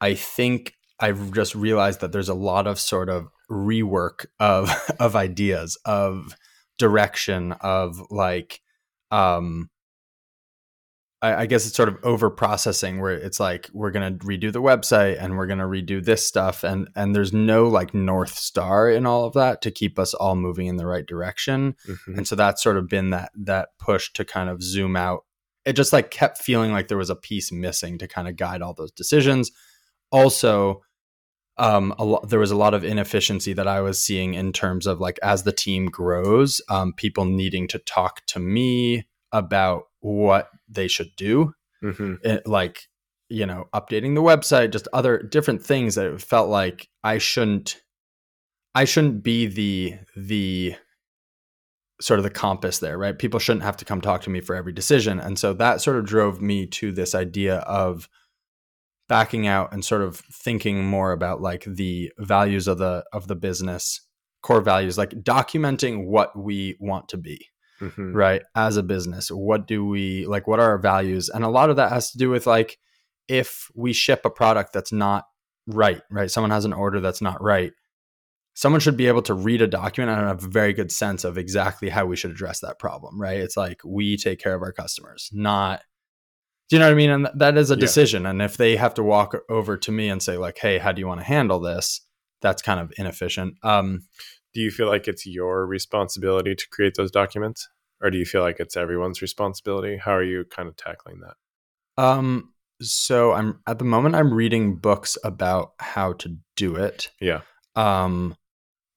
I 0.00 0.14
think 0.14 0.74
I've 1.00 1.32
just 1.32 1.54
realized 1.54 2.00
that 2.00 2.12
there's 2.12 2.28
a 2.28 2.34
lot 2.34 2.66
of 2.66 2.78
sort 2.78 3.08
of 3.08 3.28
rework 3.50 4.26
of 4.38 4.70
of 5.00 5.16
ideas, 5.16 5.78
of 5.84 6.36
direction, 6.78 7.52
of 7.60 8.00
like, 8.10 8.60
um, 9.10 9.70
I, 11.22 11.42
I 11.42 11.46
guess 11.46 11.66
it's 11.66 11.76
sort 11.76 11.88
of 11.88 11.98
over 12.02 12.28
processing 12.28 13.00
where 13.00 13.12
it's 13.14 13.38
like 13.40 13.70
we're 13.72 13.92
gonna 13.92 14.10
redo 14.10 14.52
the 14.52 14.60
website 14.60 15.22
and 15.22 15.36
we're 15.38 15.46
gonna 15.46 15.66
redo 15.68 16.04
this 16.04 16.26
stuff, 16.26 16.64
and 16.64 16.88
and 16.96 17.14
there's 17.14 17.32
no 17.32 17.68
like 17.68 17.94
north 17.94 18.34
star 18.36 18.90
in 18.90 19.06
all 19.06 19.24
of 19.24 19.32
that 19.34 19.62
to 19.62 19.70
keep 19.70 19.98
us 19.98 20.12
all 20.14 20.34
moving 20.36 20.66
in 20.66 20.76
the 20.76 20.86
right 20.86 21.06
direction. 21.06 21.74
Mhm. 21.88 22.18
and 22.18 22.28
so 22.28 22.34
that's 22.34 22.62
sort 22.62 22.76
of 22.76 22.88
been 22.88 23.10
that 23.10 23.30
that 23.36 23.70
push 23.78 24.12
to 24.14 24.24
kind 24.24 24.50
of 24.50 24.62
zoom 24.62 24.96
out. 24.96 25.24
It 25.64 25.74
just 25.74 25.92
like 25.92 26.10
kept 26.10 26.38
feeling 26.38 26.72
like 26.72 26.88
there 26.88 26.98
was 26.98 27.10
a 27.10 27.16
piece 27.16 27.52
missing 27.52 27.96
to 27.98 28.08
kind 28.08 28.26
of 28.28 28.36
guide 28.36 28.60
all 28.62 28.74
those 28.74 28.90
decisions. 28.92 29.52
Also 30.10 30.82
um 31.58 31.94
a 31.98 32.04
lot 32.04 32.28
there 32.30 32.40
was 32.40 32.50
a 32.50 32.56
lot 32.56 32.72
of 32.72 32.82
inefficiency 32.82 33.52
that 33.52 33.68
i 33.68 33.78
was 33.78 34.02
seeing 34.02 34.32
in 34.32 34.54
terms 34.54 34.86
of 34.86 35.00
like 35.00 35.18
as 35.22 35.42
the 35.42 35.52
team 35.52 35.84
grows 35.84 36.62
um 36.70 36.94
people 36.96 37.26
needing 37.26 37.68
to 37.68 37.78
talk 37.80 38.24
to 38.26 38.40
me 38.40 39.06
about 39.32 39.82
what 40.02 40.48
they 40.68 40.86
should 40.88 41.10
do. 41.16 41.54
Mhm. 41.82 42.18
it, 42.24 42.46
like 42.46 42.82
you 43.28 43.44
know 43.44 43.64
updating 43.74 44.14
the 44.14 44.22
website 44.22 44.70
just 44.70 44.86
other 44.92 45.18
different 45.18 45.64
things 45.64 45.96
that 45.96 46.06
it 46.06 46.20
felt 46.22 46.48
like 46.48 46.88
i 47.02 47.18
shouldn't 47.18 47.82
i 48.76 48.84
shouldn't 48.84 49.24
be 49.24 49.46
the 49.46 49.94
the 50.14 50.76
sort 52.00 52.18
of 52.20 52.24
the 52.24 52.30
compass 52.30 52.78
there 52.78 52.98
right? 52.98 53.18
People 53.18 53.38
shouldn't 53.40 53.62
have 53.64 53.76
to 53.78 53.84
come 53.84 54.00
talk 54.00 54.22
to 54.22 54.30
me 54.30 54.40
for 54.40 54.56
every 54.56 54.72
decision. 54.72 55.20
And 55.20 55.38
so 55.38 55.52
that 55.54 55.80
sort 55.80 55.96
of 55.96 56.04
drove 56.04 56.40
me 56.40 56.66
to 56.66 56.90
this 56.92 57.14
idea 57.14 57.58
of 57.58 58.08
backing 59.08 59.46
out 59.46 59.72
and 59.72 59.84
sort 59.84 60.02
of 60.02 60.16
thinking 60.16 60.84
more 60.84 61.12
about 61.12 61.40
like 61.40 61.64
the 61.64 62.10
values 62.18 62.66
of 62.66 62.78
the 62.78 63.04
of 63.12 63.28
the 63.28 63.36
business 63.36 64.00
core 64.42 64.60
values 64.60 64.98
like 64.98 65.10
documenting 65.10 66.06
what 66.06 66.36
we 66.36 66.76
want 66.80 67.08
to 67.08 67.16
be 67.16 67.46
Mhm. 67.82 68.14
right 68.14 68.42
as 68.54 68.76
a 68.76 68.82
business 68.82 69.30
what 69.30 69.66
do 69.66 69.84
we 69.84 70.24
like 70.26 70.46
what 70.46 70.60
are 70.60 70.70
our 70.70 70.78
values? 70.78 71.28
And 71.28 71.44
a 71.44 71.48
lot 71.48 71.68
of 71.70 71.76
that 71.76 71.90
has 71.92 72.10
to 72.12 72.18
do 72.18 72.30
with 72.30 72.46
like 72.46 72.78
if 73.28 73.70
we 73.74 73.92
ship 73.92 74.22
a 74.24 74.30
product 74.30 74.72
that's 74.72 74.92
not 74.92 75.24
right 75.66 76.02
right? 76.10 76.30
Someone 76.30 76.50
has 76.52 76.64
an 76.64 76.72
order 76.72 77.00
that's 77.00 77.20
not 77.22 77.42
right. 77.42 77.72
Someone 78.54 78.80
should 78.80 78.96
be 78.98 79.06
able 79.08 79.22
to 79.22 79.34
read 79.34 79.62
a 79.62 79.66
document 79.66 80.16
and 80.18 80.28
have 80.28 80.44
a 80.44 80.48
very 80.48 80.72
good 80.74 80.92
sense 80.92 81.24
of 81.24 81.38
exactly 81.38 81.88
how 81.88 82.04
we 82.06 82.16
should 82.16 82.30
address 82.30 82.60
that 82.60 82.78
problem 82.78 83.20
right? 83.20 83.38
It's 83.40 83.56
like 83.56 83.80
we 83.84 84.16
take 84.16 84.38
care 84.38 84.54
of 84.54 84.62
our 84.62 84.72
customers 84.72 85.30
not 85.32 85.82
do 86.68 86.76
you 86.76 86.80
know 86.80 86.86
what 86.86 86.92
i 86.92 86.96
mean? 86.96 87.10
And 87.10 87.28
that 87.34 87.58
is 87.58 87.70
a 87.70 87.74
Yeah. 87.74 87.80
decision. 87.80 88.24
And 88.26 88.40
if 88.40 88.56
they 88.56 88.76
have 88.76 88.94
to 88.94 89.02
walk 89.02 89.34
over 89.50 89.76
to 89.76 89.92
me 89.92 90.08
and 90.08 90.22
say 90.22 90.36
like 90.38 90.58
hey 90.58 90.78
how 90.78 90.92
do 90.92 91.00
you 91.00 91.06
want 91.08 91.20
to 91.20 91.26
handle 91.26 91.60
this? 91.60 92.00
That's 92.40 92.62
kind 92.62 92.80
of 92.80 92.92
inefficient. 92.98 93.56
Um 93.62 94.02
Do 94.54 94.60
you 94.60 94.70
feel 94.70 94.86
like 94.88 95.08
it's 95.08 95.24
your 95.26 95.66
responsibility 95.66 96.54
to 96.54 96.68
create 96.70 96.94
those 96.96 97.10
documents? 97.10 97.68
Or 98.02 98.10
do 98.10 98.18
you 98.18 98.24
feel 98.24 98.42
like 98.42 98.58
it's 98.58 98.76
everyone's 98.76 99.22
responsibility? 99.22 99.96
How 99.96 100.12
are 100.12 100.24
you 100.24 100.44
kind 100.44 100.68
of 100.68 100.76
tackling 100.76 101.20
that? 101.20 102.02
Um, 102.02 102.52
so 102.80 103.32
I'm 103.32 103.60
at 103.66 103.78
the 103.78 103.84
moment 103.84 104.16
I'm 104.16 104.34
reading 104.34 104.76
books 104.76 105.16
about 105.22 105.72
how 105.78 106.14
to 106.14 106.36
do 106.56 106.74
it. 106.76 107.10
Yeah. 107.20 107.42
Um, 107.76 108.36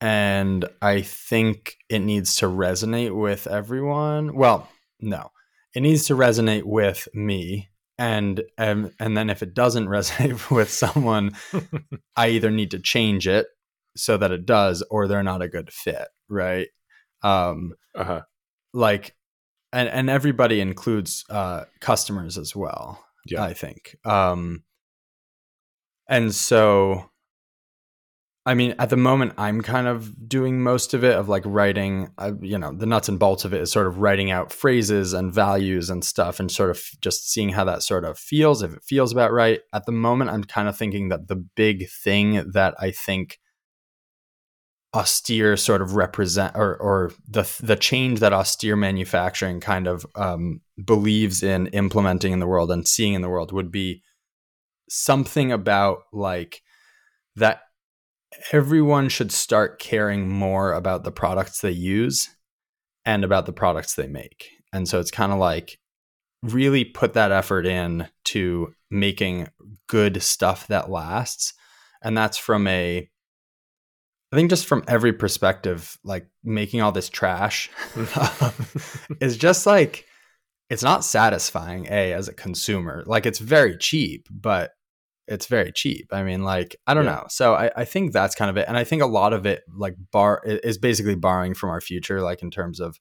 and 0.01 0.65
I 0.81 1.01
think 1.01 1.77
it 1.89 1.99
needs 1.99 2.37
to 2.37 2.47
resonate 2.47 3.15
with 3.15 3.47
everyone. 3.47 4.35
Well, 4.35 4.69
no, 4.99 5.31
it 5.73 5.81
needs 5.81 6.05
to 6.07 6.15
resonate 6.15 6.63
with 6.63 7.07
me. 7.13 7.69
And 7.97 8.43
and 8.57 8.91
and 8.99 9.15
then 9.15 9.29
if 9.29 9.41
it 9.41 9.53
doesn't 9.53 9.87
resonate 9.87 10.49
with 10.51 10.69
someone, 10.69 11.35
I 12.15 12.29
either 12.29 12.51
need 12.51 12.71
to 12.71 12.79
change 12.79 13.27
it 13.27 13.47
so 13.95 14.17
that 14.17 14.31
it 14.31 14.45
does, 14.45 14.83
or 14.89 15.07
they're 15.07 15.23
not 15.23 15.41
a 15.41 15.47
good 15.47 15.71
fit, 15.71 16.07
right? 16.27 16.67
Um, 17.21 17.73
Uh-huh. 17.95 18.21
Like 18.75 19.15
and 19.73 19.89
and 19.89 20.09
everybody 20.09 20.61
includes 20.61 21.23
uh 21.29 21.63
customers 21.79 22.38
as 22.38 22.55
well 22.55 23.03
Yeah. 23.25 23.43
i 23.43 23.53
think 23.53 23.95
um 24.05 24.63
and 26.07 26.33
so 26.35 27.09
i 28.45 28.53
mean 28.53 28.75
at 28.77 28.89
the 28.89 28.97
moment 28.97 29.33
i'm 29.38 29.61
kind 29.61 29.88
of 29.88 30.27
doing 30.29 30.61
most 30.61 30.93
of 30.93 31.03
it 31.03 31.15
of 31.15 31.27
like 31.29 31.43
writing 31.45 32.09
uh, 32.17 32.33
you 32.41 32.57
know 32.57 32.71
the 32.73 32.85
nuts 32.85 33.09
and 33.09 33.17
bolts 33.17 33.45
of 33.45 33.53
it 33.53 33.61
is 33.61 33.71
sort 33.71 33.88
of 33.88 33.97
writing 33.99 34.29
out 34.29 34.51
phrases 34.51 35.13
and 35.13 35.33
values 35.33 35.89
and 35.89 36.03
stuff 36.05 36.39
and 36.39 36.51
sort 36.51 36.69
of 36.69 36.83
just 37.01 37.31
seeing 37.31 37.49
how 37.49 37.63
that 37.63 37.81
sort 37.81 38.05
of 38.05 38.19
feels 38.19 38.61
if 38.61 38.73
it 38.73 38.83
feels 38.83 39.11
about 39.11 39.31
right 39.31 39.61
at 39.73 39.85
the 39.85 39.91
moment 39.91 40.29
i'm 40.29 40.43
kind 40.43 40.67
of 40.67 40.77
thinking 40.77 41.09
that 41.09 41.27
the 41.27 41.35
big 41.55 41.89
thing 41.89 42.51
that 42.51 42.75
i 42.79 42.91
think 42.91 43.39
austere 44.95 45.58
sort 45.58 45.81
of 45.81 45.95
represent 45.95 46.55
or 46.55 46.75
or 46.77 47.12
the 47.27 47.43
the 47.62 47.75
change 47.75 48.21
that 48.21 48.34
austere 48.34 48.75
manufacturing 48.75 49.60
kind 49.60 49.88
of 49.88 50.05
um, 50.15 50.62
believes 50.84 51.43
in 51.43 51.67
implementing 51.67 52.31
in 52.31 52.39
the 52.39 52.47
world 52.47 52.71
and 52.71 52.88
seeing 52.88 53.13
in 53.13 53.21
the 53.21 53.29
world 53.29 53.51
would 53.51 53.71
be 53.71 54.01
something 54.89 55.51
about 55.51 55.99
like 56.13 56.62
that 57.36 57.62
everyone 58.51 59.10
should 59.10 59.31
start 59.31 59.79
caring 59.79 60.29
more 60.29 60.73
about 60.73 61.03
the 61.03 61.12
products 61.12 61.62
they 61.62 61.71
use 61.71 62.29
and 63.05 63.23
about 63.23 63.45
the 63.45 63.53
products 63.53 63.95
they 63.95 64.08
make. 64.08 64.49
And 64.73 64.88
so 64.88 64.99
it's 64.99 65.12
kind 65.12 65.31
of 65.31 65.39
like 65.39 65.79
really 66.41 66.84
put 66.86 67.13
that 67.13 67.31
effort 67.31 67.65
in 67.65 68.08
to 68.25 68.73
making 68.89 69.47
good 69.88 70.22
stuff 70.22 70.67
that 70.67 70.89
lasts. 70.89 71.53
And 72.01 72.17
that's 72.17 72.38
from 72.38 72.67
a 72.67 73.09
I 74.36 74.38
think 74.38 74.49
just 74.49 74.65
from 74.65 74.83
every 74.86 75.13
perspective, 75.13 75.97
like 76.03 76.27
making 76.43 76.81
all 76.81 76.91
this 76.91 77.07
trash 77.07 77.69
is 79.21 79.38
just 79.38 79.65
like 79.65 80.05
it's 80.69 80.83
not 80.83 81.05
satisfying. 81.05 81.88
A 81.89 82.11
as 82.11 82.27
a 82.27 82.33
consumer, 82.33 83.01
like 83.05 83.25
it's 83.25 83.39
very 83.39 83.77
cheap, 83.77 84.27
but 84.29 84.71
it's 85.25 85.45
very 85.45 85.71
cheap. 85.71 86.07
I 86.11 86.23
mean, 86.23 86.43
like 86.43 86.75
I 86.86 86.93
don't 86.93 87.05
Yeah. 87.05 87.11
know. 87.11 87.23
So 87.29 87.53
I, 87.55 87.71
I 87.77 87.86
think 87.86 88.11
that's 88.11 88.36
kind 88.36 88.49
of 88.49 88.57
it, 88.57 88.65
and 88.67 88.75
I 88.75 88.83
think 88.83 89.01
a 89.01 89.05
lot 89.07 89.31
of 89.31 89.45
it 89.45 89.63
like 89.73 89.95
bar 90.11 90.41
is 90.43 90.77
basically 90.77 91.15
borrowing 91.15 91.53
from 91.53 91.69
our 91.69 91.79
future, 91.79 92.19
like 92.21 92.41
in 92.41 92.51
terms 92.51 92.81
of 92.81 92.99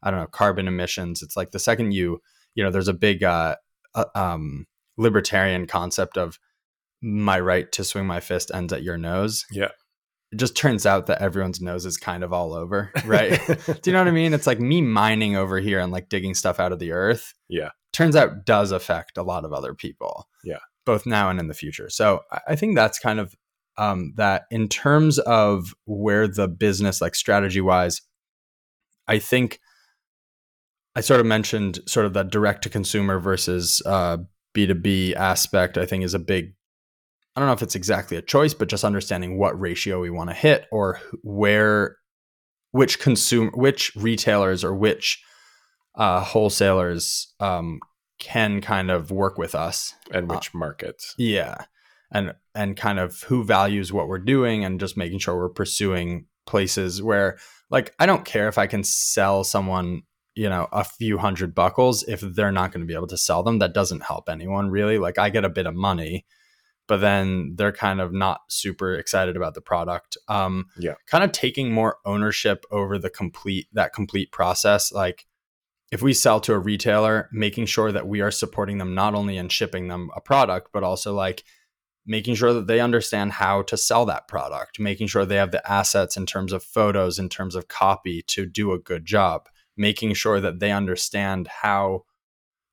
I 0.00 0.12
don't 0.12 0.20
know 0.20 0.28
carbon 0.28 0.68
emissions. 0.68 1.22
It's 1.22 1.36
like 1.36 1.50
the 1.50 1.58
second 1.58 1.90
you 1.90 2.20
you 2.54 2.62
know 2.62 2.70
there's 2.70 2.86
a 2.86 2.94
big 2.94 3.24
uh, 3.24 3.56
uh, 3.96 4.04
um, 4.14 4.66
libertarian 4.96 5.66
concept 5.66 6.16
of 6.16 6.38
my 7.02 7.40
right 7.40 7.72
to 7.72 7.82
swing 7.82 8.06
my 8.06 8.20
fist 8.20 8.52
ends 8.54 8.72
at 8.72 8.84
your 8.84 8.96
nose 8.96 9.44
Yeah. 9.50 9.70
It 10.32 10.36
just 10.36 10.56
turns 10.56 10.84
out 10.84 11.06
that 11.06 11.22
everyone's 11.22 11.60
nose 11.60 11.86
is 11.86 11.96
kind 11.96 12.22
of 12.22 12.32
all 12.32 12.52
over, 12.52 12.92
right? 13.04 13.40
Do 13.46 13.80
you 13.86 13.92
know 13.92 14.00
what 14.00 14.08
I 14.08 14.12
mean? 14.12 14.34
It's 14.34 14.46
like 14.46 14.60
me 14.60 14.82
mining 14.82 15.36
over 15.36 15.58
here 15.58 15.80
and 15.80 15.90
like 15.92 16.08
digging 16.08 16.34
stuff 16.34 16.60
out 16.60 16.72
of 16.72 16.78
the 16.78 16.92
earth. 16.92 17.34
Yeah. 17.48 17.70
turns 17.92 18.14
out 18.14 18.44
does 18.44 18.70
affect 18.70 19.16
a 19.16 19.22
lot 19.22 19.44
of 19.44 19.52
other 19.52 19.74
people. 19.74 20.28
Yeah. 20.44 20.58
Both 20.84 21.06
now 21.06 21.30
and 21.30 21.40
in 21.40 21.48
the 21.48 21.54
future. 21.54 21.90
So 21.90 22.20
I, 22.46 22.56
think 22.56 22.74
that's 22.74 22.98
kind 22.98 23.20
of 23.20 23.34
um, 23.76 24.12
that 24.16 24.44
in 24.50 24.68
terms 24.68 25.18
of 25.18 25.74
where 25.86 26.26
the 26.26 26.48
business, 26.48 27.00
like 27.00 27.14
strategy 27.14 27.60
wise, 27.60 28.02
I 29.06 29.18
think 29.18 29.60
I 30.96 31.00
sort 31.00 31.20
of 31.20 31.26
mentioned 31.26 31.80
sort 31.86 32.06
of 32.06 32.14
that 32.14 32.30
direct 32.30 32.62
to 32.62 32.70
consumer 32.70 33.18
versus 33.18 33.80
uh, 33.86 34.18
B2B 34.54 35.14
aspect, 35.14 35.78
I 35.78 35.86
think 35.86 36.04
is 36.04 36.14
a 36.14 36.18
big, 36.18 36.54
I 37.38 37.40
don't 37.40 37.46
know 37.46 37.54
if 37.54 37.62
it's 37.62 37.76
exactly 37.76 38.16
a 38.16 38.22
choice, 38.22 38.52
but 38.52 38.68
just 38.68 38.82
understanding 38.82 39.38
what 39.38 39.60
ratio 39.60 40.00
we 40.00 40.10
want 40.10 40.28
to 40.28 40.34
hit 40.34 40.66
or 40.72 41.00
where, 41.22 41.98
which 42.72 42.98
consumer, 42.98 43.52
which 43.54 43.94
retailers 43.94 44.64
or 44.64 44.74
which 44.74 45.22
uh, 45.94 46.20
wholesalers 46.20 47.32
um, 47.38 47.78
can 48.18 48.60
kind 48.60 48.90
of 48.90 49.12
work 49.12 49.38
with 49.38 49.54
us 49.54 49.94
and 50.10 50.28
which 50.28 50.48
uh, 50.48 50.58
markets. 50.58 51.14
Yeah. 51.16 51.58
And, 52.10 52.34
and 52.56 52.76
kind 52.76 52.98
of 52.98 53.22
who 53.22 53.44
values 53.44 53.92
what 53.92 54.08
we're 54.08 54.18
doing 54.18 54.64
and 54.64 54.80
just 54.80 54.96
making 54.96 55.20
sure 55.20 55.36
we're 55.36 55.48
pursuing 55.48 56.26
places 56.44 57.00
where 57.00 57.38
like 57.70 57.94
I 58.00 58.06
don't 58.06 58.24
care 58.24 58.48
if 58.48 58.58
I 58.58 58.66
can 58.66 58.82
sell 58.82 59.44
someone 59.44 60.02
you 60.34 60.48
know 60.48 60.66
a 60.72 60.82
few 60.82 61.18
hundred 61.18 61.54
buckles 61.54 62.02
if 62.08 62.20
they're 62.20 62.50
not 62.50 62.72
going 62.72 62.80
to 62.80 62.86
be 62.86 62.94
able 62.94 63.06
to 63.06 63.16
sell 63.16 63.44
them 63.44 63.60
that 63.60 63.74
doesn't 63.74 64.04
help 64.04 64.28
anyone 64.28 64.70
really 64.70 64.96
like 64.96 65.18
i 65.18 65.30
get 65.30 65.44
a 65.44 65.48
bit 65.48 65.66
of 65.66 65.74
money 65.74 66.24
but 66.88 66.98
then 66.98 67.54
they're 67.56 67.72
kind 67.72 68.00
of 68.00 68.12
not 68.12 68.40
super 68.48 68.94
excited 68.94 69.36
about 69.36 69.54
the 69.54 69.60
product. 69.60 70.16
Um 70.28 70.66
yeah. 70.76 70.94
kind 71.06 71.22
of 71.22 71.32
taking 71.32 71.70
more 71.72 71.98
ownership 72.04 72.64
over 72.70 72.98
the 72.98 73.10
complete 73.10 73.68
that 73.72 73.92
complete 73.92 74.32
process. 74.32 74.90
Like 74.90 75.26
if 75.92 76.02
we 76.02 76.12
sell 76.12 76.40
to 76.40 76.52
a 76.52 76.58
retailer 76.58 77.28
making 77.32 77.66
sure 77.66 77.92
that 77.92 78.08
we 78.08 78.20
are 78.20 78.30
supporting 78.30 78.78
them 78.78 78.94
not 78.94 79.14
only 79.14 79.36
in 79.36 79.48
shipping 79.48 79.88
them 79.88 80.10
a 80.16 80.20
product 80.20 80.70
but 80.72 80.82
also 80.82 81.14
like 81.14 81.44
making 82.04 82.34
sure 82.34 82.54
that 82.54 82.66
they 82.66 82.80
understand 82.80 83.32
how 83.32 83.62
to 83.62 83.76
sell 83.76 84.04
that 84.06 84.28
product 84.28 84.80
making 84.80 85.06
sure 85.06 85.24
they 85.24 85.36
have 85.36 85.50
the 85.50 85.70
assets 85.70 86.16
in 86.16 86.26
terms 86.26 86.52
of 86.52 86.62
photos 86.62 87.18
in 87.18 87.28
terms 87.28 87.54
of 87.54 87.68
copy 87.68 88.22
to 88.22 88.44
do 88.44 88.72
a 88.72 88.78
good 88.78 89.06
job 89.06 89.48
making 89.78 90.12
sure 90.12 90.40
that 90.40 90.58
they 90.58 90.72
understand 90.72 91.48
how 91.48 92.04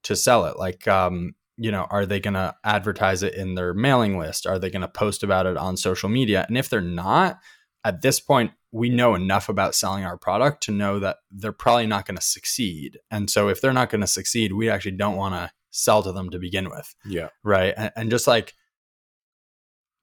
to 0.03 0.15
sell 0.15 0.45
it. 0.45 0.57
Like, 0.57 0.87
um, 0.87 1.35
you 1.57 1.71
know, 1.71 1.87
are 1.89 2.05
they 2.05 2.19
going 2.19 2.33
to 2.33 2.55
advertise 2.63 3.23
it 3.23 3.33
in 3.33 3.55
their 3.55 3.73
mailing 3.73 4.17
list? 4.17 4.45
Are 4.45 4.59
they 4.59 4.69
going 4.69 4.81
to 4.81 4.87
post 4.87 5.23
about 5.23 5.45
it 5.45 5.57
on 5.57 5.77
social 5.77 6.09
media? 6.09 6.45
And 6.47 6.57
if 6.57 6.69
they're 6.69 6.81
not, 6.81 7.39
at 7.83 8.01
this 8.01 8.19
point, 8.19 8.51
we 8.71 8.89
know 8.89 9.15
enough 9.15 9.47
about 9.47 9.75
selling 9.75 10.03
our 10.03 10.17
product 10.17 10.63
to 10.63 10.71
know 10.71 10.99
that 10.99 11.17
they're 11.31 11.53
probably 11.53 11.87
not 11.87 12.05
going 12.05 12.17
to 12.17 12.23
succeed. 12.23 12.99
And 13.09 13.29
so, 13.29 13.47
if 13.47 13.61
they're 13.61 13.73
not 13.73 13.89
going 13.89 14.01
to 14.01 14.07
succeed, 14.07 14.51
we 14.51 14.69
actually 14.69 14.97
don't 14.97 15.15
want 15.15 15.35
to 15.35 15.51
sell 15.71 16.03
to 16.03 16.11
them 16.11 16.29
to 16.31 16.39
begin 16.39 16.69
with. 16.69 16.93
Yeah. 17.05 17.29
Right. 17.43 17.73
And, 17.77 17.91
and 17.95 18.09
just 18.09 18.27
like, 18.27 18.53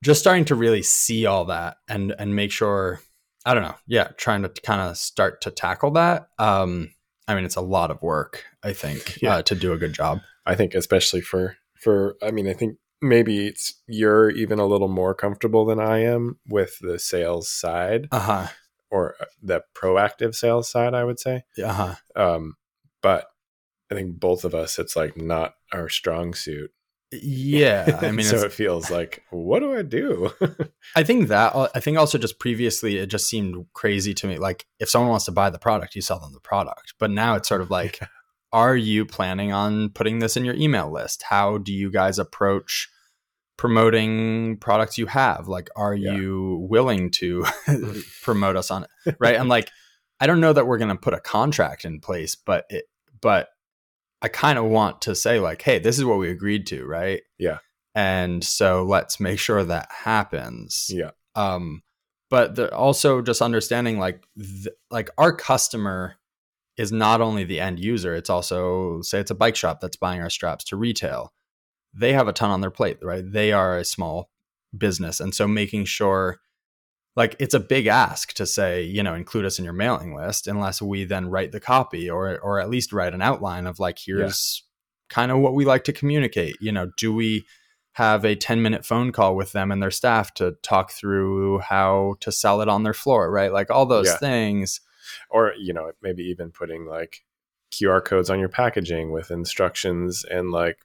just 0.03 0.21
starting 0.21 0.45
to 0.47 0.55
really 0.55 0.83
see 0.83 1.27
all 1.27 1.47
that 1.47 1.77
and 1.89 2.15
and 2.19 2.35
make 2.35 2.51
sure 2.51 3.01
I 3.45 3.55
don't 3.55 3.63
know. 3.63 3.75
Yeah, 3.87 4.09
trying 4.17 4.43
to 4.43 4.49
kind 4.49 4.81
of 4.81 4.97
start 4.97 5.41
to 5.43 5.51
tackle 5.51 5.93
that. 5.93 6.29
Um, 6.39 6.95
I 7.27 7.35
mean, 7.35 7.45
it's 7.45 7.57
a 7.57 7.61
lot 7.61 7.91
of 7.91 8.03
work. 8.03 8.45
I 8.63 8.73
think 8.73 9.21
yeah. 9.23 9.37
uh, 9.37 9.43
to 9.43 9.55
do 9.55 9.73
a 9.73 9.79
good 9.79 9.93
job. 9.93 10.21
I 10.47 10.55
think, 10.55 10.75
especially 10.75 11.21
for 11.21 11.57
for. 11.79 12.17
I 12.23 12.31
mean, 12.31 12.49
I 12.49 12.53
think 12.53 12.79
maybe 13.01 13.47
it's 13.47 13.75
you're 13.87 14.31
even 14.31 14.59
a 14.59 14.67
little 14.67 14.89
more 14.89 15.15
comfortable 15.15 15.65
than 15.65 15.81
I 15.81 15.99
am 15.99 16.39
with 16.49 16.79
the 16.81 16.99
sales 16.99 17.49
side, 17.49 18.09
uh-huh. 18.11 18.49
or 18.91 19.17
uh, 19.21 19.27
the 19.43 19.63
proactive 19.75 20.35
sales 20.35 20.71
side. 20.71 20.95
I 20.95 21.05
would 21.05 21.21
say, 21.21 21.45
uh-huh. 21.63 21.95
Um, 22.17 22.57
but 23.03 23.27
I 23.91 23.95
think 23.95 24.19
both 24.19 24.45
of 24.45 24.55
us, 24.55 24.79
it's 24.79 24.97
like 24.97 25.17
not 25.17 25.55
our 25.73 25.89
strong 25.89 26.35
suit. 26.35 26.71
Yeah, 27.13 27.99
I 28.01 28.11
mean, 28.13 28.25
so 28.25 28.39
it 28.39 28.53
feels 28.53 28.91
like, 28.91 29.23
what 29.31 29.61
do 29.61 29.77
I 29.77 29.83
do? 29.83 30.33
I 30.97 31.03
think 31.03 31.29
that 31.29 31.55
I 31.75 31.81
think 31.81 31.99
also 31.99 32.17
just 32.17 32.39
previously 32.39 32.97
it 32.97 33.07
just 33.07 33.29
seemed 33.29 33.67
crazy 33.75 34.15
to 34.15 34.27
me. 34.27 34.39
Like 34.39 34.67
if 34.79 34.89
someone 34.89 35.11
wants 35.11 35.27
to 35.27 35.33
buy 35.33 35.51
the 35.51 35.59
product, 35.59 35.95
you 35.95 36.01
sell 36.01 36.19
them 36.19 36.33
the 36.33 36.41
product. 36.41 36.95
But 36.99 37.11
now 37.11 37.35
it's 37.35 37.49
sort 37.49 37.61
of 37.61 37.71
like, 37.71 38.01
yeah. 38.01 38.09
Are 38.53 38.77
you 38.77 39.05
planning 39.05 39.53
on 39.53 39.91
putting 39.91 40.19
this 40.19 40.37
in 40.37 40.45
your 40.45 40.55
email 40.55 40.91
list? 40.91 41.23
How 41.29 41.59
do 41.59 41.73
you 41.73 41.91
guys 41.91 42.19
approach 42.19 42.89
promoting 43.57 44.59
products 44.59 44.99
you 44.99 45.07
have? 45.07 45.49
Like, 45.49 45.71
are 45.77 45.95
yeah. 45.95 46.15
you 46.15 46.67
willing 46.69 47.11
to 47.13 47.45
promote 48.23 48.57
us 48.57 48.71
on 48.71 48.85
it? 49.07 49.17
Right? 49.19 49.37
And 49.41 49.49
like, 49.49 49.71
I 50.21 50.27
don't 50.27 50.41
know 50.41 50.53
that 50.53 50.67
we're 50.67 50.79
going 50.79 50.89
to 50.89 50.97
put 50.97 51.15
a 51.15 51.21
contract 51.21 51.85
in 51.85 52.01
place, 52.01 52.35
but 52.35 52.65
it, 52.71 52.85
but 53.21 53.49
I 54.21 54.29
kind 54.29 54.59
of 54.59 54.67
want 54.67 55.03
to 55.03 55.15
say 55.15 55.41
like, 55.41 55.63
hey, 55.63 55.79
this 55.79 55.99
is 55.99 56.05
what 56.05 56.19
we 56.19 56.31
agreed 56.31 56.67
to, 56.69 56.85
right? 56.85 57.23
Yeah. 57.39 57.59
And 57.95 58.43
so 58.45 58.85
let's 58.85 59.19
make 59.19 59.39
sure 59.39 59.65
that 59.65 59.91
happens. 59.91 60.87
Yeah. 60.91 61.11
Um, 61.35 61.83
but 62.31 62.73
also 62.73 63.21
just 63.21 63.43
understanding 63.43 63.99
like 63.99 64.25
th- 64.39 64.75
like 64.91 65.11
our 65.19 65.35
customer 65.35 66.17
is 66.77 66.93
not 66.93 67.21
only 67.21 67.45
the 67.45 67.61
end 67.61 67.79
user, 67.79 68.15
it's 68.15 68.31
also 68.31 69.03
say 69.03 69.21
it's 69.21 69.31
a 69.31 69.37
bike 69.37 69.57
shop 69.57 69.81
that's 69.81 69.97
buying 69.97 70.21
our 70.21 70.31
straps 70.31 70.65
to 70.65 70.77
retail. 70.77 71.33
They 71.95 72.13
have 72.15 72.29
a 72.29 72.33
ton 72.33 72.51
on 72.51 72.61
their 72.61 72.71
plate, 72.71 72.99
right? 73.03 73.25
They 73.25 73.53
are 73.53 73.77
a 73.77 73.85
small 73.85 74.31
business. 74.77 75.21
And 75.21 75.35
so 75.35 75.47
making 75.47 75.85
sure 75.85 76.41
like 77.17 77.37
it's 77.39 77.55
a 77.55 77.61
big 77.61 77.87
ask 77.87 78.33
to 78.35 78.47
say 78.47 78.83
you 78.83 79.03
know 79.03 79.15
include 79.15 79.45
us 79.45 79.59
in 79.59 79.65
your 79.65 79.75
mailing 79.75 80.15
list 80.15 80.47
unless 80.47 80.81
we 80.81 81.05
then 81.05 81.29
write 81.29 81.53
the 81.53 81.61
copy 81.61 82.09
or 82.09 82.39
or 82.41 82.61
at 82.61 82.71
least 82.71 82.93
write 82.93 83.15
an 83.15 83.23
outline 83.23 83.67
of 83.67 83.79
like 83.79 83.99
here's 84.05 84.63
yeah. 84.63 85.15
kind 85.15 85.31
of 85.31 85.39
what 85.39 85.55
we 85.55 85.65
like 85.65 85.85
to 85.85 85.93
communicate 85.93 86.57
you 86.61 86.73
know 86.73 86.91
do 86.97 87.13
we 87.13 87.45
have 87.95 88.25
a 88.25 88.35
10 88.35 88.63
minute 88.63 88.87
phone 88.87 89.13
call 89.13 89.37
with 89.37 89.53
them 89.53 89.71
and 89.71 89.83
their 89.83 89.91
staff 89.91 90.33
to 90.33 90.53
talk 90.63 90.91
through 90.91 91.59
how 91.59 92.15
to 92.21 92.33
sell 92.33 92.63
it 92.63 92.69
on 92.69 92.83
their 92.83 92.95
floor 92.95 93.31
right 93.31 93.53
like 93.53 93.71
all 93.71 93.85
those 93.85 94.07
yeah. 94.07 94.17
things 94.17 94.81
or 95.31 95.55
you 95.59 95.73
know 95.73 95.93
maybe 96.03 96.23
even 96.25 96.51
putting 96.51 96.87
like 96.87 97.25
qr 97.73 98.05
codes 98.05 98.29
on 98.29 98.39
your 98.39 98.49
packaging 98.49 99.11
with 99.11 99.31
instructions 99.31 100.25
and 100.31 100.51
like 100.51 100.79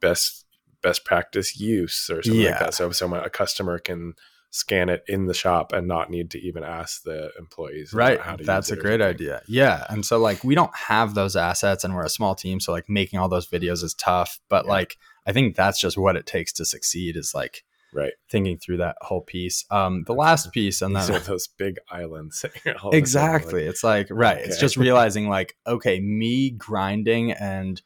best 0.00 0.44
best 0.82 1.04
practice 1.04 1.58
use 1.58 2.10
or 2.10 2.22
something 2.22 2.40
yeah. 2.40 2.50
like 2.50 2.60
that. 2.60 2.74
So 2.74 2.90
so 2.92 3.12
a 3.14 3.30
customer 3.30 3.78
can 3.78 4.14
scan 4.50 4.88
it 4.88 5.02
in 5.08 5.26
the 5.26 5.34
shop 5.34 5.72
and 5.72 5.88
not 5.88 6.10
need 6.10 6.30
to 6.30 6.38
even 6.38 6.62
ask 6.62 7.02
the 7.02 7.30
employees 7.40 7.92
right. 7.92 8.20
that's 8.38 8.70
a 8.70 8.76
great 8.76 9.00
idea. 9.00 9.42
Yeah. 9.48 9.84
And 9.88 10.06
so 10.06 10.18
like 10.18 10.44
we 10.44 10.54
don't 10.54 10.74
have 10.76 11.14
those 11.14 11.34
assets 11.34 11.82
and 11.82 11.92
we're 11.92 12.04
a 12.04 12.10
small 12.10 12.36
team 12.36 12.60
so 12.60 12.70
like 12.70 12.88
making 12.88 13.18
all 13.18 13.28
those 13.28 13.48
videos 13.48 13.82
is 13.82 13.94
tough. 13.94 14.38
But 14.48 14.66
yeah. 14.66 14.70
like 14.72 14.96
i 15.26 15.32
think 15.32 15.56
that's 15.56 15.80
just 15.80 15.96
what 15.96 16.16
it 16.16 16.26
takes 16.26 16.52
to 16.52 16.64
succeed 16.64 17.16
is 17.16 17.34
like 17.34 17.64
right. 17.94 18.12
thinking 18.28 18.58
through 18.58 18.78
that 18.78 18.96
whole 19.00 19.22
piece. 19.22 19.64
Um 19.70 20.04
the 20.06 20.14
last 20.14 20.52
piece 20.52 20.82
and 20.82 20.94
then 20.94 21.22
those 21.26 21.46
big 21.46 21.76
islands 21.90 22.44
exactly 22.92 23.62
like, 23.62 23.70
it's 23.70 23.84
like 23.84 24.08
right 24.10 24.38
okay. 24.38 24.46
it's 24.46 24.58
just 24.58 24.76
realizing 24.78 25.28
like 25.28 25.56
okay 25.66 26.00
me 26.00 26.50
grinding 26.50 27.32
and 27.32 27.80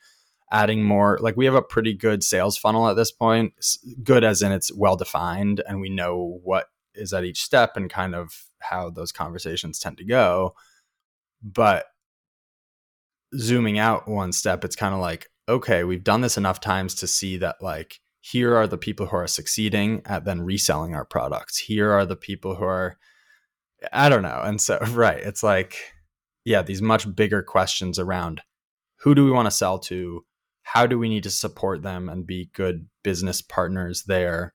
adding 0.50 0.82
more 0.82 1.18
like 1.20 1.36
we 1.36 1.44
have 1.44 1.54
a 1.54 1.62
pretty 1.62 1.92
good 1.92 2.24
sales 2.24 2.56
funnel 2.56 2.88
at 2.88 2.96
this 2.96 3.12
point 3.12 3.52
good 4.02 4.24
as 4.24 4.40
in 4.40 4.50
it's 4.50 4.74
well 4.74 4.96
defined 4.96 5.62
and 5.68 5.80
we 5.80 5.90
know 5.90 6.40
what 6.42 6.68
is 6.98 7.12
at 7.12 7.24
each 7.24 7.42
step 7.42 7.76
and 7.76 7.88
kind 7.88 8.14
of 8.14 8.48
how 8.60 8.90
those 8.90 9.12
conversations 9.12 9.78
tend 9.78 9.96
to 9.98 10.04
go. 10.04 10.54
But 11.42 11.86
zooming 13.36 13.78
out 13.78 14.08
one 14.08 14.32
step 14.32 14.64
it's 14.64 14.74
kind 14.74 14.94
of 14.94 15.00
like 15.00 15.28
okay 15.50 15.84
we've 15.84 16.02
done 16.02 16.22
this 16.22 16.38
enough 16.38 16.60
times 16.60 16.94
to 16.94 17.06
see 17.06 17.36
that 17.36 17.56
like 17.60 18.00
here 18.20 18.56
are 18.56 18.66
the 18.66 18.78
people 18.78 19.06
who 19.06 19.16
are 19.16 19.26
succeeding 19.26 20.02
at 20.04 20.24
then 20.24 20.42
reselling 20.42 20.94
our 20.94 21.04
products. 21.04 21.58
Here 21.58 21.92
are 21.92 22.04
the 22.04 22.16
people 22.16 22.56
who 22.56 22.64
are 22.64 22.98
i 23.92 24.08
don't 24.08 24.22
know. 24.22 24.40
And 24.44 24.60
so 24.60 24.78
right 24.90 25.18
it's 25.18 25.42
like 25.42 25.76
yeah 26.44 26.62
these 26.62 26.82
much 26.82 27.14
bigger 27.14 27.42
questions 27.42 27.98
around 27.98 28.42
who 29.00 29.14
do 29.14 29.24
we 29.24 29.30
want 29.30 29.46
to 29.46 29.52
sell 29.52 29.78
to? 29.80 30.24
How 30.62 30.86
do 30.86 30.98
we 30.98 31.08
need 31.08 31.22
to 31.22 31.30
support 31.30 31.82
them 31.82 32.08
and 32.08 32.26
be 32.26 32.50
good 32.52 32.88
business 33.04 33.40
partners 33.40 34.02
there? 34.04 34.54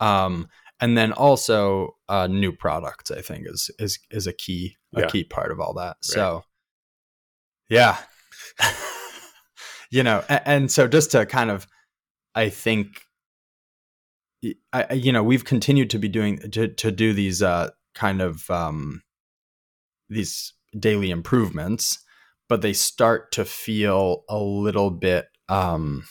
Um, 0.00 0.48
and 0.80 0.98
then 0.98 1.12
also 1.12 1.96
uh, 2.08 2.26
new 2.26 2.52
products 2.52 3.10
i 3.10 3.20
think 3.20 3.46
is 3.48 3.70
is 3.78 3.98
is 4.10 4.26
a 4.26 4.32
key 4.32 4.76
a 4.94 5.00
yeah. 5.00 5.06
key 5.06 5.24
part 5.24 5.52
of 5.52 5.60
all 5.60 5.74
that. 5.74 5.96
Right. 5.96 6.04
so 6.04 6.42
yeah. 7.68 7.98
You 9.90 10.02
know 10.02 10.22
and, 10.28 10.42
and, 10.44 10.72
so 10.72 10.86
just 10.86 11.12
to 11.12 11.24
kind 11.24 11.50
of 11.50 11.66
i 12.34 12.48
think 12.48 13.02
I, 14.72 14.92
you 14.94 15.12
know 15.12 15.22
we've 15.22 15.44
continued 15.44 15.90
to 15.90 15.98
be 15.98 16.08
doing 16.08 16.38
to, 16.52 16.68
to 16.68 16.92
do 16.92 17.12
these 17.12 17.42
uh, 17.42 17.70
kind 17.94 18.22
of 18.22 18.48
um, 18.50 19.02
these 20.08 20.52
daily 20.78 21.10
improvements 21.10 21.98
but 22.48 22.62
they 22.62 22.72
start 22.72 23.32
to 23.32 23.44
feel 23.44 24.24
a 24.28 24.38
little 24.38 24.90
bit 24.90 25.26
um 25.48 26.04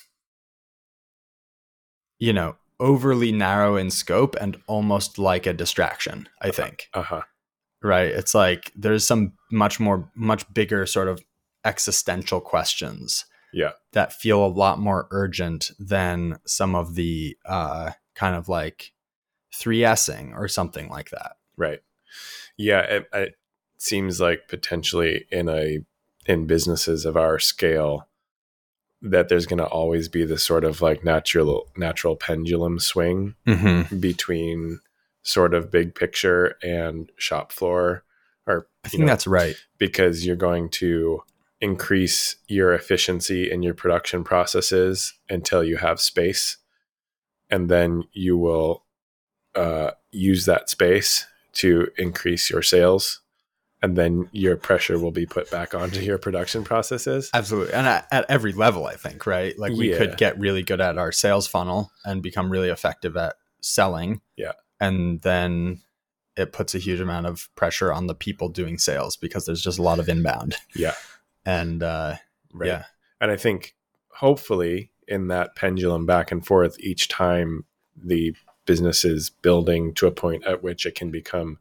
you 2.19 2.33
know 2.33 2.55
overly 2.79 3.31
narrow 3.31 3.75
in 3.75 3.89
scope 3.89 4.35
and 4.39 4.57
almost 4.67 5.17
like 5.17 5.45
a 5.45 5.53
distraction 5.53 6.27
i 6.41 6.51
think. 6.51 6.89
Uh-huh. 6.93 7.21
Right? 7.81 8.09
It's 8.09 8.33
like 8.33 8.71
there's 8.75 9.05
some 9.05 9.33
much 9.51 9.79
more 9.79 10.11
much 10.15 10.51
bigger 10.51 10.85
sort 10.85 11.07
of 11.07 11.23
existential 11.63 12.41
questions 12.41 13.25
Yeah. 13.53 13.71
that 13.93 14.13
feel 14.13 14.45
a 14.45 14.47
lot 14.47 14.79
more 14.79 15.07
urgent 15.11 15.71
than 15.79 16.39
some 16.45 16.75
of 16.75 16.95
the 16.95 17.37
uh, 17.45 17.91
kind 18.15 18.35
of 18.35 18.49
like 18.49 18.91
3Sing 19.53 20.33
or 20.35 20.47
something 20.47 20.89
like 20.89 21.09
that. 21.11 21.37
Right. 21.55 21.79
Yeah, 22.57 22.81
it, 22.81 23.09
it 23.13 23.35
seems 23.77 24.19
like 24.19 24.47
potentially 24.47 25.25
in 25.31 25.49
a 25.49 25.79
in 26.25 26.45
businesses 26.45 27.05
of 27.05 27.15
our 27.15 27.39
scale 27.39 28.07
that 29.01 29.29
there's 29.29 29.45
going 29.45 29.59
to 29.59 29.65
always 29.67 30.09
be 30.09 30.25
this 30.25 30.43
sort 30.43 30.63
of 30.65 30.81
like 30.81 31.03
natural 31.05 31.67
natural 31.77 32.15
pendulum 32.15 32.79
swing 32.79 33.35
Mm-hmm. 33.47 33.99
between 33.99 34.79
sort 35.23 35.53
of 35.53 35.71
big 35.71 35.93
picture 35.95 36.55
and 36.63 37.11
shop 37.17 37.51
floor 37.51 38.03
or 38.45 38.67
I 38.83 38.89
think 38.89 39.01
know, 39.01 39.07
that's 39.07 39.27
right. 39.27 39.55
because 39.77 40.25
you're 40.25 40.35
going 40.35 40.69
to 40.69 41.21
increase 41.59 42.35
your 42.47 42.73
efficiency 42.73 43.49
in 43.51 43.63
your 43.63 43.73
production 43.73 44.23
processes 44.23 45.13
until 45.29 45.63
you 45.63 45.77
have 45.77 45.99
space 45.99 46.57
and 47.49 47.69
then 47.69 48.03
you 48.11 48.37
will 48.37 48.83
uh, 49.55 49.91
use 50.11 50.45
that 50.45 50.69
space 50.69 51.25
to 51.53 51.87
increase 51.97 52.49
your 52.51 52.61
sales 52.61 53.21
and 53.81 53.95
then 53.95 54.29
your 54.31 54.55
pressure 54.57 54.99
will 54.99 55.11
be 55.11 55.25
put 55.25 55.49
back 55.49 55.73
onto 55.73 55.99
your 56.01 56.17
production 56.17 56.63
processes 56.63 57.29
Absolutely. 57.33 57.73
And 57.73 57.87
at, 57.87 58.07
at 58.11 58.25
every 58.29 58.51
level, 58.51 58.85
I 58.85 58.95
think, 58.95 59.25
right? 59.25 59.57
Like 59.57 59.71
we 59.73 59.91
Yeah. 59.91 59.97
could 59.97 60.17
get 60.17 60.39
really 60.39 60.63
good 60.63 60.81
at 60.81 60.97
our 60.97 61.11
sales 61.11 61.47
funnel 61.47 61.91
and 62.03 62.21
become 62.21 62.51
really 62.51 62.69
effective 62.69 63.15
at 63.17 63.35
selling. 63.61 64.21
Yeah. 64.35 64.53
And 64.79 65.21
then 65.21 65.81
it 66.35 66.53
puts 66.53 66.75
a 66.75 66.79
huge 66.79 66.99
amount 66.99 67.25
of 67.27 67.49
pressure 67.55 67.91
on 67.93 68.05
the 68.07 68.15
people 68.15 68.49
doing 68.49 68.77
sales 68.77 69.15
because 69.15 69.45
there's 69.45 69.61
just 69.61 69.79
a 69.79 69.83
lot 69.83 69.99
of 69.99 70.09
inbound. 70.09 70.55
yeah 70.75 70.93
And 71.47 71.81
uh, 71.81 72.15
right 72.53 72.67
yeah, 72.67 72.83
and 73.21 73.31
i 73.31 73.37
think 73.37 73.75
hopefully 74.09 74.91
in 75.07 75.27
that 75.27 75.55
pendulum 75.55 76.05
back 76.05 76.31
and 76.31 76.45
forth 76.45 76.77
each 76.79 77.07
time 77.07 77.65
the 77.95 78.35
business 78.65 79.05
is 79.05 79.29
building 79.29 79.93
to 79.93 80.07
a 80.07 80.11
point 80.11 80.45
at 80.45 80.61
which 80.61 80.85
it 80.85 80.95
can 80.95 81.09
become 81.11 81.57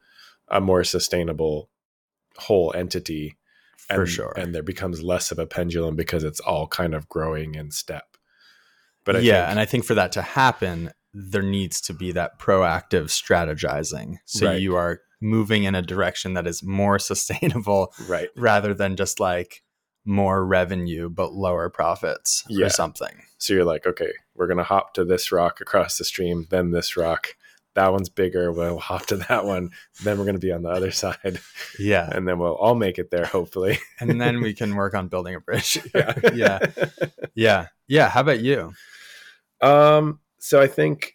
a 0.48 0.60
more 0.60 0.84
sustainable 0.84 1.68
whole 2.36 2.72
entity 2.74 3.36
for 3.76 4.02
and, 4.02 4.08
sure. 4.08 4.32
and 4.36 4.54
there 4.54 4.62
becomes 4.62 5.02
less 5.02 5.30
of 5.30 5.38
a 5.38 5.46
pendulum 5.46 5.94
because 5.94 6.24
it's 6.24 6.40
all 6.40 6.66
kind 6.66 6.94
of 6.94 7.08
growing 7.08 7.54
in 7.54 7.70
step 7.70 8.16
but 9.04 9.14
I 9.16 9.20
yeah. 9.20 9.42
think, 9.42 9.50
and 9.52 9.60
I 9.60 9.64
think 9.64 9.84
for 9.84 9.94
that 9.94 10.12
to 10.12 10.22
happen, 10.22 10.90
there 11.14 11.42
needs 11.42 11.80
to 11.82 11.94
be 11.94 12.10
that 12.12 12.40
proactive 12.40 13.04
strategizing. 13.04 14.16
So 14.26 14.46
Right. 14.46 14.60
you 14.60 14.74
are 14.74 15.00
moving 15.20 15.62
in 15.62 15.74
a 15.76 15.80
direction 15.80 16.34
that 16.34 16.46
is 16.46 16.62
more 16.62 16.98
sustainable 17.12 17.94
right 18.06 18.28
rather 18.36 18.74
than 18.74 18.96
just 18.96 19.18
like 19.18 19.62
more 20.06 20.44
revenue 20.46 21.10
but 21.10 21.34
lower 21.34 21.68
profits 21.68 22.44
Yeah. 22.48 22.66
or 22.66 22.68
something. 22.70 23.22
so 23.38 23.52
you're 23.52 23.64
like 23.64 23.86
okay 23.86 24.12
we're 24.34 24.46
gonna 24.46 24.62
hop 24.62 24.94
to 24.94 25.04
this 25.04 25.30
rock 25.32 25.60
across 25.60 25.98
the 25.98 26.04
stream 26.04 26.46
then 26.50 26.70
this 26.70 26.96
rock 26.96 27.28
that 27.74 27.92
one's 27.92 28.08
bigger 28.08 28.50
we'll 28.52 28.78
hop 28.78 29.04
to 29.06 29.16
that 29.16 29.44
one 29.44 29.68
then 30.04 30.18
we're 30.18 30.24
gonna 30.24 30.38
be 30.38 30.52
on 30.52 30.62
the 30.62 30.70
other 30.70 30.90
side 31.02 31.40
Yeah. 31.78 32.08
and 32.10 32.26
then 32.26 32.38
we'll 32.38 32.54
all 32.54 32.74
make 32.74 32.98
it 32.98 33.10
there 33.10 33.26
hopefully 33.26 33.78
And 34.00 34.18
then 34.20 34.40
we 34.40 34.54
can 34.54 34.74
work 34.76 34.94
on 34.94 35.08
building 35.08 35.34
a 35.34 35.40
bridge. 35.40 35.78
yeah 35.94 36.14
yeah. 36.34 36.58
Yeah. 37.34 37.66
Yeah. 37.88 38.08
How 38.08 38.20
about 38.22 38.40
you? 38.40 38.72
Um, 39.60 40.20
so 40.38 40.60
I 40.60 40.66
think 40.68 41.14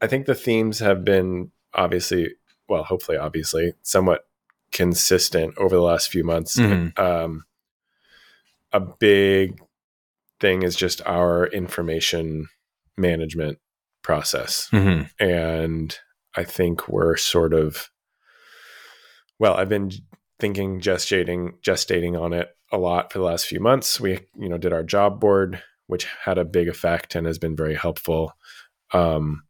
I 0.00 0.06
think 0.06 0.26
the 0.26 0.34
themes 0.34 0.78
have 0.80 1.04
been 1.04 1.50
obviously, 1.74 2.34
well, 2.68 2.84
hopefully, 2.84 3.18
obviously, 3.18 3.74
somewhat 3.82 4.26
consistent 4.72 5.54
over 5.58 5.74
the 5.76 5.82
last 5.82 6.10
few 6.10 6.24
months. 6.24 6.56
Mhm. 6.56 6.98
Um, 6.98 7.44
a 8.72 8.80
big 8.80 9.60
thing 10.40 10.62
is 10.62 10.76
just 10.76 11.02
our 11.06 11.46
information 11.46 12.48
management 12.96 13.58
process, 14.02 14.68
Mm-hmm. 14.72 15.02
and 15.22 15.98
I 16.36 16.44
think 16.44 16.88
we're 16.88 17.16
sort 17.16 17.52
of 17.52 17.90
well. 19.38 19.54
I've 19.54 19.68
been 19.68 19.90
thinking, 20.38 20.80
gestating, 20.80 21.54
gestating 21.60 22.20
on 22.20 22.32
it 22.32 22.48
a 22.72 22.78
lot 22.78 23.12
for 23.12 23.18
the 23.18 23.24
last 23.24 23.46
few 23.46 23.60
months. 23.60 24.00
We, 24.00 24.20
you 24.38 24.48
know, 24.48 24.58
did 24.58 24.72
our 24.72 24.82
job 24.82 25.20
board, 25.20 25.62
which 25.86 26.06
had 26.24 26.38
a 26.38 26.44
big 26.44 26.68
effect 26.68 27.14
and 27.14 27.26
has 27.26 27.38
been 27.38 27.56
very 27.56 27.74
helpful. 27.74 28.32
Um, 28.92 29.42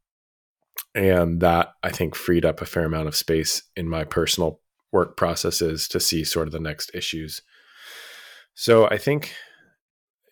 and 0.95 1.41
that 1.41 1.75
I 1.83 1.91
think 1.91 2.15
freed 2.15 2.45
up 2.45 2.61
a 2.61 2.67
fair 2.67 2.85
amount 2.85 3.09
of 3.09 3.15
space 3.15 3.63
in 3.77 3.89
my 3.89 4.05
personal 4.05 4.61
work 4.91 5.17
processes 5.17 5.87
to 5.89 6.01
see 6.01 6.25
sort 6.25 6.49
of 6.49 6.53
the 6.53 6.59
next 6.59 6.91
issues. 6.95 7.43
So 8.55 8.87
I 8.89 8.99
think, 8.99 9.33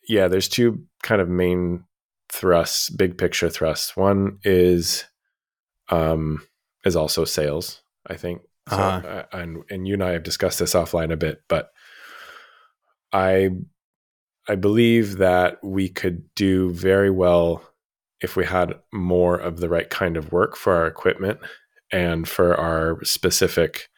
yeah, 0.09 0.29
there's 0.29 0.49
two 0.49 0.85
kind 1.03 1.21
of 1.21 1.29
main 1.29 1.85
thrusts, 2.33 2.91
big 2.91 3.16
picture 3.16 3.49
thrusts. 3.49 3.97
One 3.97 4.39
is, 4.45 5.05
um, 5.89 6.43
is 6.85 6.97
also 6.97 7.25
sales. 7.25 7.83
I 8.07 8.14
think, 8.16 8.43
so, 8.69 8.77
Uh-huh. 8.77 9.07
uh, 9.07 9.25
and 9.33 9.64
and 9.71 9.87
you 9.87 9.95
and 9.95 10.05
I 10.05 10.12
have 10.12 10.23
discussed 10.23 10.59
this 10.59 10.75
offline 10.75 11.12
a 11.12 11.16
bit, 11.16 11.43
but 11.49 11.71
I 13.12 13.51
I 14.49 14.55
believe 14.55 15.19
that 15.19 15.62
we 15.62 15.89
could 15.91 16.23
do 16.35 16.71
very 16.71 17.11
well 17.11 17.62
if 18.21 18.35
we 18.37 18.45
had 18.47 18.75
more 18.93 19.37
of 19.37 19.61
the 19.61 19.69
right 19.69 19.89
kind 19.91 20.16
of 20.16 20.33
work 20.33 20.57
for 20.57 20.75
our 20.75 20.87
equipment 20.87 21.39
and 21.93 22.27
for 22.27 22.55
our 22.59 23.03
specific 23.05 23.89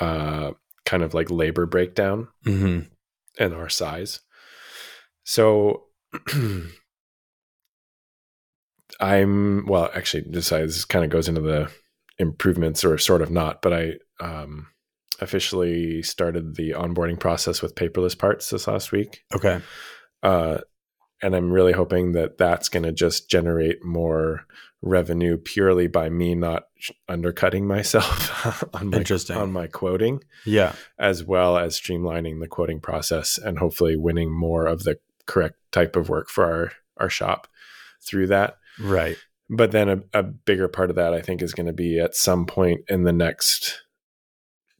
uh, 0.00 0.50
kind 0.84 1.02
of 1.02 1.14
like 1.14 1.30
labor 1.30 1.64
breakdown 1.66 2.28
Mm-hmm. 2.44 2.88
And 3.38 3.54
our 3.54 3.68
size. 3.68 4.20
So 5.24 5.84
I'm 9.00 9.66
well, 9.66 9.90
actually, 9.94 10.24
this, 10.28 10.50
this 10.50 10.84
kind 10.84 11.04
of 11.04 11.10
goes 11.10 11.28
into 11.28 11.40
the 11.40 11.70
improvements 12.18 12.84
or 12.84 12.98
sort 12.98 13.22
of 13.22 13.30
not, 13.30 13.60
but 13.62 13.72
I 13.72 13.94
um, 14.20 14.68
officially 15.20 16.02
started 16.02 16.56
the 16.56 16.70
onboarding 16.70 17.18
process 17.18 17.62
with 17.62 17.74
paperless 17.74 18.18
parts 18.18 18.50
this 18.50 18.66
last 18.66 18.92
week. 18.92 19.22
Okay. 19.34 19.60
Uh, 20.22 20.58
and 21.22 21.34
I'm 21.34 21.50
really 21.52 21.72
hoping 21.72 22.12
that 22.12 22.38
that's 22.38 22.68
going 22.68 22.82
to 22.82 22.92
just 22.92 23.30
generate 23.30 23.84
more 23.84 24.46
revenue 24.82 25.36
purely 25.36 25.86
by 25.86 26.08
me 26.08 26.34
not 26.34 26.64
undercutting 27.08 27.66
myself 27.66 28.64
on 28.74 28.90
my 28.90 29.04
on 29.34 29.52
my 29.52 29.66
quoting, 29.66 30.22
Yeah. 30.44 30.74
as 30.98 31.24
well 31.24 31.56
as 31.56 31.78
streamlining 31.80 32.40
the 32.40 32.48
quoting 32.48 32.80
process 32.80 33.38
and 33.38 33.58
hopefully 33.58 33.96
winning 33.96 34.30
more 34.30 34.66
of 34.66 34.84
the 34.84 34.98
correct 35.26 35.56
type 35.72 35.96
of 35.96 36.08
work 36.08 36.28
for 36.28 36.44
our 36.44 36.72
our 36.98 37.10
shop 37.10 37.48
through 38.00 38.26
that. 38.28 38.56
Right. 38.80 39.16
But 39.50 39.70
then 39.70 39.88
a, 39.88 40.02
a 40.12 40.22
bigger 40.22 40.68
part 40.68 40.90
of 40.90 40.96
that, 40.96 41.14
I 41.14 41.20
think, 41.20 41.40
is 41.42 41.52
going 41.54 41.66
to 41.66 41.72
be 41.72 41.98
at 42.00 42.14
some 42.14 42.46
point 42.46 42.80
in 42.88 43.04
the 43.04 43.12
next 43.12 43.82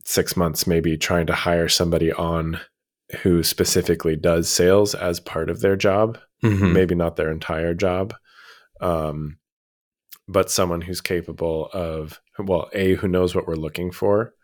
six 0.04 0.36
months, 0.36 0.66
maybe 0.66 0.96
trying 0.96 1.26
to 1.26 1.34
hire 1.34 1.68
somebody 1.68 2.12
on 2.12 2.60
who 3.22 3.42
specifically 3.42 4.16
does 4.16 4.48
sales 4.48 4.94
as 4.94 5.20
part 5.20 5.50
of 5.50 5.60
their 5.60 5.76
job 5.76 6.18
Mhm. 6.42 6.72
maybe 6.72 6.94
not 6.94 7.16
their 7.16 7.30
entire 7.30 7.74
job 7.74 8.14
um, 8.80 9.38
but 10.28 10.50
someone 10.50 10.80
who's 10.82 11.00
capable 11.00 11.68
of 11.72 12.20
well 12.38 12.68
a 12.74 12.94
who 12.94 13.08
knows 13.08 13.34
what 13.34 13.46
we're 13.46 13.54
looking 13.56 13.90
for 13.90 14.34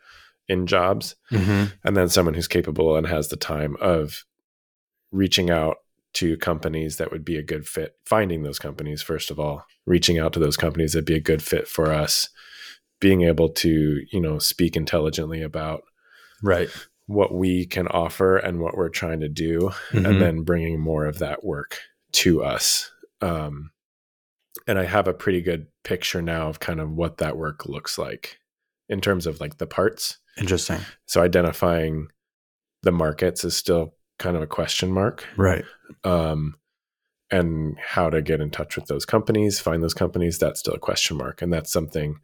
in 0.49 0.66
jobs 0.66 1.14
Mhm. 1.30 1.72
and 1.84 1.97
then 1.97 2.09
someone 2.09 2.34
who's 2.34 2.49
capable 2.49 2.97
and 2.97 3.07
has 3.07 3.28
the 3.28 3.36
time 3.36 3.76
of 3.80 4.24
reaching 5.11 5.51
out 5.51 5.78
to 6.14 6.36
companies 6.38 6.97
that 6.97 7.11
would 7.11 7.24
be 7.24 7.36
a 7.36 7.43
good 7.43 7.66
fit 7.66 7.97
finding 8.05 8.43
those 8.43 8.59
companies 8.59 9.03
first 9.03 9.30
of 9.30 9.38
all 9.40 9.64
reaching 9.86 10.18
out 10.18 10.32
to 10.32 10.38
those 10.40 10.57
companies 10.57 10.93
that'd 10.93 11.05
be 11.05 11.14
a 11.14 11.20
good 11.20 11.43
fit 11.43 11.66
for 11.68 11.90
us 11.93 12.28
being 13.01 13.22
able 13.22 13.49
to 13.49 14.01
you 14.11 14.20
know 14.20 14.38
speak 14.38 14.76
intelligently 14.76 15.43
about 15.43 15.82
Right. 16.43 16.70
What 17.12 17.34
we 17.34 17.66
can 17.66 17.86
offer 17.88 18.36
and 18.36 18.60
what 18.60 18.76
we're 18.76 18.88
trying 18.88 19.20
to 19.20 19.28
do 19.28 19.70
Mhm. 19.90 20.06
and 20.06 20.20
then 20.20 20.42
bringing 20.42 20.80
more 20.80 21.06
of 21.06 21.18
that 21.18 21.44
work 21.44 21.78
to 22.12 22.42
us. 22.42 22.90
Um, 23.20 23.70
and 24.66 24.78
I 24.78 24.84
have 24.84 25.08
a 25.08 25.14
pretty 25.14 25.40
good 25.40 25.66
picture 25.84 26.22
now 26.22 26.48
of 26.48 26.60
kind 26.60 26.80
of 26.80 26.90
what 26.90 27.18
that 27.18 27.36
work 27.36 27.66
looks 27.66 27.98
like 27.98 28.38
in 28.88 29.00
terms 29.00 29.26
of 29.26 29.40
like 29.40 29.58
the 29.58 29.66
parts. 29.66 30.18
Interesting. 30.38 30.78
So 31.06 31.22
identifying 31.22 32.08
the 32.82 32.92
markets 32.92 33.44
is 33.44 33.56
still 33.56 33.94
kind 34.18 34.36
of 34.36 34.42
a 34.42 34.46
question 34.46 34.90
mark. 34.92 35.24
Right. 35.36 35.64
Um, 36.04 36.56
and 37.30 37.78
how 37.78 38.10
to 38.10 38.20
get 38.20 38.40
in 38.40 38.50
touch 38.50 38.76
with 38.76 38.86
those 38.86 39.06
companies, 39.06 39.58
find 39.58 39.82
those 39.82 39.94
companies, 39.94 40.38
that's 40.38 40.60
still 40.60 40.74
a 40.74 40.78
question 40.78 41.16
mark. 41.16 41.40
And 41.40 41.50
that's 41.52 41.72
something 41.72 42.16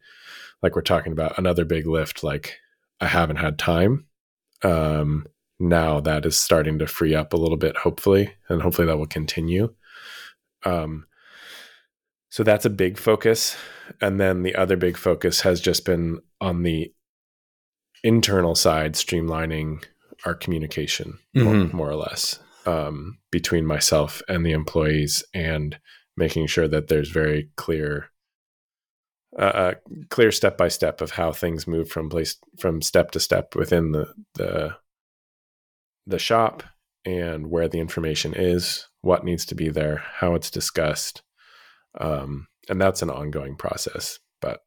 like 0.61 0.75
we're 0.75 0.81
talking 0.81 1.11
about 1.11 1.37
another 1.39 1.65
big 1.65 1.87
lift. 1.87 2.23
Like 2.23 2.59
I 3.01 3.07
haven't 3.07 3.37
had 3.37 3.57
time. 3.57 4.05
Um, 4.63 5.25
now 5.59 5.99
that 6.01 6.25
is 6.25 6.37
starting 6.37 6.79
to 6.79 6.87
free 6.87 7.13
up 7.15 7.33
a 7.33 7.37
little 7.37 7.57
bit, 7.57 7.77
hopefully, 7.77 8.33
and 8.47 8.61
hopefully 8.61 8.87
that 8.87 8.97
will 8.97 9.05
continue. 9.07 9.73
Um, 10.65 11.05
so 12.29 12.43
that's 12.43 12.65
a 12.65 12.69
big 12.69 12.97
focus. 12.97 13.57
And 14.01 14.19
then 14.19 14.43
the 14.43 14.55
other 14.55 14.77
big 14.77 14.97
focus 14.97 15.41
has 15.41 15.59
just 15.59 15.83
been 15.85 16.19
on 16.39 16.63
the 16.63 16.93
internal 18.03 18.55
side, 18.55 18.93
streamlining 18.93 19.83
our 20.25 20.35
communication 20.35 21.19
more, 21.33 21.53
Mhm. 21.53 21.73
more 21.73 21.89
or 21.89 21.95
less. 21.95 22.39
um, 22.65 23.17
between 23.31 23.65
myself 23.65 24.21
and 24.27 24.45
the 24.45 24.51
employees 24.51 25.23
and 25.33 25.79
making 26.17 26.45
sure 26.45 26.67
that 26.67 26.87
there's 26.87 27.09
very 27.09 27.49
clear 27.55 28.11
uh, 29.37 29.41
uh 29.41 29.73
clear 30.09 30.31
step 30.31 30.57
by 30.57 30.67
step 30.67 31.01
of 31.01 31.11
how 31.11 31.31
things 31.31 31.67
move 31.67 31.89
from 31.89 32.09
place 32.09 32.37
from 32.59 32.81
step 32.81 33.11
to 33.11 33.19
step 33.19 33.55
within 33.55 33.91
the 33.91 34.13
the 34.35 34.75
the 36.07 36.19
shop 36.19 36.63
and 37.05 37.47
where 37.47 37.67
the 37.67 37.79
information 37.79 38.33
is 38.33 38.87
what 39.01 39.23
needs 39.23 39.45
to 39.45 39.55
be 39.55 39.69
there 39.69 40.03
how 40.15 40.33
it's 40.33 40.49
discussed 40.49 41.21
um, 41.99 42.47
and 42.67 42.81
that's 42.81 43.01
an 43.01 43.09
ongoing 43.09 43.55
process 43.55 44.19
but 44.41 44.61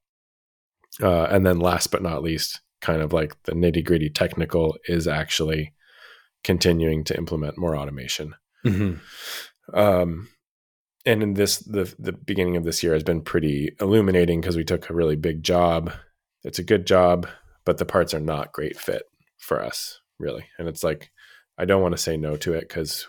uh, 1.02 1.24
and 1.24 1.46
then 1.46 1.58
last 1.58 1.90
but 1.90 2.02
not 2.02 2.22
least 2.22 2.60
kind 2.82 3.00
of 3.00 3.12
like 3.12 3.40
the 3.44 3.52
nitty 3.52 3.84
gritty 3.84 4.10
technical 4.10 4.76
is 4.86 5.08
actually 5.08 5.72
continuing 6.44 7.04
to 7.04 7.16
implement 7.16 7.56
more 7.56 7.76
automation. 7.76 8.34
Mm-hmm. 8.66 9.78
Um, 9.78 10.28
and 11.04 11.22
in 11.22 11.34
this, 11.34 11.58
the 11.58 11.92
the 11.98 12.12
beginning 12.12 12.56
of 12.56 12.64
this 12.64 12.82
year 12.82 12.92
has 12.92 13.02
been 13.02 13.22
pretty 13.22 13.74
illuminating 13.80 14.40
because 14.40 14.56
we 14.56 14.64
took 14.64 14.88
a 14.88 14.94
really 14.94 15.16
big 15.16 15.42
job. 15.42 15.92
It's 16.44 16.58
a 16.58 16.64
good 16.64 16.86
job, 16.86 17.28
but 17.64 17.78
the 17.78 17.84
parts 17.84 18.14
are 18.14 18.20
not 18.20 18.52
great 18.52 18.78
fit 18.78 19.02
for 19.38 19.62
us, 19.62 20.00
really. 20.18 20.46
And 20.58 20.68
it's 20.68 20.84
like 20.84 21.10
I 21.58 21.64
don't 21.64 21.82
want 21.82 21.92
to 21.92 22.02
say 22.02 22.16
no 22.16 22.36
to 22.38 22.54
it 22.54 22.68
because 22.68 23.08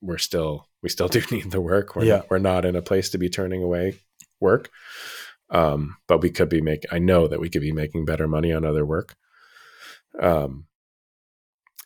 we're 0.00 0.18
still 0.18 0.68
we 0.82 0.88
still 0.88 1.08
do 1.08 1.22
need 1.30 1.50
the 1.50 1.60
work. 1.60 1.96
We're 1.96 2.04
yeah. 2.04 2.22
we're 2.30 2.38
not 2.38 2.64
in 2.64 2.76
a 2.76 2.82
place 2.82 3.10
to 3.10 3.18
be 3.18 3.28
turning 3.28 3.62
away 3.62 3.98
work. 4.40 4.70
Um, 5.50 5.96
but 6.08 6.22
we 6.22 6.30
could 6.30 6.48
be 6.48 6.62
making. 6.62 6.90
I 6.90 6.98
know 6.98 7.28
that 7.28 7.40
we 7.40 7.50
could 7.50 7.60
be 7.60 7.72
making 7.72 8.06
better 8.06 8.26
money 8.26 8.52
on 8.52 8.64
other 8.64 8.86
work. 8.86 9.14
Um, 10.18 10.66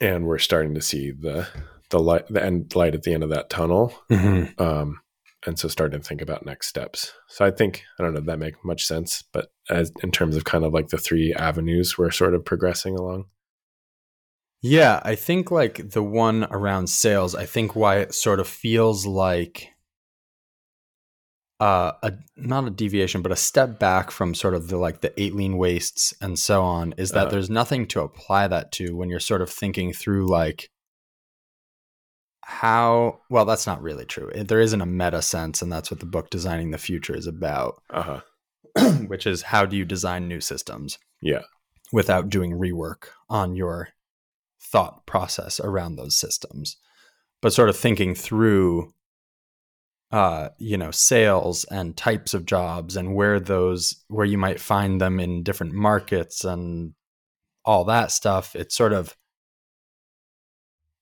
and 0.01 0.26
we're 0.26 0.38
starting 0.38 0.74
to 0.74 0.82
see 0.82 1.11
the 1.11 1.49
the 1.90 2.01
light 2.01 2.26
the 2.28 2.42
end 2.42 2.74
light 2.74 2.94
at 2.94 3.03
the 3.03 3.14
end 3.14 3.22
of 3.22 3.30
that 3.30 3.51
tunnel 3.51 3.94
mm-hmm. 4.11 4.61
um, 4.62 5.01
and 5.47 5.59
so 5.59 5.68
starting 5.68 6.01
to 6.01 6.07
think 6.07 6.20
about 6.20 6.44
next 6.44 6.68
steps. 6.68 7.12
So 7.28 7.44
i 7.44 7.51
think 7.51 7.84
i 7.99 8.03
don't 8.03 8.14
know 8.14 8.20
if 8.20 8.26
that 8.26 8.38
make 8.38 8.64
much 8.64 8.84
sense 8.84 9.22
but 9.32 9.51
as 9.70 9.92
in 10.03 10.11
terms 10.11 10.36
of 10.36 10.44
kind 10.44 10.64
of 10.64 10.72
like 10.72 10.88
the 10.88 10.99
three 10.99 11.32
avenues 11.34 11.97
we're 11.97 12.11
sort 12.11 12.34
of 12.34 12.44
progressing 12.44 12.97
along? 12.97 13.26
Yeah 14.62 15.01
i 15.05 15.14
think 15.14 15.51
like 15.51 15.90
the 15.90 16.03
one 16.03 16.44
around 16.51 16.88
sales 16.88 17.34
i 17.34 17.47
think 17.47 17.76
why 17.76 17.99
it 17.99 18.14
sort 18.14 18.40
of 18.40 18.49
feels 18.49 19.07
like 19.07 19.68
uh, 21.59 21.92
a 22.03 22.12
not 22.36 22.66
a 22.66 22.70
deviation, 22.70 23.22
but 23.22 23.32
a 23.32 23.36
step 23.36 23.78
back 23.78 24.11
from 24.11 24.34
sort 24.34 24.55
of 24.55 24.68
the 24.68 24.76
like 24.76 25.01
the 25.01 25.18
eight 25.20 25.34
lean 25.34 25.57
wastes 25.57 26.12
and 26.20 26.38
so 26.38 26.62
on 26.62 26.92
is 26.99 27.12
that 27.12 27.28
uh, 27.28 27.30
there's 27.30 27.49
nothing 27.49 27.86
to 27.86 28.01
apply 28.01 28.47
that 28.47 28.72
to 28.72 28.94
when 28.94 29.09
you're 29.09 29.20
sort 29.20 29.40
of 29.40 29.49
thinking 29.49 29.92
through 29.92 30.26
like 30.26 30.70
how 32.49 33.18
well 33.28 33.44
that's 33.44 33.66
not 33.66 33.82
really 33.82 34.05
true. 34.05 34.30
There 34.32 34.61
isn't 34.61 34.80
a 34.80 34.86
meta 34.86 35.20
sense, 35.20 35.62
and 35.62 35.72
that's 35.72 35.90
what 35.90 35.99
the 35.99 36.07
book 36.07 36.30
Designing 36.30 36.70
the 36.70 36.78
Future 36.78 37.16
is 37.16 37.26
about. 37.26 37.82
Uh-huh. 37.90 38.20
which 39.07 39.26
is 39.26 39.42
how 39.42 39.66
do 39.66 39.76
you 39.76 39.84
design 39.84 40.28
new 40.28 40.40
systems? 40.40 40.99
Yeah. 41.20 41.42
Without 41.92 42.28
doing 42.28 42.53
rework 42.53 43.09
on 43.28 43.57
your 43.57 43.88
thought 44.61 45.07
process 45.07 45.59
around 45.59 45.97
those 45.97 46.16
systems. 46.16 46.76
But 47.40 47.53
sort 47.53 47.68
of 47.68 47.76
thinking 47.76 48.14
through 48.14 48.92
uh, 50.12 50.51
you 50.59 50.76
know, 50.76 50.92
sales 50.92 51.64
and 51.64 51.97
types 51.97 52.32
of 52.32 52.47
jobs 52.47 52.97
and 52.97 53.16
where 53.16 53.40
those 53.40 54.05
where 54.07 54.24
you 54.24 54.38
might 54.38 54.61
find 54.61 55.01
them 55.01 55.18
in 55.18 55.42
different 55.42 55.72
markets 55.72 56.44
and 56.44 56.94
all 57.64 57.84
that 57.84 58.12
stuff. 58.12 58.55
It's 58.55 58.76
sort 58.76 58.92
of 58.92 59.16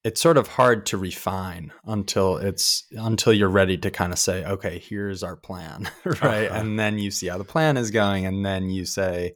it's 0.04 0.20
sort 0.20 0.36
of 0.36 0.48
hard 0.48 0.84
to 0.86 0.98
refine 0.98 1.72
until 1.86 2.36
it's 2.36 2.84
until 2.92 3.32
you're 3.32 3.48
ready 3.48 3.78
to 3.78 3.90
kind 3.90 4.12
of 4.12 4.18
say, 4.18 4.44
okay, 4.44 4.78
here's 4.78 5.22
our 5.22 5.36
plan, 5.36 5.90
right? 6.04 6.46
Uh-huh. 6.46 6.60
And 6.60 6.78
then 6.78 6.98
you 6.98 7.10
see 7.10 7.28
how 7.28 7.38
the 7.38 7.44
plan 7.44 7.76
is 7.76 7.90
going, 7.90 8.26
and 8.26 8.44
then 8.44 8.68
you 8.68 8.84
say, 8.84 9.34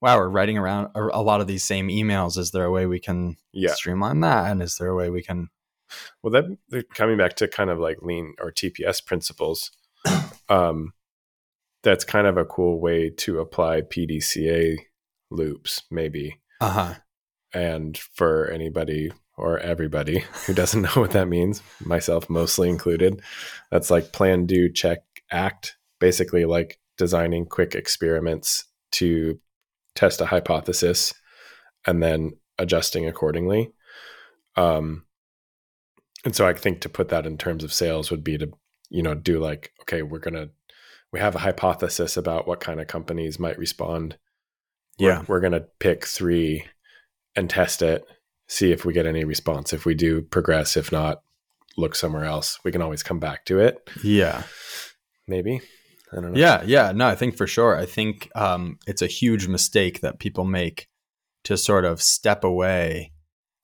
wow, 0.00 0.16
we're 0.16 0.28
writing 0.28 0.56
around 0.56 0.88
a, 0.94 1.22
lot 1.22 1.42
of 1.42 1.46
these 1.46 1.62
same 1.62 1.88
emails. 1.88 2.38
Is 2.38 2.50
there 2.50 2.64
a 2.64 2.70
way 2.70 2.86
we 2.86 2.98
can 2.98 3.36
yeah. 3.52 3.74
streamline 3.74 4.20
that? 4.20 4.50
And 4.50 4.62
is 4.62 4.76
there 4.76 4.88
a 4.88 4.96
way 4.96 5.10
we 5.10 5.22
can 5.22 5.50
well, 6.22 6.32
that 6.70 6.94
coming 6.94 7.18
back 7.18 7.36
to 7.36 7.48
kind 7.48 7.70
of 7.70 7.78
like 7.78 7.98
lean 8.02 8.34
or 8.40 8.52
TPS 8.52 9.04
principles, 9.04 9.70
um, 10.48 10.92
that's 11.82 12.04
kind 12.04 12.26
of 12.26 12.36
a 12.36 12.44
cool 12.44 12.80
way 12.80 13.10
to 13.10 13.40
apply 13.40 13.82
PDCA 13.82 14.78
loops, 15.30 15.82
maybe. 15.90 16.40
Uh 16.60 16.70
huh. 16.70 16.94
And 17.52 17.98
for 17.98 18.48
anybody 18.48 19.12
or 19.40 19.58
everybody 19.58 20.24
who 20.46 20.54
doesn't 20.54 20.82
know 20.82 21.00
what 21.00 21.12
that 21.12 21.28
means, 21.28 21.62
myself 21.84 22.28
mostly 22.28 22.68
included, 22.68 23.20
that's 23.70 23.90
like 23.90 24.12
plan, 24.12 24.46
do, 24.46 24.70
check, 24.70 24.98
act. 25.30 25.76
Basically, 25.98 26.44
like 26.44 26.78
designing 26.96 27.46
quick 27.46 27.74
experiments 27.74 28.64
to 28.92 29.38
test 29.94 30.20
a 30.20 30.26
hypothesis 30.26 31.12
and 31.86 32.02
then 32.02 32.32
adjusting 32.58 33.06
accordingly. 33.06 33.72
Um, 34.56 35.04
and 36.24 36.36
so 36.36 36.46
I 36.46 36.52
think 36.52 36.80
to 36.82 36.88
put 36.88 37.08
that 37.08 37.26
in 37.26 37.38
terms 37.38 37.64
of 37.64 37.72
sales 37.72 38.10
would 38.10 38.22
be 38.22 38.38
to, 38.38 38.50
you 38.90 39.02
know, 39.02 39.14
do 39.14 39.40
like, 39.40 39.72
okay, 39.82 40.02
we're 40.02 40.18
going 40.18 40.34
to, 40.34 40.50
we 41.12 41.20
have 41.20 41.34
a 41.34 41.40
hypothesis 41.40 42.16
about 42.16 42.46
what 42.46 42.60
kind 42.60 42.80
of 42.80 42.86
companies 42.86 43.38
might 43.38 43.58
respond. 43.58 44.18
Yeah. 44.98 45.20
We're, 45.20 45.36
we're 45.36 45.40
going 45.40 45.52
to 45.52 45.66
pick 45.78 46.06
three 46.06 46.66
and 47.34 47.48
test 47.48 47.82
it, 47.82 48.04
see 48.50 48.72
if 48.72 48.84
we 48.84 48.92
get 48.92 49.06
any 49.06 49.22
response. 49.22 49.72
If 49.72 49.86
we 49.86 49.94
do 49.94 50.22
progress, 50.22 50.76
if 50.76 50.90
not, 50.90 51.22
look 51.76 51.94
somewhere 51.94 52.24
else. 52.24 52.58
We 52.64 52.72
can 52.72 52.82
always 52.82 53.04
come 53.04 53.20
back 53.20 53.44
to 53.44 53.60
it. 53.60 53.78
Yeah. 54.02 54.42
Maybe. 55.28 55.60
I 56.12 56.16
don't 56.16 56.32
know. 56.32 56.38
Yeah. 56.38 56.62
Yeah. 56.66 56.90
No, 56.90 57.06
I 57.06 57.14
think 57.14 57.36
for 57.36 57.46
sure. 57.46 57.76
I 57.76 57.86
think 57.86 58.28
um, 58.34 58.80
it's 58.88 59.02
a 59.02 59.06
huge 59.06 59.46
mistake 59.46 60.00
that 60.00 60.18
people 60.18 60.44
make 60.44 60.88
to 61.44 61.56
sort 61.56 61.84
of 61.84 62.02
step 62.02 62.42
away 62.42 63.12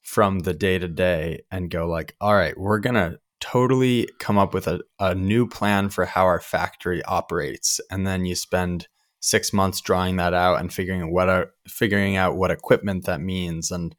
from 0.03 0.41
the 0.41 0.55
day 0.55 0.79
to 0.79 0.87
day 0.87 1.43
and 1.51 1.69
go 1.69 1.89
like, 1.89 2.15
all 2.21 2.37
right, 2.37 2.57
we're 2.57 2.79
gonna 2.79 3.19
totally 3.41 4.09
come 4.21 4.39
up 4.39 4.55
with 4.55 4.69
a, 4.69 4.81
a 5.01 5.17
new 5.17 5.49
plan 5.49 5.89
for 5.89 6.05
how 6.05 6.25
our 6.27 6.41
factory 6.41 7.03
operates. 7.03 7.81
And 7.91 8.07
then 8.07 8.25
you 8.25 8.37
spend 8.37 8.87
six 9.19 9.53
months 9.53 9.81
drawing 9.81 10.15
that 10.17 10.33
out 10.33 10.61
and 10.61 10.73
figuring 10.73 11.13
what 11.13 11.29
are 11.29 11.51
figuring 11.67 12.15
out 12.15 12.37
what 12.37 12.53
equipment 12.53 13.05
that 13.07 13.21
means 13.21 13.73
and 13.73 13.97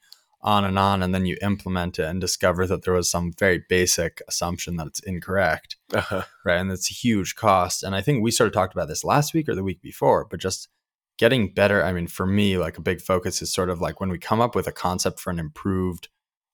on 0.47 0.63
and 0.63 0.79
on 0.79 1.03
and 1.03 1.13
then 1.13 1.25
you 1.25 1.35
implement 1.41 1.99
it 1.99 2.05
and 2.05 2.21
discover 2.21 2.65
that 2.65 2.83
there 2.83 2.93
was 2.93 3.09
some 3.09 3.33
very 3.33 3.63
basic 3.67 4.21
assumption 4.27 4.77
that 4.77 4.87
it's 4.87 5.01
incorrect 5.01 5.75
uh-huh. 5.93 6.23
right 6.45 6.59
and 6.59 6.71
it's 6.71 6.89
a 6.89 6.93
huge 6.93 7.35
cost 7.35 7.83
and 7.83 7.93
i 7.93 8.01
think 8.01 8.23
we 8.23 8.31
sort 8.31 8.47
of 8.47 8.53
talked 8.53 8.73
about 8.73 8.87
this 8.87 9.03
last 9.03 9.33
week 9.33 9.49
or 9.49 9.55
the 9.55 9.63
week 9.63 9.81
before 9.81 10.25
but 10.29 10.39
just 10.39 10.69
getting 11.17 11.53
better. 11.53 11.83
I 11.83 11.93
mean, 11.93 12.07
for 12.07 12.25
me, 12.25 12.57
like 12.57 12.77
a 12.77 12.81
big 12.81 13.01
focus 13.01 13.41
is 13.41 13.51
sort 13.51 13.69
of 13.69 13.81
like 13.81 13.99
when 13.99 14.09
we 14.09 14.19
come 14.19 14.39
up 14.39 14.55
with 14.55 14.67
a 14.67 14.71
concept 14.71 15.19
for 15.19 15.31
an 15.31 15.39
improved 15.39 16.09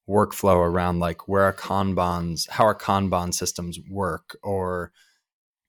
workflow 0.10 0.56
around 0.56 1.00
like 1.00 1.28
where 1.28 1.44
our 1.44 1.54
Kanbans, 1.54 2.50
how 2.50 2.66
our 2.66 2.76
Kanban 2.76 3.34
systems 3.34 3.80
work, 3.90 4.38
or 4.42 4.92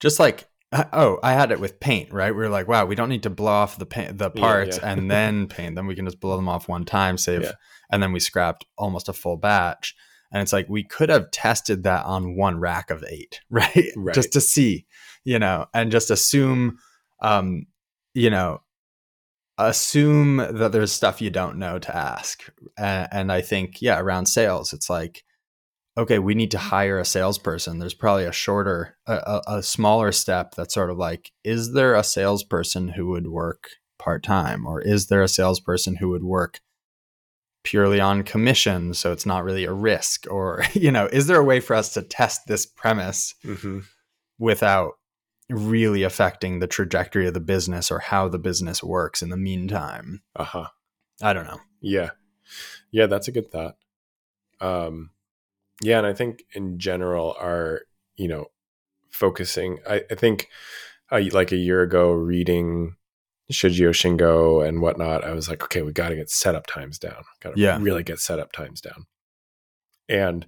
just 0.01 0.19
like 0.19 0.49
oh, 0.93 1.19
I 1.23 1.33
had 1.33 1.53
it 1.53 1.61
with 1.61 1.81
paint, 1.81 2.13
right? 2.13 2.35
We 2.35 2.45
are 2.45 2.51
like, 2.51 2.69
wow, 2.69 2.87
we 2.87 2.95
don't 2.95 3.09
need 3.09 3.23
to 3.25 3.31
blow 3.31 3.53
off 3.53 3.79
the 3.79 3.87
paint, 3.87 4.19
the 4.19 4.31
parts 4.31 4.79
yeah, 4.79 4.85
yeah. 4.85 4.93
and 4.93 5.11
then 5.11 5.47
paint 5.47 5.75
them. 5.75 5.87
We 5.87 5.95
can 5.95 6.05
just 6.05 6.21
blow 6.21 6.37
them 6.37 6.49
off 6.49 6.69
one 6.69 6.85
time, 6.85 7.19
save, 7.19 7.43
yeah. 7.43 7.53
and 7.91 8.03
then 8.03 8.13
we 8.13 8.21
scrapped 8.21 8.65
almost 8.77 9.09
a 9.09 9.13
full 9.13 9.37
batch. 9.37 9.95
And 10.33 10.43
it's 10.43 10.53
like 10.53 10.69
we 10.69 10.83
could 10.83 11.11
have 11.11 11.31
tested 11.31 11.85
that 11.85 12.05
on 12.07 12.37
one 12.37 12.59
rack 12.59 12.91
of 12.91 13.05
eight, 13.09 13.41
right? 13.51 13.91
right. 13.97 14.15
Just 14.15 14.33
to 14.33 14.41
see, 14.41 14.87
you 15.25 15.39
know, 15.39 15.67
and 15.73 15.93
just 15.93 16.11
assume, 16.11 16.79
um, 17.21 17.67
you 18.15 18.31
know, 18.31 18.61
assume 19.59 20.39
that 20.39 20.73
there's 20.73 20.91
stuff 20.91 21.23
you 21.23 21.31
don't 21.31 21.59
know 21.59 21.79
to 21.79 21.97
ask. 21.97 22.43
And, 22.77 23.09
and, 23.13 23.33
I 23.33 23.41
think, 23.41 23.81
yeah, 23.81 24.01
around 24.01 24.27
sales, 24.27 24.73
it's 24.73 24.91
like, 24.91 25.23
okay, 25.97 26.19
we 26.19 26.35
need 26.35 26.51
to 26.51 26.59
hire 26.59 26.99
a 26.99 27.05
salesperson. 27.05 27.79
There's 27.79 27.95
probably 27.95 28.25
a 28.25 28.33
shorter, 28.33 28.97
a, 29.07 29.41
a 29.47 29.63
smaller 29.63 30.13
step 30.13 30.55
that's 30.55 30.75
sort 30.75 30.91
of 30.91 30.99
like, 30.99 31.31
is 31.45 31.73
there 31.73 31.95
a 31.95 32.03
salesperson 32.03 32.89
who 32.89 33.09
would 33.09 33.29
work 33.29 33.69
part 33.99 34.23
time? 34.23 34.67
Or 34.67 34.81
is 34.81 35.07
there 35.07 35.23
a 35.23 35.29
salesperson 35.29 35.97
who 35.97 36.09
would 36.11 36.25
work 36.25 36.61
purely 37.63 38.01
on 38.01 38.25
commission? 38.25 38.93
So 38.95 39.13
it's 39.13 39.27
not 39.27 39.45
really 39.45 39.65
a 39.65 39.73
risk? 39.73 40.27
Or, 40.31 40.65
you 40.73 40.91
know, 40.91 41.07
is 41.07 41.27
there 41.27 41.41
a 41.41 41.45
way 41.45 41.61
for 41.61 41.75
us 41.75 41.95
to 41.95 42.03
test 42.03 42.43
this 42.47 42.67
premise 42.67 43.35
mm-hmm. 43.45 43.81
without 44.39 44.95
really 45.51 46.03
affecting 46.03 46.59
the 46.59 46.67
trajectory 46.67 47.27
of 47.27 47.35
the 47.35 47.41
business 47.41 47.91
or 47.91 47.99
how 47.99 48.29
the 48.29 48.39
business 48.39 48.83
works 48.83 49.23
in 49.23 49.29
the 49.29 49.37
meantime. 49.37 50.23
Uh 50.35 50.45
huh. 50.45 50.69
I 51.23 51.33
don't 51.33 51.47
know. 51.47 51.61
Yeah. 51.81 52.11
Yeah, 52.91 53.07
that's 53.07 53.29
a 53.29 53.33
good 53.33 53.51
thought. 53.51 53.77
Um, 54.61 55.11
yeah, 55.83 55.99
and 55.99 56.07
I 56.07 56.13
think 56.15 56.43
in 56.55 56.79
general, 56.79 57.37
our, 57.41 57.83
you 58.17 58.29
know, 58.29 58.47
focusing, 59.11 59.79
I, 59.89 60.03
I 60.11 60.15
think 60.15 60.49
uh, 61.11 61.21
like 61.33 61.53
a 61.53 61.57
year 61.57 61.83
ago, 61.83 62.13
reading 62.13 62.97
Shigeo 63.53 63.91
Shingo 63.91 64.67
and 64.67 64.81
whatnot, 64.81 65.25
I 65.25 65.33
was 65.33 65.49
like, 65.49 65.63
okay, 65.65 65.83
we 65.83 65.93
got 65.93 66.09
to 66.11 66.17
get 66.17 66.31
setup 66.31 66.67
times 66.67 66.99
down. 66.99 67.25
Got 67.41 67.55
to 67.55 67.61
yeah. 67.61 67.79
really 67.81 68.03
get 68.03 68.19
setup 68.19 68.53
times 68.53 68.81
down. 68.81 69.07
And 70.09 70.47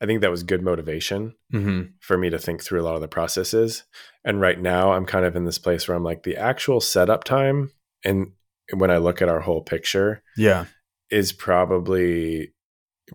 I 0.00 0.06
think 0.06 0.20
that 0.20 0.30
was 0.30 0.42
good 0.42 0.62
motivation 0.62 1.34
Mm-hmm. 1.52 1.92
for 2.00 2.18
me 2.18 2.28
to 2.30 2.38
think 2.38 2.62
through 2.62 2.80
a 2.82 2.84
lot 2.84 2.94
of 2.94 3.00
the 3.00 3.08
processes. 3.08 3.84
And 4.24 4.40
right 4.40 4.60
now, 4.60 4.92
I'm 4.92 5.06
kind 5.06 5.24
of 5.24 5.34
in 5.34 5.44
this 5.44 5.58
place 5.58 5.88
where 5.88 5.96
I'm 5.96 6.04
like, 6.04 6.22
the 6.22 6.36
actual 6.36 6.80
setup 6.80 7.24
time, 7.24 7.70
and 8.04 8.32
when 8.74 8.90
I 8.90 8.98
look 8.98 9.22
at 9.22 9.28
our 9.30 9.40
whole 9.40 9.62
picture, 9.62 10.22
Yeah. 10.36 10.66
is 11.10 11.32
probably 11.32 12.52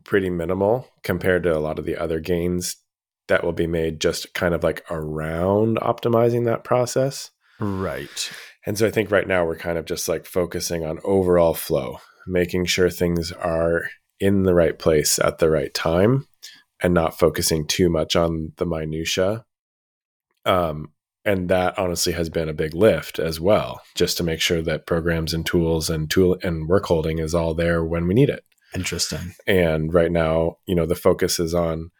pretty 0.03 0.29
minimal 0.29 0.87
compared 1.03 1.43
to 1.43 1.55
a 1.55 1.59
lot 1.59 1.79
of 1.79 1.85
the 1.85 1.97
other 1.97 2.19
gains 2.19 2.77
that 3.27 3.43
will 3.43 3.53
be 3.53 3.67
made 3.67 4.01
just 4.01 4.33
kind 4.33 4.53
of 4.53 4.63
like 4.63 4.83
around 4.91 5.77
optimizing 5.77 6.45
that 6.45 6.63
process. 6.63 7.31
Right. 7.59 8.31
And 8.65 8.77
so 8.77 8.87
I 8.87 8.91
think 8.91 9.11
right 9.11 9.27
now 9.27 9.45
we're 9.45 9.55
kind 9.55 9.77
of 9.77 9.85
just 9.85 10.07
like 10.09 10.25
focusing 10.25 10.85
on 10.85 10.99
overall 11.03 11.53
flow, 11.53 11.99
making 12.27 12.65
sure 12.65 12.89
things 12.89 13.31
are 13.31 13.89
in 14.19 14.43
the 14.43 14.53
right 14.53 14.77
place 14.77 15.19
at 15.19 15.39
the 15.39 15.49
right 15.49 15.73
time 15.73 16.27
and 16.81 16.93
not 16.93 17.17
focusing 17.17 17.65
too 17.65 17.89
much 17.89 18.15
on 18.15 18.53
the 18.57 18.65
minutia. 18.65 19.45
Um, 20.45 20.91
and 21.25 21.47
that 21.49 21.79
honestly 21.79 22.13
has 22.13 22.29
been 22.29 22.49
a 22.49 22.53
big 22.53 22.73
lift 22.73 23.17
as 23.17 23.39
well, 23.39 23.81
just 23.95 24.17
to 24.17 24.23
make 24.23 24.41
sure 24.41 24.61
that 24.61 24.85
programs 24.85 25.33
and 25.33 25.45
tools 25.45 25.89
and 25.89 26.09
tool 26.09 26.37
and 26.43 26.67
work 26.67 26.85
holding 26.85 27.19
is 27.19 27.33
all 27.33 27.53
there 27.53 27.83
when 27.83 28.07
we 28.07 28.13
need 28.13 28.29
it. 28.29 28.43
Interesting. 28.75 29.35
And 29.47 29.93
right 29.93 30.11
now, 30.11 30.57
you 30.65 30.75
know, 30.75 30.85
the 30.85 30.95
focus 30.95 31.39
is 31.39 31.53
on 31.53 31.91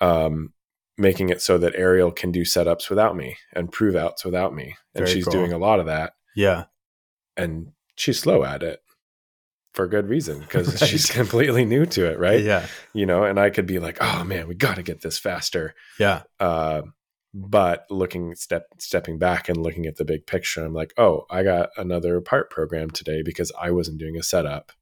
um, 0.00 0.52
making 0.98 1.30
it 1.30 1.40
so 1.42 1.58
that 1.58 1.74
Ariel 1.74 2.10
can 2.10 2.30
do 2.32 2.42
setups 2.42 2.88
without 2.90 3.16
me 3.16 3.36
and 3.52 3.72
prove 3.72 3.96
outs 3.96 4.24
without 4.24 4.54
me. 4.54 4.76
And 4.94 5.04
Very 5.06 5.10
she's 5.14 5.24
cool. 5.24 5.32
doing 5.32 5.52
a 5.52 5.58
lot 5.58 5.80
of 5.80 5.86
that 5.86 6.12
Yeah. 6.34 6.64
and 7.36 7.72
she's 7.96 8.18
slow 8.18 8.44
at 8.44 8.62
it 8.62 8.80
for 9.74 9.86
good 9.86 10.08
reason 10.08 10.40
because 10.40 10.68
Right. 10.80 10.88
she's 10.88 11.06
completely 11.06 11.64
new 11.64 11.84
to 11.86 12.10
it, 12.10 12.18
right? 12.18 12.42
Yeah. 12.42 12.66
You 12.94 13.06
know, 13.06 13.24
and 13.24 13.38
I 13.38 13.50
could 13.50 13.66
be 13.66 13.78
like, 13.78 13.98
"Oh 14.00 14.24
man, 14.24 14.48
we 14.48 14.54
got 14.54 14.76
to 14.76 14.82
get 14.82 15.02
this 15.02 15.18
faster." 15.18 15.74
Yeah. 15.98 16.22
Uh, 16.40 16.82
but 17.34 17.84
looking 17.90 18.34
step 18.34 18.64
stepping 18.78 19.18
back 19.18 19.50
and 19.50 19.58
looking 19.62 19.84
at 19.84 19.96
the 19.96 20.04
big 20.06 20.26
picture, 20.26 20.64
I'm 20.64 20.72
like, 20.72 20.94
"Oh, 20.96 21.26
I 21.28 21.42
got 21.42 21.68
another 21.76 22.22
part 22.22 22.48
program 22.50 22.88
today 22.90 23.20
because 23.22 23.52
I 23.60 23.70
wasn't 23.70 23.98
doing 23.98 24.16
a 24.16 24.22
setup." 24.22 24.72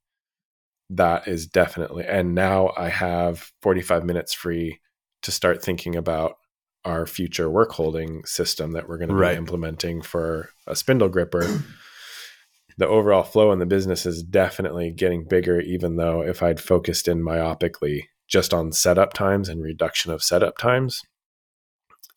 That 0.89 1.27
is 1.27 1.47
definitely, 1.47 2.05
and 2.05 2.35
now 2.35 2.71
I 2.77 2.89
have 2.89 3.51
45 3.61 4.05
minutes 4.05 4.33
free 4.33 4.79
to 5.23 5.31
start 5.31 5.63
thinking 5.63 5.95
about 5.95 6.35
our 6.83 7.07
future 7.07 7.49
work 7.49 7.71
holding 7.71 8.23
system 8.25 8.73
that 8.73 8.87
we're 8.87 8.99
going 8.99 9.09
to 9.09 9.15
Right. 9.15 9.31
be 9.33 9.37
implementing 9.37 10.03
for 10.03 10.51
a 10.67 10.75
spindle 10.75 11.09
gripper 11.09 11.63
the 12.77 12.87
overall 12.87 13.23
flow 13.23 13.51
in 13.51 13.59
the 13.59 13.65
business 13.65 14.05
is 14.05 14.21
definitely 14.21 14.91
getting 14.91 15.23
bigger, 15.27 15.59
even 15.61 15.95
though 15.95 16.21
if 16.21 16.43
I'd 16.43 16.59
focused 16.59 17.07
in 17.07 17.23
myopically 17.23 18.03
just 18.27 18.53
on 18.53 18.71
setup 18.71 19.13
times 19.13 19.49
and 19.49 19.61
reduction 19.63 20.11
of 20.11 20.21
setup 20.21 20.57
times, 20.57 21.01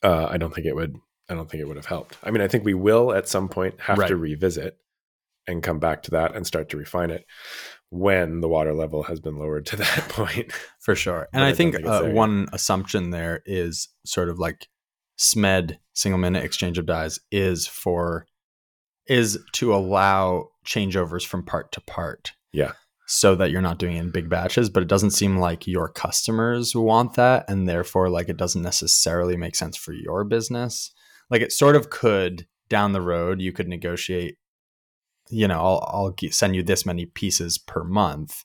uh, 0.02 0.26
I 0.26 0.36
don't 0.36 0.54
think 0.54 0.66
it 0.66 0.74
would. 0.74 0.96
I 1.28 1.34
don't 1.34 1.50
think 1.50 1.60
it 1.60 1.66
would 1.66 1.76
have 1.76 1.86
helped. 1.86 2.16
I 2.22 2.30
mean, 2.30 2.40
I 2.40 2.48
think 2.48 2.64
we 2.64 2.74
will 2.74 3.12
at 3.12 3.28
some 3.28 3.48
point 3.48 3.80
have 3.80 3.98
Right. 3.98 4.08
to 4.08 4.16
revisit 4.16 4.78
and 5.46 5.62
come 5.62 5.78
back 5.78 6.02
to 6.04 6.10
that 6.12 6.34
and 6.34 6.46
start 6.46 6.70
to 6.70 6.76
refine 6.76 7.10
it 7.10 7.24
when 7.90 8.40
the 8.40 8.48
water 8.48 8.74
level 8.74 9.04
has 9.04 9.20
been 9.20 9.38
lowered 9.38 9.66
to 9.66 9.76
that 9.76 10.08
point. 10.08 10.52
For 10.80 10.94
sure. 10.94 11.28
And 11.32 11.44
I 11.44 11.50
I 11.50 11.52
think, 11.52 11.76
think 11.76 11.86
uh, 11.86 12.04
one 12.04 12.48
assumption 12.52 13.10
there 13.10 13.42
is 13.46 13.88
sort 14.04 14.28
of 14.28 14.38
like 14.38 14.68
SMED 15.18 15.78
single 15.94 16.18
minute 16.18 16.44
exchange 16.44 16.78
of 16.78 16.86
dies 16.86 17.18
is 17.30 17.66
for 17.66 18.26
is 19.06 19.38
to 19.52 19.74
allow 19.74 20.48
changeovers 20.66 21.26
from 21.26 21.42
part 21.42 21.72
to 21.72 21.80
part. 21.80 22.32
Yeah. 22.52 22.72
So 23.06 23.34
that 23.36 23.50
you're 23.50 23.62
not 23.62 23.78
doing 23.78 23.96
it 23.96 24.00
in 24.00 24.10
big 24.10 24.28
batches, 24.28 24.68
but 24.68 24.82
it 24.82 24.88
doesn't 24.88 25.12
seem 25.12 25.38
like 25.38 25.66
your 25.66 25.88
customers 25.88 26.76
want 26.76 27.14
that 27.14 27.48
and 27.48 27.66
therefore 27.66 28.10
like 28.10 28.28
it 28.28 28.36
doesn't 28.36 28.60
necessarily 28.60 29.34
make 29.34 29.56
sense 29.56 29.78
for 29.78 29.94
your 29.94 30.24
business. 30.24 30.92
Like 31.30 31.40
it 31.40 31.52
sort 31.52 31.74
of 31.74 31.88
could 31.88 32.46
down 32.68 32.92
the 32.92 33.00
road 33.00 33.40
you 33.40 33.50
could 33.50 33.66
negotiate 33.66 34.36
you 35.30 35.48
know, 35.48 35.58
I'll 35.60 36.14
I'll 36.22 36.30
send 36.30 36.56
you 36.56 36.62
this 36.62 36.86
many 36.86 37.06
pieces 37.06 37.58
per 37.58 37.84
month 37.84 38.44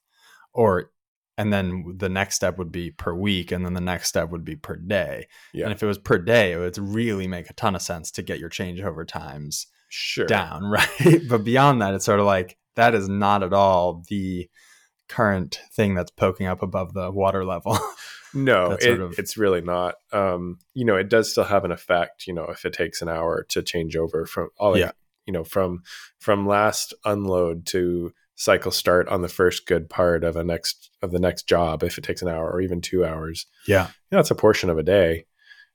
or 0.54 0.92
and 1.38 1.52
then 1.52 1.96
the 1.98 2.10
next 2.10 2.36
step 2.36 2.58
would 2.58 2.72
be 2.72 2.92
per 2.92 3.14
week 3.14 3.52
and 3.52 3.66
then 3.66 3.74
the 3.74 3.82
next 3.82 4.10
step 4.10 4.30
would 4.30 4.46
be 4.46 4.56
per 4.56 4.76
day 4.76 5.28
Yeah, 5.54 5.66
and 5.66 5.74
if 5.74 5.82
it 5.82 5.88
was 5.88 5.98
per 5.98 6.18
day 6.20 6.54
it 6.54 6.58
would 6.58 6.78
really 6.78 7.28
make 7.28 7.50
a 7.50 7.54
ton 7.54 7.76
of 7.76 7.82
sense 7.82 8.12
to 8.12 8.22
get 8.22 8.40
your 8.40 8.50
changeover 8.50 9.08
times 9.08 9.68
sure. 9.90 10.28
down 10.28 10.64
right 10.70 11.22
but 11.28 11.44
beyond 11.44 11.82
that 11.82 11.96
it's 11.96 12.06
sort 12.06 12.20
of 12.20 12.28
like 12.28 12.58
that 12.76 12.94
is 12.94 13.10
not 13.10 13.42
at 13.42 13.52
all 13.54 14.04
the 14.10 14.48
current 15.10 15.60
thing 15.72 15.96
that's 15.96 16.12
poking 16.12 16.46
up 16.46 16.62
above 16.62 16.94
the 16.94 17.10
water 17.12 17.44
level 17.44 17.78
No, 18.34 18.72
it, 18.72 18.82
sort 18.82 19.02
of- 19.02 19.20
it's 19.20 19.38
really 19.38 19.62
not. 19.62 19.96
Um, 20.12 20.58
you 20.74 20.86
know, 20.86 20.96
it 20.96 21.10
does 21.10 21.32
still 21.32 21.44
have 21.44 21.66
an 21.66 21.72
effect. 21.72 22.26
You 22.26 22.34
know, 22.34 22.46
if 22.46 22.66
it 22.66 22.74
takes 22.74 23.02
an 23.02 23.10
hour 23.10 23.46
to 23.50 23.62
change 23.62 23.96
over 23.96 24.26
from 24.26 24.50
all, 24.58 24.72
like, 24.72 24.80
Yeah. 24.80 24.92
You 25.26 25.34
know, 25.34 25.43
from 25.43 25.84
from 26.19 26.47
last 26.47 26.93
unload 27.05 27.65
to 27.67 28.13
cycle 28.36 28.71
start 28.71 29.07
on 29.09 29.21
the 29.21 29.30
first 29.30 29.67
good 29.67 29.89
part 29.89 30.24
of 30.24 30.36
a 30.36 30.43
next 30.43 30.89
of 31.01 31.11
the 31.11 31.19
next 31.19 31.47
job. 31.47 31.84
If 31.84 31.97
it 31.97 32.03
takes 32.03 32.21
an 32.21 32.28
hour 32.28 32.49
or 32.49 32.61
even 32.61 32.82
two 32.82 33.05
hours, 33.05 33.45
yeah 33.67 33.88
you 34.11 34.17
know, 34.17 34.24
a 34.30 34.36
portion 34.36 34.69
of 34.69 34.78
a 34.78 34.84
day. 34.84 35.26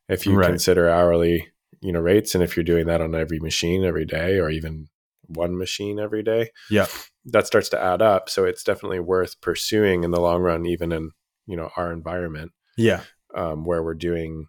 If 0.09 0.27
you 0.27 0.37
Right. 0.37 0.47
consider 0.49 0.89
hourly, 0.89 1.49
you 1.81 1.93
know, 1.93 2.01
rates, 2.01 2.35
and 2.35 2.43
if 2.43 2.57
you're 2.57 2.65
doing 2.65 2.87
that 2.87 3.01
on 3.01 3.15
every 3.15 3.39
machine 3.41 3.85
every 3.85 4.07
day, 4.07 4.39
or 4.39 4.49
even 4.49 4.89
one 5.27 5.57
machine 5.59 5.99
every 5.99 6.23
day, 6.23 6.51
Yeah. 6.71 6.87
that 7.27 7.47
starts 7.47 7.69
to 7.71 7.83
add 7.83 8.01
up. 8.01 8.31
So 8.31 8.45
it's 8.45 8.65
definitely 8.65 9.01
worth 9.01 9.41
pursuing 9.43 10.03
in 10.05 10.11
the 10.11 10.21
long 10.21 10.41
run, 10.43 10.65
even 10.67 10.93
in 10.93 11.11
you 11.47 11.57
know 11.57 11.71
our 11.77 11.93
environment 11.93 12.53
yeah 12.77 13.03
um, 13.35 13.65
where 13.65 13.83
we're 13.83 13.95
doing 13.95 14.47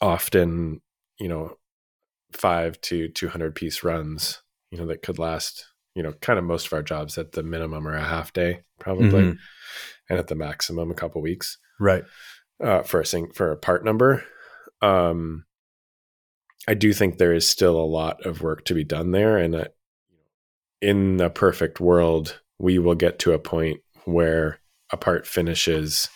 often, 0.00 0.80
you 1.18 1.28
know, 1.28 1.56
five 2.32 2.80
to 2.82 3.08
200 3.08 3.54
piece 3.54 3.82
runs, 3.82 4.42
you 4.70 4.78
know, 4.78 4.86
that 4.86 5.02
could 5.02 5.18
last, 5.18 5.64
you 5.94 6.02
know, 6.02 6.12
kind 6.20 6.38
of 6.38 6.44
most 6.44 6.66
of 6.66 6.72
our 6.72 6.82
jobs 6.82 7.16
at 7.18 7.32
the 7.32 7.42
minimum 7.42 7.86
are 7.86 7.94
a 7.94 8.02
half 8.04 8.32
day 8.32 8.62
probably, 8.78 9.08
Mhm. 9.22 9.38
and 10.10 10.18
at 10.18 10.26
the 10.28 10.34
maximum 10.34 10.90
a 10.90 10.94
couple 10.94 11.20
weeks 11.22 11.58
right 11.80 12.04
uh, 12.60 12.82
for 12.82 13.00
a 13.00 13.06
sing- 13.06 13.32
for 13.32 13.52
a 13.52 13.56
part 13.56 13.84
number. 13.84 14.24
Um, 14.82 15.44
I 16.68 16.74
do 16.74 16.92
think 16.92 17.16
there 17.18 17.32
is 17.34 17.46
still 17.48 17.78
a 17.78 17.84
lot 17.86 18.24
of 18.26 18.42
work 18.42 18.64
to 18.66 18.74
be 18.74 18.84
done 18.84 19.12
there, 19.12 19.36
and 19.38 19.54
uh, 19.54 19.68
in 20.80 21.16
the 21.16 21.30
perfect 21.30 21.80
world, 21.80 22.40
we 22.58 22.78
will 22.78 22.94
get 22.94 23.18
to 23.20 23.32
a 23.32 23.38
point 23.38 23.80
where 24.04 24.60
a 24.90 24.96
part 24.96 25.26
finishes, 25.26 26.08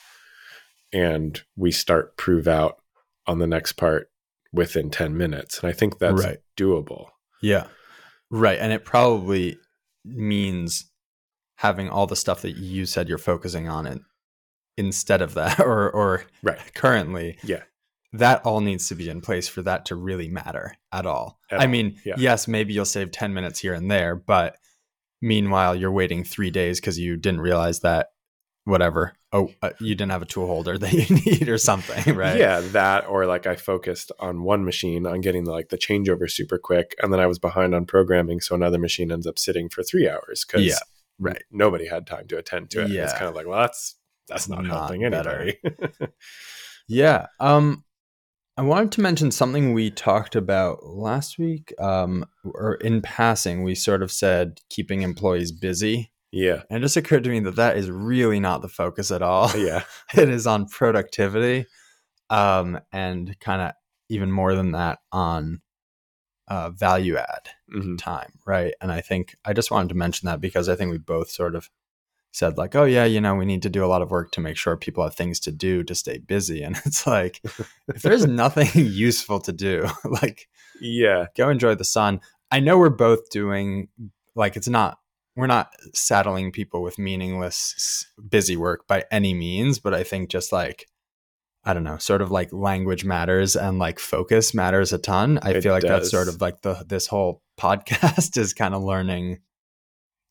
and 0.93 1.43
we 1.57 1.71
start 1.71 2.17
prove 2.17 2.49
out 2.49 2.83
on 3.27 3.39
the 3.39 3.47
next 3.47 3.73
part 3.73 4.10
within 4.53 4.91
ten 4.91 5.17
minutes, 5.17 5.59
and 5.61 5.69
I 5.69 5.73
think 5.73 5.99
that's 5.99 6.23
Right. 6.23 6.39
doable. 6.57 7.09
Yeah. 7.43 7.67
Right. 8.31 8.59
And 8.59 8.73
it 8.73 8.85
probably 8.85 9.57
means 10.05 10.91
having 11.57 11.89
all 11.89 12.07
the 12.07 12.17
stuff 12.17 12.43
that 12.43 12.57
you 12.57 12.87
said 12.87 13.09
you're 13.09 13.19
focusing 13.19 13.69
on 13.69 13.87
it 13.87 14.01
instead 14.77 15.21
of 15.23 15.35
that 15.35 15.61
or 15.61 15.91
or 15.91 16.25
Right. 16.43 16.59
currently. 16.75 17.39
Yeah. 17.43 17.63
That 18.13 18.45
all 18.45 18.61
needs 18.61 18.89
to 18.89 18.95
be 18.97 19.09
in 19.09 19.21
place 19.21 19.47
for 19.47 19.63
that 19.63 19.85
to 19.87 19.95
really 19.95 20.29
matter 20.29 20.75
at 20.93 21.07
all. 21.07 21.39
At 21.51 21.61
I 21.61 21.65
all, 21.65 21.71
mean, 21.71 21.97
yeah. 22.05 22.15
yes, 22.19 22.49
maybe 22.49 22.73
you'll 22.73 22.85
save 22.85 23.13
10 23.13 23.33
minutes 23.35 23.61
here 23.61 23.73
and 23.75 23.89
there, 23.91 24.17
but 24.17 24.57
meanwhile 25.23 25.77
you're 25.77 25.93
waiting 25.93 26.25
3 26.25 26.51
days 26.51 26.81
cuz 26.81 26.99
you 26.99 27.17
didn't 27.17 27.41
realize 27.43 27.81
that 27.81 28.09
whatever. 28.71 29.15
Oh, 29.33 29.51
uh, 29.63 29.71
you 29.79 29.95
didn't 29.95 30.11
have 30.13 30.23
a 30.23 30.27
tool 30.27 30.47
holder 30.47 30.79
that 30.79 30.93
you 30.93 31.17
need 31.27 31.49
or 31.49 31.59
something, 31.59 32.15
right? 32.17 32.39
Yeah, 32.39 32.61
that 32.61 33.07
or 33.07 33.27
like 33.27 33.47
I 33.47 33.57
focused 33.57 34.11
on 34.19 34.43
one 34.43 34.65
machine 34.65 35.07
on 35.07 35.21
getting 35.21 35.45
the, 35.45 35.51
like 35.53 35.69
the 35.69 35.79
changeover 35.79 36.31
super 36.31 36.59
quick, 36.59 36.95
and 37.03 37.13
then 37.13 37.21
I 37.21 37.27
was 37.27 37.39
behind 37.39 37.75
on 37.75 37.85
programming, 37.87 38.41
so 38.41 38.55
another 38.55 38.79
machine 38.79 39.13
ends 39.13 39.27
up 39.27 39.39
sitting 39.39 39.69
for 39.69 39.83
three 39.83 40.09
hours 40.09 40.45
because 40.47 40.65
Yeah, 40.67 40.79
right. 41.19 41.43
nobody 41.51 41.87
had 41.87 42.07
time 42.07 42.27
to 42.29 42.39
attend 42.39 42.71
to 42.71 42.83
it. 42.85 42.91
yeah. 42.91 43.05
It's 43.05 43.13
kind 43.13 43.27
of 43.29 43.35
like, 43.35 43.47
well, 43.47 43.61
that's 43.61 43.97
that's 44.29 44.49
not, 44.49 44.63
Not 44.65 44.67
helping 44.89 45.05
anybody. 45.05 45.59
Yeah. 46.89 47.27
Um 47.39 47.85
I 48.57 48.63
wanted 48.63 48.93
to 48.93 49.01
mention 49.01 49.31
something 49.31 49.73
we 49.73 49.91
talked 49.91 50.35
about 50.37 50.85
last 50.85 51.39
week. 51.39 51.73
Um 51.81 52.25
or 52.45 52.75
in 52.75 53.01
passing, 53.03 53.63
we 53.63 53.75
sort 53.75 54.03
of 54.03 54.11
said 54.11 54.61
keeping 54.69 55.03
employees 55.03 55.53
busy. 55.53 56.11
Yeah, 56.33 56.63
And 56.71 56.79
it 56.79 56.81
just 56.81 56.97
occurred 56.97 57.25
to 57.25 57.31
me 57.31 57.41
that 57.41 57.57
that 57.57 57.77
is 57.77 57.91
really 57.91 58.41
not 58.41 58.63
the 58.63 58.69
focus 58.69 59.11
at 59.11 59.23
all. 59.23 59.51
yeah, 59.57 59.83
it 60.15 60.29
is 60.29 60.47
on 60.47 60.67
productivity. 60.67 61.67
Um 62.29 62.79
and 62.93 63.39
kind 63.41 63.63
of 63.63 63.73
even 64.09 64.31
more 64.31 64.55
than 64.55 64.73
that 64.73 65.01
on 65.11 65.61
uh 66.49 66.71
value 66.71 67.17
add 67.17 67.51
hmm 67.71 67.97
time, 67.97 68.33
right? 68.47 68.75
And 68.81 68.93
I 68.93 69.01
think 69.01 69.37
I 69.45 69.53
just 69.53 69.71
wanted 69.71 69.89
to 69.91 69.95
mention 69.97 70.27
that 70.27 70.41
because 70.41 70.69
I 70.69 70.77
think 70.77 70.91
we 70.91 70.99
both 70.99 71.31
sort 71.31 71.55
of 71.57 71.69
said 72.33 72.57
like, 72.57 72.77
oh 72.77 72.85
yeah, 72.85 73.05
you 73.05 73.21
know, 73.21 73.35
we 73.35 73.45
need 73.45 73.63
to 73.63 73.71
do 73.71 73.85
a 73.85 73.89
lot 73.89 74.03
of 74.03 74.11
work 74.11 74.31
to 74.33 74.41
make 74.41 74.57
sure 74.57 74.77
people 74.77 75.03
have 75.03 75.15
things 75.17 75.41
to 75.41 75.51
do 75.53 75.83
to 75.83 75.95
stay 75.95 76.19
busy. 76.19 76.63
And 76.63 76.77
it's 76.87 77.07
like, 77.07 77.41
if 77.89 78.03
there's 78.03 78.27
nothing 78.27 78.69
useful 78.75 79.41
to 79.41 79.53
do, 79.53 79.89
like 80.05 80.49
yeah, 80.81 81.27
go 81.37 81.51
enjoy 81.51 81.75
the 81.75 81.85
sun. 81.85 82.21
I 82.53 82.61
know 82.61 82.79
we're 82.79 82.91
both 82.91 83.31
doing 83.31 83.89
like 84.37 84.57
it's 84.57 84.69
not 84.69 85.00
we're 85.41 85.47
not 85.47 85.71
saddling 85.95 86.53
people 86.53 86.83
with 86.83 86.99
meaningless 86.99 88.07
busy 88.29 88.57
work 88.57 88.87
by 88.87 89.05
any 89.11 89.35
means, 89.35 89.79
but 89.79 89.95
I 89.95 90.05
think 90.05 90.31
just 90.31 90.53
like 90.53 90.87
I 91.63 91.75
don't 91.75 91.85
know, 91.85 91.99
sort 91.99 92.23
of 92.23 92.31
like 92.31 92.53
language 92.53 93.05
matters 93.05 93.55
and 93.55 93.79
like 93.79 93.99
focus 93.99 94.55
matters 94.55 94.93
a 94.93 94.99
ton. 94.99 95.39
I 95.43 95.51
It 95.53 95.63
feel 95.63 95.73
like 95.73 95.83
that's 95.83 96.11
sort 96.11 96.29
of 96.29 96.41
like 96.41 96.63
the 96.63 96.85
this 96.87 97.07
whole 97.07 97.43
podcast 97.61 98.39
is 98.39 98.55
kind 98.55 98.75
of 98.75 98.83
learning 98.83 99.41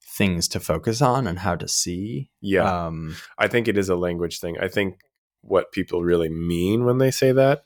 things 0.03 0.47
to 0.49 0.59
focus 0.59 1.01
on 1.01 1.27
and 1.27 1.39
how 1.39 1.55
to 1.55 1.67
see. 1.67 2.31
Yeah. 2.41 2.85
Um 2.85 3.15
I 3.37 3.47
think 3.47 3.67
it 3.67 3.77
is 3.77 3.89
a 3.89 3.95
language 3.95 4.39
thing. 4.39 4.57
I 4.59 4.67
think 4.67 4.99
what 5.41 5.71
people 5.71 6.03
really 6.03 6.29
mean 6.29 6.83
when 6.85 6.97
they 6.97 7.11
say 7.11 7.31
that 7.31 7.63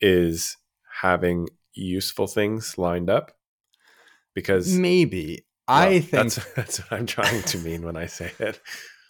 is 0.00 0.56
having 1.00 1.48
useful 1.74 2.26
things 2.26 2.78
lined 2.78 3.10
up. 3.10 3.32
Because 4.34 4.72
maybe. 4.76 5.44
Well, 5.80 5.88
I 5.88 6.00
think 6.00 6.10
that's, 6.10 6.36
that's 6.54 6.78
what 6.78 6.92
I'm 6.92 7.06
trying 7.06 7.42
to 7.42 7.58
mean 7.58 7.82
when 7.82 7.96
I 7.96 8.06
say 8.06 8.32
it. 8.38 8.60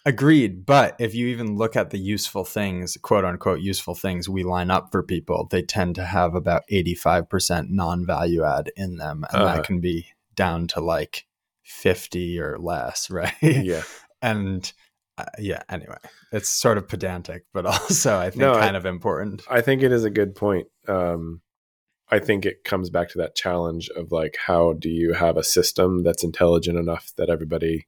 Agreed. 0.05 0.65
But 0.65 0.95
if 0.99 1.15
you 1.15 1.27
even 1.27 1.55
look 1.55 1.75
at 1.77 1.91
the 1.91 1.97
useful 1.97 2.43
things, 2.43 2.97
quote 3.01 3.23
unquote, 3.23 3.61
useful 3.61 3.95
things 3.95 4.27
we 4.27 4.43
line 4.43 4.69
up 4.69 4.91
for 4.91 5.01
people, 5.01 5.47
they 5.49 5.61
tend 5.61 5.95
to 5.95 6.03
have 6.05 6.35
about 6.35 6.63
85% 6.71 7.67
non 7.69 8.05
value 8.05 8.43
add 8.43 8.69
in 8.75 8.97
them. 8.97 9.23
And 9.31 9.41
Uh-huh. 9.43 9.55
that 9.55 9.65
can 9.65 9.79
be 9.79 10.07
down 10.35 10.67
to 10.67 10.81
like 10.81 11.25
50 11.63 12.39
or 12.39 12.57
less, 12.59 13.09
right? 13.09 13.33
Yeah. 13.41 13.83
and 14.21 14.71
uh, 15.17 15.25
yeah, 15.39 15.61
anyway, 15.69 15.95
it's 16.31 16.49
sort 16.49 16.77
of 16.77 16.87
pedantic, 16.89 17.45
but 17.53 17.65
also 17.67 18.17
I 18.17 18.29
think 18.31 18.41
No, 18.41 18.55
I- 18.55 18.59
kind 18.61 18.75
of 18.75 18.85
important. 18.85 19.43
I 19.49 19.61
think 19.61 19.83
it 19.83 19.91
is 19.93 20.03
a 20.03 20.09
good 20.09 20.35
point. 20.35 20.67
Um, 20.87 21.41
I 22.13 22.19
think 22.19 22.45
it 22.45 22.63
comes 22.63 22.91
back 22.91 23.09
to 23.09 23.17
that 23.17 23.33
challenge 23.33 23.89
of 23.89 24.11
like, 24.11 24.37
how 24.45 24.73
do 24.73 24.87
you 24.87 25.13
have 25.13 25.35
a 25.35 25.43
system 25.43 26.03
that's 26.03 26.23
intelligent 26.23 26.77
enough 26.77 27.11
that 27.17 27.27
everybody 27.27 27.87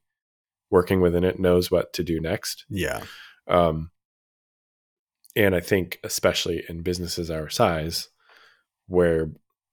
working 0.71 0.99
within 0.99 1.23
it 1.23 1.37
knows 1.37 1.69
what 1.69 1.93
to 1.93 2.03
do 2.03 2.19
next? 2.19 2.65
Yeah. 2.67 3.03
Um, 3.47 3.91
and 5.35 5.53
I 5.53 5.59
think, 5.59 5.99
especially 6.03 6.63
in 6.67 6.81
businesses 6.81 7.29
our 7.29 7.49
size, 7.49 8.09
where 8.87 9.29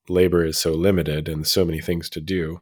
labor 0.06 0.44
is 0.44 0.58
so 0.58 0.72
limited 0.72 1.30
and 1.30 1.46
so 1.46 1.64
many 1.64 1.80
things 1.80 2.10
to 2.10 2.20
do, 2.20 2.60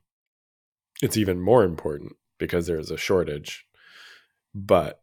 it's 1.03 1.16
even 1.16 1.41
more 1.41 1.64
important 1.64 2.12
because 2.38 2.68
there 2.68 2.78
is 2.78 2.93
a 2.93 2.97
shortage. 2.97 3.66
But 4.55 5.03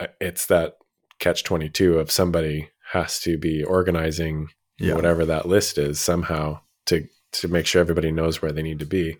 uh, 0.00 0.06
it's 0.22 0.46
that 0.46 0.78
catch 1.18 1.44
22 1.44 1.98
of 1.98 2.10
somebody 2.10 2.70
has 2.92 3.20
to 3.20 3.36
be 3.36 3.62
organizing 3.62 4.48
Yeah. 4.88 4.94
whatever 4.94 5.24
that 5.26 5.46
list 5.46 5.78
is 5.78 6.00
somehow 6.00 6.60
to 6.86 7.06
to 7.32 7.48
make 7.48 7.66
sure 7.66 7.80
everybody 7.80 8.12
knows 8.12 8.42
where 8.42 8.52
they 8.52 8.62
need 8.62 8.80
to 8.80 8.86
be. 8.86 9.16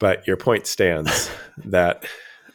But 0.00 0.26
your 0.26 0.36
point 0.36 0.66
stands 0.66 1.30
that 1.64 2.04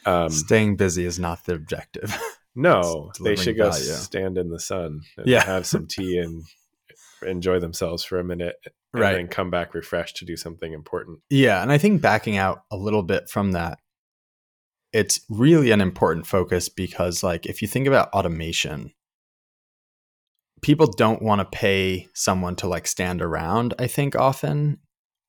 um, 0.06 0.30
Staying 0.30 0.76
busy 0.78 1.06
is 1.06 1.20
not 1.20 1.46
the 1.46 1.54
objective. 1.56 2.16
no, 2.56 3.12
they 3.24 3.36
should 3.36 3.58
go 3.58 3.70
value. 3.70 3.86
stand 3.94 4.38
in 4.38 4.50
the 4.50 4.60
sun 4.60 5.02
and 5.18 5.28
Yeah. 5.28 5.44
have 5.44 5.66
some 5.66 5.88
tea 5.90 6.18
and 6.20 6.44
enjoy 7.26 7.60
themselves 7.60 8.04
for 8.04 8.20
a 8.20 8.24
minute 8.24 8.56
and 8.66 8.74
Right. 9.02 9.14
then 9.14 9.28
come 9.28 9.52
back 9.52 9.74
refreshed 9.76 10.18
to 10.18 10.26
do 10.26 10.36
something 10.36 10.74
important. 10.74 11.20
Yeah, 11.30 11.62
and 11.62 11.72
I 11.72 11.78
think 11.78 12.02
backing 12.02 12.38
out 12.38 12.64
a 12.72 12.78
little 12.78 13.04
bit 13.04 13.30
from 13.30 13.52
that, 13.52 13.78
it's 14.92 15.20
really 15.30 15.70
an 15.72 15.82
important 15.82 16.26
focus 16.26 16.70
because, 16.70 17.22
like, 17.22 17.46
if 17.46 17.62
you 17.62 17.68
think 17.68 17.86
about 17.88 18.10
automation, 18.14 18.92
people 20.62 20.88
don't 20.88 21.22
want 21.22 21.40
to 21.40 21.58
pay 21.58 22.08
someone 22.14 22.56
to 22.58 22.68
like 22.68 22.88
stand 22.88 23.22
around. 23.22 23.74
I 23.80 23.88
think 23.88 24.16
often, 24.16 24.80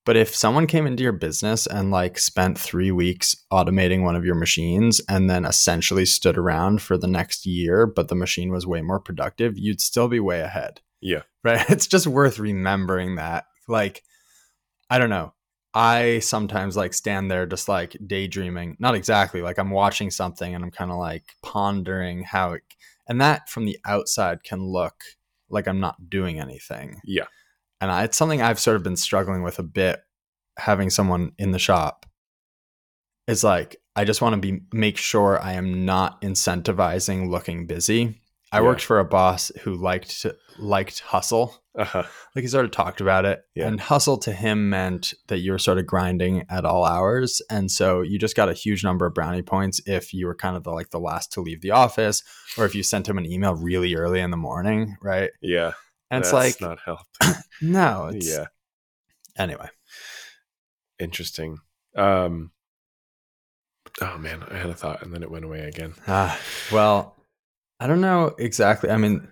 but 0.03 0.17
if 0.17 0.35
someone 0.35 0.65
came 0.65 0.87
into 0.87 1.03
your 1.03 1.11
business 1.11 1.67
and 1.67 1.91
like 1.91 2.17
spent 2.17 2.57
three 2.57 2.91
weeks 2.91 3.35
automating 3.51 4.03
one 4.03 4.15
of 4.15 4.25
your 4.25 4.35
machines 4.35 4.99
and 5.07 5.29
then 5.29 5.45
essentially 5.45 6.05
stood 6.05 6.37
around 6.37 6.81
for 6.81 6.97
the 6.97 7.07
next 7.07 7.45
year, 7.45 7.85
but 7.85 8.07
the 8.07 8.15
machine 8.15 8.51
was 8.51 8.65
way 8.65 8.81
more 8.81 8.99
productive, 8.99 9.57
you'd 9.57 9.81
still 9.81 10.07
be 10.07 10.19
way 10.19 10.41
ahead 10.41 10.81
Yeah. 11.01 11.21
right? 11.43 11.69
It's 11.69 11.87
just 11.87 12.07
worth 12.07 12.39
remembering 12.39 13.15
that. 13.15 13.45
Like, 13.67 14.03
I 14.89 14.97
don't 14.97 15.09
know. 15.09 15.33
I 15.73 16.19
sometimes 16.19 16.75
like 16.75 16.93
stand 16.93 17.31
there 17.31 17.45
just 17.45 17.69
like 17.69 17.95
daydreaming, 18.05 18.75
not 18.79 18.95
exactly 18.95 19.41
like 19.41 19.57
I'm 19.57 19.69
watching 19.69 20.11
something 20.11 20.53
and 20.53 20.63
I'm 20.63 20.71
kind 20.71 20.91
of 20.91 20.97
like 20.97 21.23
pondering 21.41 22.23
how 22.23 22.53
it, 22.53 22.63
and 23.07 23.21
that 23.21 23.47
from 23.47 23.65
the 23.65 23.79
outside 23.85 24.43
can 24.43 24.65
look 24.65 24.95
like 25.51 25.67
I'm 25.67 25.79
not 25.79 26.09
doing 26.09 26.39
anything. 26.39 26.99
Yeah. 27.03 27.25
And 27.79 27.91
I, 27.91 28.03
it's 28.03 28.17
something 28.17 28.41
I've 28.41 28.59
sort 28.59 28.77
of 28.77 28.83
been 28.83 28.95
struggling 28.95 29.43
with 29.43 29.59
a 29.59 29.63
bit 29.63 29.99
having 30.57 30.89
someone 30.89 31.31
in 31.37 31.51
the 31.51 31.59
shop. 31.59 32.05
It's 33.27 33.43
like, 33.43 33.77
I 33.95 34.05
just 34.05 34.21
want 34.21 34.33
to 34.33 34.41
be, 34.41 34.61
make 34.71 34.97
sure 34.97 35.41
I 35.41 35.53
am 35.53 35.85
not 35.85 36.21
incentivizing 36.21 37.29
looking 37.29 37.67
busy. 37.67 38.20
I 38.53 38.57
Yeah. 38.59 38.63
worked 38.63 38.83
for 38.83 38.99
a 38.99 39.05
boss 39.05 39.51
who 39.61 39.75
liked 39.75 40.25
liked 40.59 40.99
hustle 40.99 41.55
Uh-huh. 41.75 42.03
like 42.35 42.41
he 42.43 42.47
sort 42.49 42.65
of 42.65 42.71
talked 42.71 42.99
about 42.99 43.23
it 43.25 43.43
Yeah. 43.55 43.67
and 43.67 43.79
hustle 43.79 44.17
to 44.19 44.33
him 44.33 44.69
meant 44.69 45.13
that 45.27 45.37
you 45.39 45.53
were 45.53 45.57
sort 45.57 45.77
of 45.77 45.85
grinding 45.87 46.45
at 46.49 46.65
all 46.65 46.83
hours 46.85 47.41
and 47.49 47.71
so 47.71 48.01
you 48.01 48.19
just 48.19 48.35
got 48.35 48.49
a 48.49 48.53
huge 48.53 48.83
number 48.83 49.05
of 49.05 49.13
brownie 49.13 49.41
points 49.41 49.79
if 49.85 50.13
you 50.13 50.25
were 50.27 50.35
kind 50.35 50.57
of 50.57 50.63
the 50.63 50.71
like 50.71 50.89
the 50.89 50.99
last 50.99 51.31
to 51.31 51.41
leave 51.41 51.61
the 51.61 51.71
office 51.71 52.23
or 52.57 52.65
if 52.65 52.75
you 52.75 52.83
sent 52.83 53.07
him 53.07 53.17
an 53.17 53.25
email 53.25 53.55
really 53.55 53.95
early 53.95 54.19
in 54.19 54.31
the 54.31 54.37
morning 54.37 54.97
right 55.01 55.29
Yeah. 55.41 55.71
and 56.09 56.21
it's 56.23 56.33
like 56.33 56.59
not 56.59 56.79
help. 56.85 56.99
no 57.61 58.07
it's 58.13 58.27
yeah. 58.29 58.47
anyway 59.37 59.69
Interesting. 60.99 61.59
Um 61.95 62.51
Oh 64.01 64.17
man, 64.17 64.43
I 64.49 64.57
had 64.57 64.69
a 64.69 64.73
thought 64.73 65.01
and 65.03 65.13
then 65.13 65.21
it 65.23 65.29
went 65.31 65.45
away 65.45 65.61
again. 65.61 65.93
ah, 66.07 66.37
well 66.71 67.15
i 67.81 67.87
don't 67.87 67.99
know 67.99 68.33
exactly 68.39 68.89
i 68.89 68.95
mean 68.95 69.27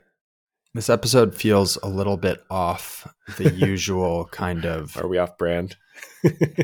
this 0.73 0.89
episode 0.89 1.33
feels 1.33 1.77
a 1.81 1.87
little 1.87 2.17
bit 2.17 2.43
off 2.51 3.07
the 3.37 3.49
usual 3.55 4.25
kind 4.25 4.65
of 4.65 4.95
Are 4.97 5.07
we 5.07 5.17
off 5.17 5.35
brand? 5.37 5.75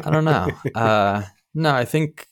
I 0.04 0.12
don't 0.12 0.26
know. 0.26 0.50
Uh, 0.76 1.24
no, 1.56 1.74
I 1.74 1.86
think. 1.86 2.28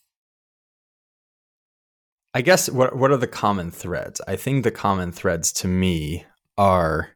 I 2.36 2.42
guess 2.42 2.70
what 2.70 2.96
what 2.96 3.10
are 3.10 3.18
the 3.18 3.26
common 3.28 3.72
threads? 3.72 4.22
I 4.28 4.36
think 4.36 4.64
the 4.64 4.72
common 4.72 5.12
threads 5.12 5.52
to 5.54 5.68
me 5.68 6.26
are 6.60 7.10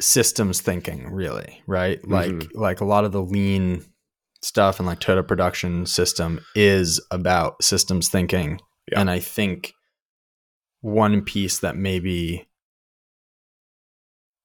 systems 0.00 0.60
thinking, 0.60 1.10
really, 1.10 1.62
right? 1.66 2.06
Like 2.06 2.50
like 2.54 2.80
a 2.82 2.84
lot 2.86 3.04
of 3.06 3.12
the 3.12 3.22
lean 3.22 3.82
stuff 4.42 4.78
and 4.78 4.86
like 4.86 5.00
Toyota 5.00 5.26
production 5.26 5.86
system 5.86 6.40
is 6.54 7.00
about 7.10 7.62
systems 7.62 8.08
thinking, 8.10 8.60
Yeah. 8.90 9.00
and 9.00 9.10
I 9.10 9.20
think 9.20 9.72
one 10.82 11.22
piece 11.22 11.58
that 11.60 11.76
maybe 11.76 12.46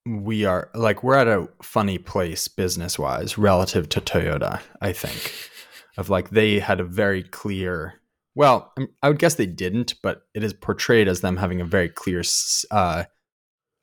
we 0.06 0.46
are 0.46 0.70
like 0.74 1.04
we're 1.04 1.16
at 1.18 1.28
a 1.28 1.50
funny 1.62 1.98
place 1.98 2.48
business 2.48 2.98
wise 2.98 3.38
relative 3.38 3.90
to 3.90 4.02
Toyota, 4.02 4.62
I 4.82 4.94
think. 4.94 5.34
Of 5.98 6.12
like 6.12 6.30
they 6.30 6.60
had 6.60 6.80
a 6.80 6.84
very 6.84 7.24
clear 7.24 7.96
well, 8.36 8.72
I'm- 8.78 8.90
would 9.02 9.18
guess 9.18 9.34
they 9.34 9.48
didn't, 9.48 9.96
but 10.04 10.22
it 10.36 10.44
is 10.44 10.54
portrayed 10.54 11.08
as 11.08 11.22
them 11.22 11.38
having 11.38 11.60
a 11.60 11.66
very 11.66 11.90
clear 11.90 12.22
uh, 12.70 13.06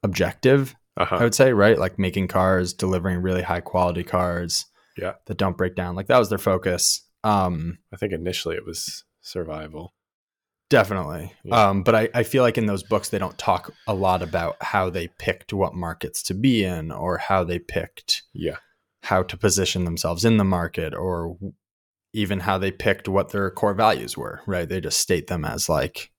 objective. 0.04 0.76
Uh-huh. 0.96 1.16
I 1.16 1.24
would 1.24 1.34
say, 1.34 1.52
right? 1.52 1.76
Like 1.76 1.98
making 1.98 2.28
cars, 2.28 2.72
delivering 2.72 3.20
really 3.20 3.42
high 3.42 3.62
quality 3.62 4.04
cars, 4.04 4.64
Yeah. 4.96 5.14
that 5.26 5.38
don't 5.38 5.56
break 5.56 5.74
down. 5.74 5.96
Like 5.96 6.06
that 6.06 6.20
was 6.20 6.28
their 6.28 6.38
focus. 6.38 7.02
Um, 7.24 7.78
I 7.92 7.96
think 7.96 8.12
initially 8.12 8.54
it 8.54 8.64
was 8.64 9.02
survival. 9.20 9.93
Definitely. 10.74 11.32
Yeah. 11.44 11.68
Um, 11.68 11.82
but 11.82 11.94
I, 11.94 12.08
I 12.14 12.22
feel 12.24 12.42
like 12.42 12.58
in 12.58 12.66
those 12.66 12.82
books, 12.82 13.08
they 13.10 13.18
don't 13.18 13.38
talk 13.38 13.72
a 13.86 13.94
lot 13.94 14.22
about 14.22 14.56
how 14.60 14.90
they 14.90 15.08
picked 15.18 15.52
what 15.52 15.74
markets 15.74 16.22
to 16.24 16.34
be 16.34 16.64
in 16.64 16.90
or 16.90 17.18
how 17.18 17.44
they 17.44 17.58
picked 17.58 18.22
Yeah. 18.32 18.56
how 19.04 19.22
to 19.22 19.36
position 19.36 19.84
themselves 19.84 20.24
in 20.24 20.36
the 20.36 20.44
market 20.44 20.94
or 20.94 21.36
even 22.12 22.40
how 22.40 22.58
they 22.58 22.70
picked 22.70 23.08
what 23.08 23.30
their 23.30 23.50
core 23.50 23.74
values 23.74 24.16
were, 24.16 24.40
right? 24.46 24.68
They 24.68 24.80
just 24.80 24.98
state 25.00 25.26
them 25.26 25.44
as 25.44 25.68
like 25.68 26.10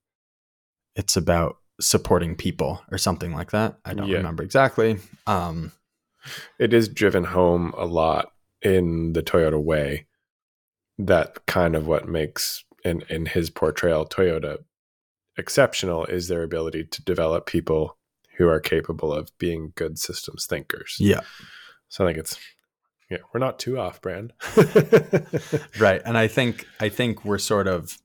it's 0.95 1.15
about 1.17 1.57
supporting 1.81 2.35
people 2.35 2.81
or 2.91 2.97
something 2.97 3.33
like 3.33 3.51
that. 3.51 3.77
I 3.85 3.93
don't 3.93 4.07
Yeah. 4.09 4.17
remember 4.17 4.43
exactly. 4.43 4.97
Um, 5.27 5.71
It 6.59 6.73
is 6.73 6.89
driven 6.89 7.23
home 7.25 7.73
a 7.77 7.85
lot 7.85 8.31
in 8.61 9.13
the 9.13 9.21
Toyota 9.21 9.61
way. 9.61 10.07
That 10.97 11.45
kind 11.45 11.75
of 11.75 11.85
what 11.87 12.07
makes 12.07 12.64
in 12.85 13.03
in 13.09 13.25
his 13.25 13.49
portrayal 13.49 14.05
Toyota 14.05 14.59
exceptional 15.37 16.05
is 16.05 16.29
their 16.29 16.43
ability 16.43 16.85
to 16.85 17.03
develop 17.03 17.45
people 17.45 17.97
who 18.37 18.47
are 18.47 18.61
capable 18.61 19.11
of 19.11 19.37
being 19.37 19.73
good 19.75 19.99
systems 19.99 20.45
thinkers. 20.45 20.97
yeah. 20.99 21.21
So 21.89 22.05
I 22.05 22.09
think 22.09 22.19
it's 22.19 22.37
yeah, 23.09 23.19
we're 23.33 23.39
not 23.39 23.59
too 23.59 23.77
off 23.77 24.01
brand. 24.01 24.33
right 25.79 26.01
and 26.05 26.17
i 26.17 26.27
think 26.27 26.67
i 26.79 26.89
think 26.89 27.23
we're 27.23 27.37
sort 27.37 27.67
of 27.67 27.97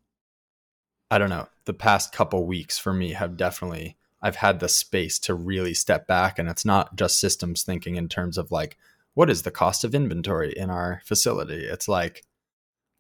i 1.11 1.19
don't 1.19 1.31
know 1.31 1.49
the 1.65 1.73
past 1.73 2.13
couple 2.13 2.47
weeks 2.47 2.79
for 2.79 2.93
me 2.93 3.13
have 3.13 3.37
definitely 3.37 3.97
i've 4.23 4.37
had 4.37 4.61
the 4.61 4.69
space 4.69 5.19
to 5.19 5.35
really 5.35 5.75
step 5.75 6.07
back 6.07 6.39
and 6.39 6.49
it's 6.49 6.65
not 6.65 6.97
just 6.97 7.19
systems 7.19 7.63
thinking 7.63 7.97
in 7.97 8.09
terms 8.09 8.37
of 8.37 8.51
like 8.51 8.77
what 9.15 9.31
is 9.31 9.43
the 9.43 9.51
cost 9.51 9.85
of 9.85 9.95
inventory 9.95 10.53
in 10.57 10.71
our 10.71 11.01
facility 11.05 11.65
it's 11.65 11.89
like 11.89 12.25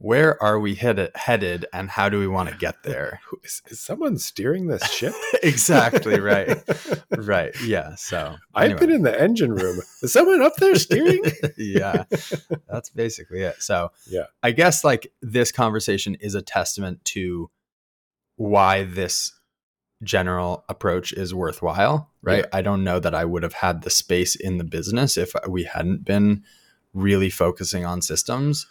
where 0.03 0.43
are 0.43 0.59
we 0.59 0.75
headed, 0.77 1.11
headed 1.15 1.67
and 1.75 1.91
how 1.91 2.09
do 2.09 2.19
we 2.19 2.27
want 2.27 2.49
to 2.49 2.57
get 2.57 2.83
there? 2.85 3.21
Is, 3.45 3.61
is 3.69 3.81
someone 3.81 4.17
steering 4.17 4.67
this 4.67 4.91
ship? 4.91 5.13
exactly 5.43 6.19
right. 6.19 6.59
right. 7.19 7.55
Yeah. 7.63 7.95
So 7.97 8.37
I've 8.55 8.79
been 8.79 8.91
in 8.91 9.03
the 9.03 9.21
engine 9.21 9.53
room. 9.55 9.81
Is 10.03 10.15
someone 10.15 10.41
up 10.41 10.57
there 10.57 10.75
steering? 10.77 11.23
yeah. 11.59 12.05
That's 12.67 12.89
basically 12.89 13.43
it. 13.43 13.57
So 13.63 13.91
Yeah. 14.09 14.25
I 14.43 14.53
guess 14.53 14.85
like 14.85 15.13
this 15.21 15.53
conversation 15.53 16.15
is 16.15 16.35
a 16.35 16.41
testament 16.43 17.05
to 17.07 17.51
why 18.37 18.85
this 18.85 19.33
general 20.03 20.65
approach 20.71 21.13
is 21.13 21.35
worthwhile, 21.35 22.11
right? 22.23 22.45
Yeah. 22.45 22.59
I 22.59 22.63
don't 22.63 22.85
know 22.85 23.01
that 23.01 23.15
I 23.15 23.27
would 23.27 23.43
have 23.43 23.53
had 23.53 23.83
the 23.83 23.91
space 23.91 24.35
in 24.35 24.57
the 24.57 24.65
business 24.65 25.19
if 25.19 25.35
we 25.47 25.65
hadn't 25.65 26.07
been 26.07 26.43
really 26.95 27.29
focusing 27.29 27.85
on 27.85 28.01
systems. 28.01 28.67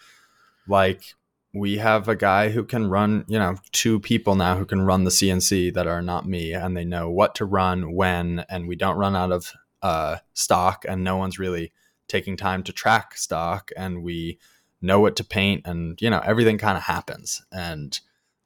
Like 0.69 1.15
we 1.53 1.77
have 1.77 2.07
a 2.07 2.15
guy 2.15 2.49
who 2.49 2.63
can 2.63 2.89
run, 2.89 3.25
you 3.27 3.39
know, 3.39 3.55
two 3.71 3.99
people 3.99 4.35
now 4.35 4.55
who 4.55 4.65
can 4.65 4.83
run 4.83 5.03
the 5.03 5.09
CNC 5.09 5.73
that 5.73 5.87
are 5.87 6.01
not 6.01 6.27
me 6.27 6.53
and 6.53 6.77
they 6.77 6.85
know 6.85 7.09
what 7.09 7.35
to 7.35 7.45
run 7.45 7.93
when 7.93 8.45
and 8.49 8.67
we 8.67 8.75
don't 8.75 8.97
run 8.97 9.15
out 9.15 9.31
of 9.31 9.51
uh, 9.81 10.17
stock 10.33 10.85
and 10.87 11.03
no 11.03 11.17
one's 11.17 11.39
really 11.39 11.71
taking 12.07 12.37
time 12.37 12.63
to 12.63 12.71
track 12.73 13.17
stock 13.17 13.71
and 13.75 14.03
we 14.03 14.37
know 14.81 14.99
what 14.99 15.15
to 15.15 15.23
paint 15.23 15.61
and 15.65 16.01
you 16.01 16.09
know 16.09 16.21
everything 16.25 16.57
kind 16.57 16.77
of 16.77 16.83
happens 16.83 17.41
and 17.51 17.99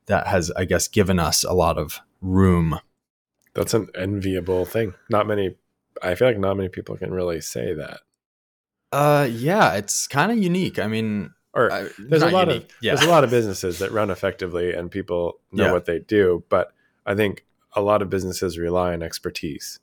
that 0.07 0.25
has 0.27 0.51
i 0.57 0.65
guess 0.65 0.87
given 0.87 1.19
us 1.19 1.43
a 1.43 1.53
lot 1.53 1.77
of 1.77 1.99
room 2.21 2.79
That's 3.53 3.73
an 3.73 3.87
enviable 3.95 4.65
thing. 4.65 4.95
Not 5.09 5.27
many. 5.27 5.55
I 6.01 6.15
feel 6.15 6.27
like 6.27 6.39
not 6.39 6.57
many 6.57 6.69
people 6.69 6.97
can 6.97 7.11
really 7.11 7.39
say 7.39 7.73
that. 7.73 7.99
uh 8.91 9.27
yeah 9.31 9.73
it's 9.75 10.07
kind 10.07 10.31
of 10.31 10.37
unique 10.37 10.79
i 10.79 10.87
mean 10.87 11.31
Or 11.53 11.71
uh, 11.71 11.89
there's 11.99 12.23
a 12.23 12.29
lot 12.29 12.47
unique. 12.47 12.63
of 12.71 12.75
yeah 12.81 12.95
there's 12.95 13.07
a 13.07 13.11
lot 13.11 13.23
of 13.23 13.29
businesses 13.29 13.79
that 13.79 13.91
run 13.91 14.09
effectively 14.09 14.73
and 14.73 14.89
people 14.89 15.39
know 15.51 15.65
Yeah. 15.65 15.71
what 15.71 15.85
they 15.85 15.99
do. 15.99 16.43
But 16.49 16.73
I 17.05 17.15
think 17.15 17.45
a 17.73 17.81
lot 17.81 18.01
of 18.01 18.09
businesses 18.09 18.57
rely 18.57 18.93
on 18.93 19.03
expertise. 19.03 19.79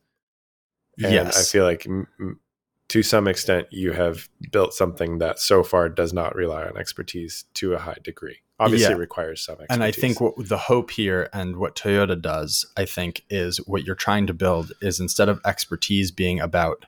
And 1.03 1.13
yes 1.13 1.39
I 1.39 1.43
feel 1.53 1.65
like 1.65 1.87
m- 1.87 2.41
to 2.89 3.03
some 3.05 3.29
extent 3.29 3.69
you 3.71 3.93
have 3.93 4.29
built 4.51 4.75
something 4.75 5.19
that 5.19 5.39
so 5.39 5.63
far 5.63 5.89
does 5.89 6.13
not 6.13 6.35
rely 6.35 6.65
on 6.65 6.77
expertise 6.77 7.45
to 7.55 7.75
a 7.75 7.79
high 7.79 7.99
degree. 8.03 8.39
Obviously, 8.59 8.89
Yeah. 8.91 8.97
it 8.97 8.99
requires 8.99 9.41
some 9.41 9.53
expertise. 9.55 9.75
and 9.75 9.85
i 9.85 9.91
think 9.93 10.21
what 10.21 10.35
the 10.49 10.59
hope 10.59 10.91
here 10.91 11.31
and 11.33 11.57
what 11.57 11.75
toyota 11.77 12.21
does 12.21 12.67
i 12.77 12.85
think 12.85 13.23
is 13.31 13.57
what 13.67 13.85
you're 13.85 13.95
trying 13.95 14.27
to 14.27 14.35
build 14.35 14.73
is 14.83 15.01
instead 15.01 15.29
of 15.31 15.41
expertise 15.47 16.11
being 16.11 16.41
about 16.41 16.85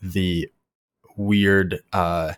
the 0.00 0.48
weird 1.16 1.80
uh, 1.92 2.32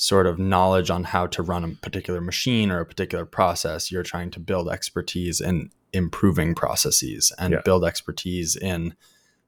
sort 0.00 0.26
of 0.26 0.38
knowledge 0.38 0.88
on 0.88 1.04
how 1.04 1.26
to 1.26 1.42
run 1.42 1.62
a 1.62 1.68
particular 1.68 2.22
machine 2.22 2.70
or 2.70 2.80
a 2.80 2.86
particular 2.86 3.26
process 3.26 3.92
you're 3.92 4.02
trying 4.02 4.30
to 4.30 4.40
build 4.40 4.66
expertise 4.66 5.42
in 5.42 5.70
improving 5.92 6.54
processes 6.54 7.30
and 7.38 7.52
Yeah. 7.52 7.60
build 7.66 7.84
expertise 7.84 8.56
in 8.56 8.94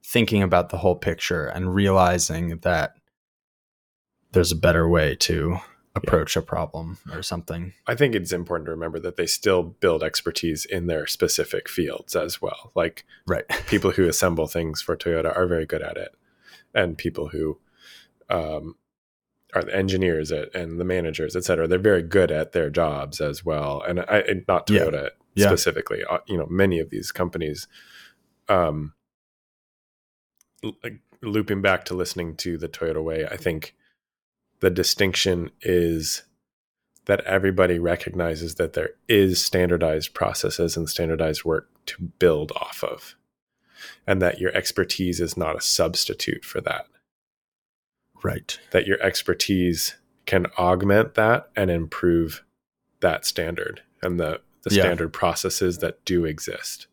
thinking 0.05 0.42
about 0.42 0.68
the 0.68 0.76
whole 0.76 0.94
picture 0.94 1.46
and 1.46 1.74
realizing 1.74 2.59
that 2.59 2.96
there's 4.32 4.53
a 4.53 4.57
better 4.57 4.86
way 4.86 5.14
to 5.20 5.57
approach 5.94 6.36
a 6.36 6.42
problem 6.42 6.98
or 7.11 7.22
something 7.22 7.72
I 7.86 7.94
think 7.94 8.14
it's 8.14 8.30
important 8.32 8.66
to 8.66 8.72
remember 8.72 8.98
that 9.00 9.16
they 9.16 9.26
still 9.26 9.62
build 9.62 10.03
expertise 10.03 10.66
in 10.66 10.86
their 10.86 11.07
specific 11.07 11.66
fields 11.66 12.14
as 12.14 12.42
well. 12.42 12.72
Like 12.74 13.07
right 13.26 13.48
people 13.68 13.92
who 13.92 14.07
assemble 14.07 14.48
things 14.48 14.82
for 14.82 14.98
Toyota 14.98 15.34
are 15.34 15.46
very 15.46 15.64
good 15.64 15.80
at 15.82 15.96
it, 15.96 16.14
and 16.74 16.98
people 16.98 17.28
who 17.28 17.59
um, 18.28 18.76
are 19.55 19.62
the 19.62 19.74
engineers 19.74 20.32
at, 20.32 20.55
and 20.55 20.80
the 20.80 20.84
managers, 20.84 21.36
et 21.36 21.44
cetera, 21.44 21.68
they're 21.68 21.78
very 21.78 22.03
good 22.03 22.30
at 22.30 22.53
their 22.53 22.70
jobs 22.70 23.20
as 23.20 23.44
well. 23.44 23.82
And 23.86 24.00
I, 24.00 24.24
and 24.28 24.44
not 24.48 24.66
Toyota 24.66 25.11
Yeah. 25.34 25.48
specifically, 25.48 26.05
uh, 26.05 26.18
you 26.26 26.36
know, 26.36 26.46
many 26.46 26.78
of 26.78 26.90
these 26.90 27.12
companies. 27.12 27.68
Um, 28.48 28.94
like, 30.82 31.00
looping 31.22 31.62
back 31.62 31.84
to 31.86 31.94
listening 31.94 32.36
to 32.36 32.57
the 32.59 32.68
Toyota 32.68 33.03
way, 33.03 33.26
I 33.26 33.36
think 33.36 33.74
the 34.61 34.70
distinction 34.70 35.50
is 35.61 36.22
that 37.07 37.20
everybody 37.24 37.78
recognizes 37.78 38.55
that 38.57 38.74
there 38.74 38.90
is 39.09 39.44
standardized 39.44 40.14
processes 40.14 40.76
and 40.76 40.88
standardized 40.88 41.44
work 41.44 41.68
to 41.86 42.12
build 42.18 42.53
off 42.53 42.84
of 42.84 43.16
and 44.07 44.22
that 44.22 44.38
your 44.38 44.55
expertise 44.55 45.20
is 45.20 45.36
not 45.36 45.57
a 45.57 45.61
substitute 45.61 46.44
for 46.44 46.61
that 46.61 46.86
right 48.22 48.58
that 48.70 48.86
your 48.86 49.00
expertise 49.02 49.96
can 50.26 50.46
augment 50.58 51.14
that 51.14 51.48
and 51.56 51.70
improve 51.70 52.44
that 53.00 53.24
standard 53.26 53.82
and 54.02 54.18
the 54.20 54.40
the 54.62 54.74
Yeah. 54.74 54.82
standard 54.84 55.12
processes 55.12 55.78
that 55.78 56.04
do 56.04 56.24
exist 56.24 56.86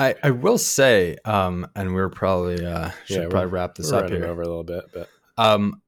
I, 0.00 0.14
I 0.22 0.30
will 0.30 0.58
say, 0.58 1.16
um, 1.24 1.66
and 1.74 1.92
we're 1.92 2.08
probably 2.08 2.64
uh, 2.64 2.90
should 3.06 3.22
Yeah, 3.22 3.28
probably 3.28 3.50
wrap 3.50 3.74
this 3.74 3.90
up 3.90 4.08
here. 4.10 4.26
over 4.26 4.42
a 4.42 4.46
little 4.46 4.62
bit 4.62 4.84
but 4.94 5.08
Um, 5.36 5.82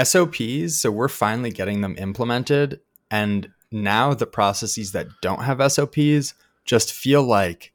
SOPs, 0.00 0.78
so 0.80 0.90
we're 0.90 1.08
finally 1.08 1.50
getting 1.50 1.80
them 1.80 1.96
implemented, 1.98 2.80
and 3.10 3.50
now 3.70 4.14
the 4.14 4.26
processes 4.26 4.92
that 4.92 5.06
don't 5.20 5.42
have 5.42 5.60
SOPs 5.72 6.34
just 6.64 6.92
feel 6.92 7.22
like 7.22 7.71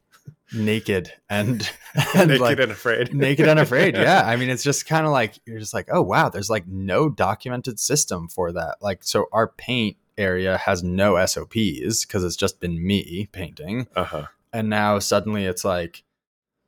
naked 0.53 1.11
and 1.29 1.69
and 2.15 2.29
naked 2.29 2.41
like 2.41 2.59
and 2.59 2.71
afraid 2.71 3.13
naked 3.13 3.47
and 3.47 3.59
afraid. 3.59 3.95
Yeah, 3.95 4.23
I 4.25 4.35
mean, 4.35 4.49
it's 4.49 4.63
just 4.63 4.85
kind 4.85 5.05
of 5.05 5.11
like 5.11 5.39
you're 5.45 5.59
just 5.59 5.73
like, 5.73 5.87
oh 5.91 6.01
wow, 6.01 6.29
there's 6.29 6.49
like 6.49 6.67
no 6.67 7.09
documented 7.09 7.79
system 7.79 8.27
for 8.27 8.51
that. 8.53 8.77
Like, 8.81 9.03
so 9.03 9.27
our 9.31 9.47
paint 9.47 9.97
area 10.17 10.57
has 10.57 10.81
no 10.83 11.23
SOPs 11.25 12.05
because 12.05 12.23
it's 12.23 12.35
just 12.35 12.59
been 12.59 12.83
me 12.83 13.29
painting 13.31 13.87
uh-huh 13.95 14.25
and 14.53 14.69
now 14.69 14.99
suddenly 14.99 15.45
it's 15.45 15.63
like 15.63 16.03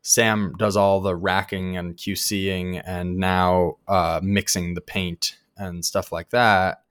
Sam 0.01 0.53
does 0.57 0.77
all 0.77 1.01
the 1.01 1.15
racking 1.15 1.75
and 1.75 1.97
QCing 1.97 2.81
and 2.85 3.17
now 3.17 3.77
uh, 3.87 4.19
mixing 4.23 4.73
the 4.73 4.81
paint 4.81 5.37
and 5.57 5.83
stuff 5.83 6.11
like 6.11 6.29
that. 6.29 6.83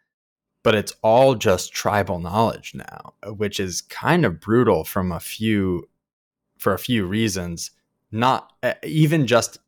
But 0.63 0.75
it's 0.75 0.93
all 1.03 1.35
just 1.35 1.73
tribal 1.73 2.19
knowledge 2.19 2.75
now, 2.75 3.15
which 3.25 3.61
is 3.61 3.81
kind 3.81 4.25
of 4.25 4.41
brutal 4.41 4.85
from 4.85 5.13
a 5.13 5.21
few 5.21 5.89
for 6.59 6.75
a 6.75 6.79
few 6.79 7.07
reasons. 7.07 7.71
Not 8.11 8.53
even 8.85 9.27
just 9.27 9.59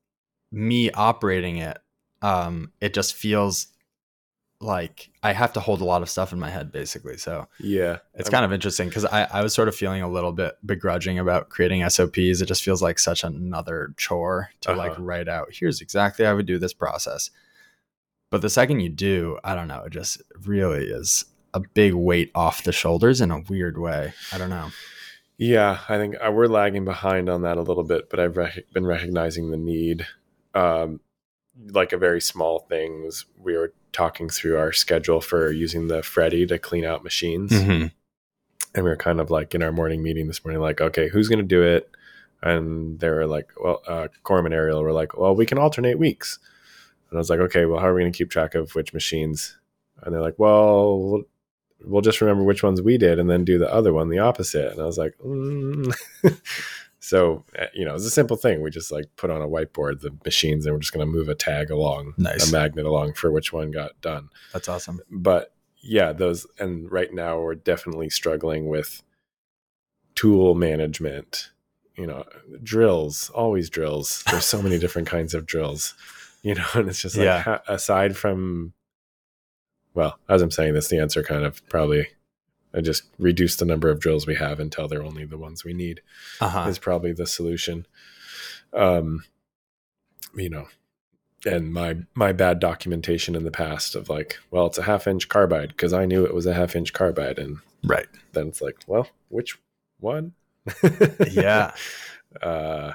me 0.53 0.91
operating 0.93 1.57
it. 1.59 1.79
Um, 2.23 2.73
it 2.81 2.93
just 2.95 3.15
feels 3.15 3.69
like 4.63 5.09
I 5.23 5.33
have 5.33 5.55
to 5.55 5.61
hold 5.61 5.81
a 5.81 5.85
lot 5.87 6.03
of 6.03 6.11
stuff 6.11 6.35
in 6.35 6.39
my 6.39 6.51
head, 6.51 6.71
basically. 6.71 7.17
So 7.17 7.49
yeah 7.59 7.99
it's 8.15 8.29
kind 8.29 8.45
of 8.45 8.53
interesting 8.53 8.89
because 8.89 9.07
I, 9.07 9.27
I 9.33 9.43
was 9.43 9.55
sort 9.55 9.69
of 9.69 9.75
feeling 9.75 10.03
a 10.03 10.11
little 10.11 10.33
bit 10.33 10.55
begrudging 10.67 11.19
about 11.19 11.49
creating 11.49 11.89
SOPs. 11.89 12.43
It 12.43 12.47
just 12.47 12.63
feels 12.63 12.83
like 12.83 12.99
such 12.99 13.25
another 13.25 13.95
chore 13.97 14.51
to 14.63 14.73
like 14.75 14.93
Uh-huh. 14.93 15.03
write 15.03 15.29
out, 15.29 15.49
here's 15.53 15.81
exactly 15.81 16.27
how 16.27 16.33
I 16.33 16.35
would 16.35 16.45
do 16.47 16.59
this 16.59 16.75
process. 16.75 17.31
But 18.31 18.43
the 18.43 18.51
second 18.51 18.81
you 18.81 18.91
do, 18.91 19.39
I 19.43 19.55
don't 19.55 19.67
know, 19.69 19.83
it 19.85 19.91
just 19.93 20.21
really 20.45 20.85
is 20.87 21.25
a 21.55 21.61
big 21.61 21.95
weight 21.95 22.31
off 22.35 22.63
the 22.63 22.71
shoulders 22.73 23.21
in 23.23 23.31
a 23.31 23.41
weird 23.41 23.79
way. 23.79 24.13
I 24.31 24.37
don't 24.39 24.51
know. 24.51 24.71
Yeah, 25.43 25.79
I 25.89 25.97
think 25.97 26.17
uh, 26.23 26.31
we're 26.31 26.49
lagging 26.49 26.85
behind 26.85 27.31
on 27.31 27.41
that 27.43 27.57
a 27.57 27.63
little 27.63 27.83
bit, 27.83 28.11
but 28.11 28.21
I've 28.21 28.37
rec- 28.37 28.71
been 28.75 28.85
recognizing 28.87 29.51
the 29.51 29.57
need. 29.57 30.07
Um, 30.55 31.01
like 31.71 31.93
a 31.93 31.99
very 31.99 32.21
small 32.21 32.61
things. 32.69 33.25
We 33.39 33.57
were 33.57 33.73
talking 33.93 34.29
through 34.29 34.59
our 34.59 34.71
schedule 34.73 35.21
for 35.23 35.51
using 35.51 35.89
the 35.89 36.03
Freddy 36.03 36.45
to 36.47 36.59
clean 36.59 36.85
out 36.85 37.03
machines, 37.05 37.53
Mm-hmm. 37.53 37.87
and 38.75 38.85
we 38.85 38.91
were 38.91 38.97
kind 38.97 39.19
of 39.19 39.31
like 39.31 39.55
in 39.55 39.63
our 39.63 39.73
morning 39.73 40.03
meeting 40.03 40.27
this 40.27 40.45
morning, 40.45 40.61
like, 40.61 40.81
okay, 40.83 41.09
who's 41.09 41.29
going 41.29 41.39
to 41.39 41.45
do 41.45 41.63
it? 41.63 41.91
And 42.43 43.01
they 43.01 43.09
were 43.09 43.27
like, 43.27 43.49
well, 43.63 43.81
uh, 43.89 44.09
Corm 44.25 44.45
and 44.45 44.53
Ariel 44.55 44.83
were 44.83 44.93
like, 44.93 45.17
well, 45.17 45.35
we 45.35 45.47
can 45.47 45.57
alternate 45.59 45.99
weeks. 45.99 46.39
And 47.09 47.17
I 47.17 47.19
was 47.19 47.31
like, 47.31 47.41
okay, 47.41 47.65
well, 47.65 47.81
how 47.81 47.87
are 47.89 47.95
we 47.95 48.03
going 48.03 48.13
to 48.13 48.17
keep 48.17 48.31
track 48.31 48.55
of 48.55 48.75
which 48.75 48.93
machines? 48.93 49.59
And 50.03 50.15
they're 50.15 50.23
like, 50.23 50.39
well, 50.39 51.23
we'll, 51.85 52.01
just 52.03 52.21
remember 52.21 52.43
which 52.45 52.63
ones 52.63 52.81
we 52.83 52.99
did 52.99 53.19
and 53.19 53.29
then 53.31 53.45
do 53.45 53.59
the 53.59 53.73
other 53.73 53.93
one, 53.93 54.09
the 54.09 54.19
opposite. 54.19 54.73
And 54.73 54.81
I 54.81 54.85
was 54.85 54.99
like, 54.99 55.15
mm. 55.25 55.93
so, 57.01 57.45
uh, 57.59 57.67
you 57.75 57.85
know, 57.85 57.95
it's 57.95 58.05
a 58.05 58.11
simple 58.11 58.37
thing. 58.37 58.63
We 58.63 58.71
just 58.71 58.93
like 58.93 59.07
put 59.17 59.31
on 59.31 59.41
a 59.43 59.49
whiteboard 59.49 60.01
the 60.01 60.15
machines 60.25 60.67
and 60.67 60.75
we're 60.75 60.81
just 60.81 60.93
going 60.93 61.07
to 61.07 61.11
move 61.13 61.29
a 61.29 61.35
tag 61.35 61.71
along, 61.71 62.15
Nice. 62.19 62.49
a 62.49 62.53
magnet 62.53 62.85
along 62.87 63.15
for 63.15 63.31
which 63.31 63.53
one 63.53 63.71
got 63.71 64.01
done 64.01 64.29
That's 64.53 64.69
awesome. 64.69 65.01
but 65.11 65.53
yeah 65.83 66.13
those 66.13 66.47
and 66.59 66.93
right 66.93 67.11
now 67.15 67.41
we're 67.41 67.55
definitely 67.55 68.11
struggling 68.11 68.69
with 68.69 69.03
tool 70.15 70.55
management 70.55 71.51
you 71.97 72.07
know 72.07 72.25
drills 72.63 73.31
always 73.31 73.71
drills 73.71 74.23
there's 74.31 74.45
so 74.45 74.61
many 74.61 74.79
different 74.85 75.09
kinds 75.09 75.33
of 75.33 75.47
drills 75.47 75.95
you 76.43 76.55
know 76.55 76.67
and 76.75 76.89
it's 76.91 77.01
just 77.01 77.17
like 77.17 77.25
Yeah. 77.25 77.41
ha- 77.41 77.63
aside 77.67 78.15
from 78.15 78.75
well 79.95 80.19
as 80.29 80.43
i'm 80.43 80.51
saying 80.51 80.75
this 80.75 80.89
the 80.89 80.99
answer 80.99 81.23
kind 81.23 81.45
of 81.45 81.67
probably 81.69 82.07
i 82.75 82.81
just 82.81 83.03
reduce 83.19 83.57
the 83.57 83.65
number 83.65 83.89
of 83.91 84.01
drills 84.01 84.27
we 84.27 84.35
have 84.37 84.61
until 84.61 84.87
they're 84.89 85.03
only 85.03 85.25
the 85.25 85.39
ones 85.39 85.65
we 85.65 85.73
need 85.73 86.01
Uh 86.41 86.49
huh. 86.49 86.69
is 86.69 86.79
probably 86.79 87.13
the 87.13 87.27
solution. 87.27 87.87
Um, 88.73 89.25
you 90.37 90.49
know, 90.49 90.69
and 91.45 91.73
my 91.73 91.97
my 92.15 92.33
bad 92.33 92.61
documentation 92.61 93.35
in 93.35 93.43
the 93.45 93.51
past 93.51 93.97
of 93.97 94.09
like, 94.09 94.39
well, 94.53 94.67
it's 94.67 94.79
a 94.79 94.83
half 94.85 95.07
inch 95.09 95.29
carbide 95.29 95.71
because 95.71 95.93
I 95.93 96.07
knew 96.07 96.25
it 96.25 96.35
was 96.35 96.47
a 96.47 96.55
half 96.55 96.77
inch 96.77 96.93
carbide, 96.93 97.39
and 97.39 97.59
Right. 97.83 98.07
then 98.33 98.47
it's 98.49 98.63
like, 98.63 98.77
well, 98.87 99.09
which 99.29 99.59
one? 99.99 100.35
Yeah. 101.31 101.73
Uh, 102.41 102.93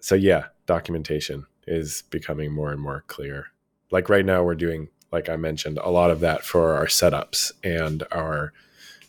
so 0.00 0.14
yeah, 0.14 0.48
documentation 0.66 1.46
is 1.66 2.02
becoming 2.10 2.52
more 2.52 2.70
and 2.70 2.80
more 2.82 3.02
clear. 3.06 3.46
Like 3.90 4.10
right 4.10 4.26
now, 4.26 4.42
we're 4.44 4.54
doing, 4.54 4.88
like 5.12 5.28
I 5.28 5.36
mentioned, 5.36 5.78
a 5.78 5.90
lot 5.90 6.10
of 6.10 6.20
that 6.20 6.44
for 6.44 6.74
our 6.74 6.86
setups 6.86 7.52
and 7.62 8.02
our 8.12 8.52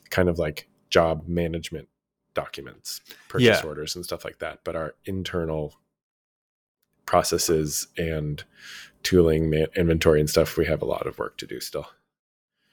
kind 0.10 0.30
of 0.30 0.38
like 0.39 0.68
job 0.89 1.28
management 1.28 1.89
documents, 2.34 3.02
purchase 3.30 3.62
Yeah. 3.64 3.68
orders, 3.68 3.95
and 3.95 4.06
stuff 4.06 4.24
like 4.24 4.39
that. 4.39 4.60
But 4.64 4.76
our 4.76 4.95
internal 5.06 5.74
processes 7.06 7.88
and 7.98 8.43
tooling, 9.04 9.54
inventory, 9.76 10.20
and 10.20 10.30
stuff, 10.30 10.58
we 10.58 10.66
have 10.66 10.82
a 10.82 10.86
lot 10.86 11.08
of 11.08 11.18
work 11.18 11.38
to 11.38 11.48
do 11.48 11.60
still. 11.60 11.88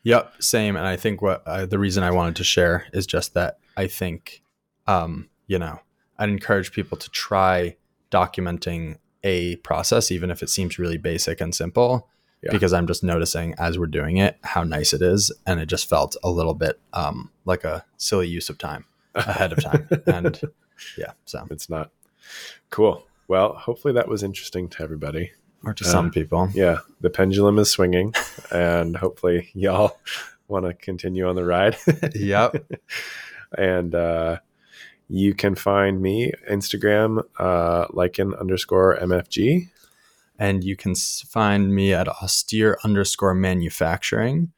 Yep, 0.02 0.34
same. 0.42 0.76
And 0.76 0.86
I 0.86 0.96
think 0.96 1.22
what 1.22 1.42
uh, 1.46 1.66
the 1.66 1.78
reason 1.78 2.02
I 2.02 2.10
wanted 2.10 2.36
to 2.36 2.44
share 2.44 2.86
is 2.92 3.06
just 3.06 3.34
that 3.34 3.58
I 3.76 3.86
think, 3.86 4.42
um, 4.86 5.30
you 5.46 5.58
know, 5.58 5.80
I'd 6.18 6.28
encourage 6.28 6.72
people 6.72 6.98
to 6.98 7.08
try 7.10 7.76
documenting 8.10 8.98
a 9.22 9.56
process, 9.56 10.10
even 10.10 10.30
if 10.30 10.42
it 10.42 10.50
seems 10.50 10.78
really 10.78 10.98
basic 10.98 11.40
and 11.40 11.54
simple, 11.54 12.08
Yeah. 12.44 12.52
because 12.52 12.72
I'm 12.72 12.86
just 12.86 13.02
noticing 13.02 13.54
as 13.58 13.78
we're 13.78 13.86
doing 13.86 14.18
it 14.18 14.36
how 14.42 14.64
nice 14.64 14.92
it 14.92 15.00
is, 15.02 15.32
and 15.46 15.60
it 15.60 15.66
just 15.66 15.88
felt 15.88 16.16
a 16.22 16.30
little 16.30 16.54
bit 16.54 16.78
um, 16.92 17.30
like 17.44 17.64
a 17.64 17.84
silly 17.96 18.28
use 18.28 18.50
of 18.50 18.58
time 18.58 18.84
ahead 19.14 19.52
of 19.52 19.62
time. 19.62 19.88
and 20.06 20.40
yeah, 20.98 21.12
so 21.24 21.46
it's 21.50 21.70
not 21.70 21.90
cool. 22.70 23.06
Well, 23.28 23.54
hopefully 23.54 23.94
that 23.94 24.08
was 24.08 24.22
interesting 24.22 24.68
to 24.70 24.82
everybody. 24.82 25.32
or 25.64 25.72
to 25.72 25.84
Uh, 25.84 25.88
some 25.88 26.10
people, 26.10 26.50
yeah, 26.52 26.78
the 27.00 27.10
pendulum 27.10 27.58
is 27.58 27.70
swinging, 27.70 28.12
and 28.50 28.96
hopefully 28.96 29.50
y'all 29.54 29.98
want 30.48 30.66
to 30.66 30.74
continue 30.74 31.26
on 31.26 31.36
the 31.36 31.44
ride. 31.44 31.76
yep, 32.14 32.54
and 33.56 33.94
uh, 33.94 34.38
you 35.08 35.34
can 35.34 35.54
find 35.54 36.02
me 36.02 36.32
Instagram 36.50 37.22
uh, 37.38 37.86
Lycan 37.88 38.38
underscore 38.38 38.98
MFG. 39.00 39.70
And 40.38 40.64
you 40.64 40.76
can 40.76 40.94
find 40.94 41.74
me 41.74 41.92
at 41.92 42.08
austere 42.08 42.78
underscore 42.84 43.34
manufacturing, 43.34 44.52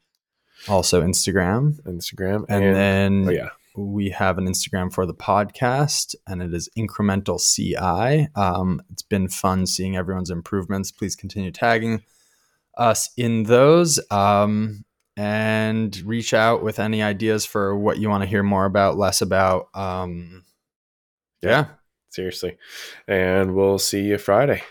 also 0.68 1.02
Instagram. 1.02 1.80
Instagram, 1.82 2.44
And, 2.48 2.74
then 2.74 3.28
oh 3.28 3.32
yeah, 3.32 3.48
we 3.76 4.10
have 4.10 4.38
an 4.38 4.46
Instagram 4.46 4.92
for 4.92 5.06
the 5.06 5.14
podcast, 5.14 6.14
and 6.26 6.42
it 6.42 6.54
is 6.54 6.68
incremental 6.76 7.40
CI. 7.40 8.28
Um, 8.34 8.80
it's 8.90 9.02
been 9.02 9.28
fun 9.28 9.66
seeing 9.66 9.96
everyone's 9.96 10.30
improvements. 10.30 10.90
Please 10.90 11.14
continue 11.14 11.50
tagging 11.50 12.02
us 12.76 13.10
in 13.16 13.44
those, 13.44 14.00
um, 14.10 14.84
and 15.16 15.96
reach 16.04 16.34
out 16.34 16.62
with 16.62 16.78
any 16.78 17.02
ideas 17.02 17.46
for 17.46 17.76
what 17.76 17.98
you 17.98 18.08
want 18.08 18.22
to 18.22 18.28
hear 18.28 18.42
more 18.42 18.66
about, 18.66 18.98
less 18.98 19.22
about. 19.22 19.68
Um, 19.74 20.44
yeah. 21.42 21.66
seriously. 22.10 22.58
And 23.06 23.54
we'll 23.54 23.78
see 23.78 24.02
you 24.02 24.18
Friday. 24.18 24.62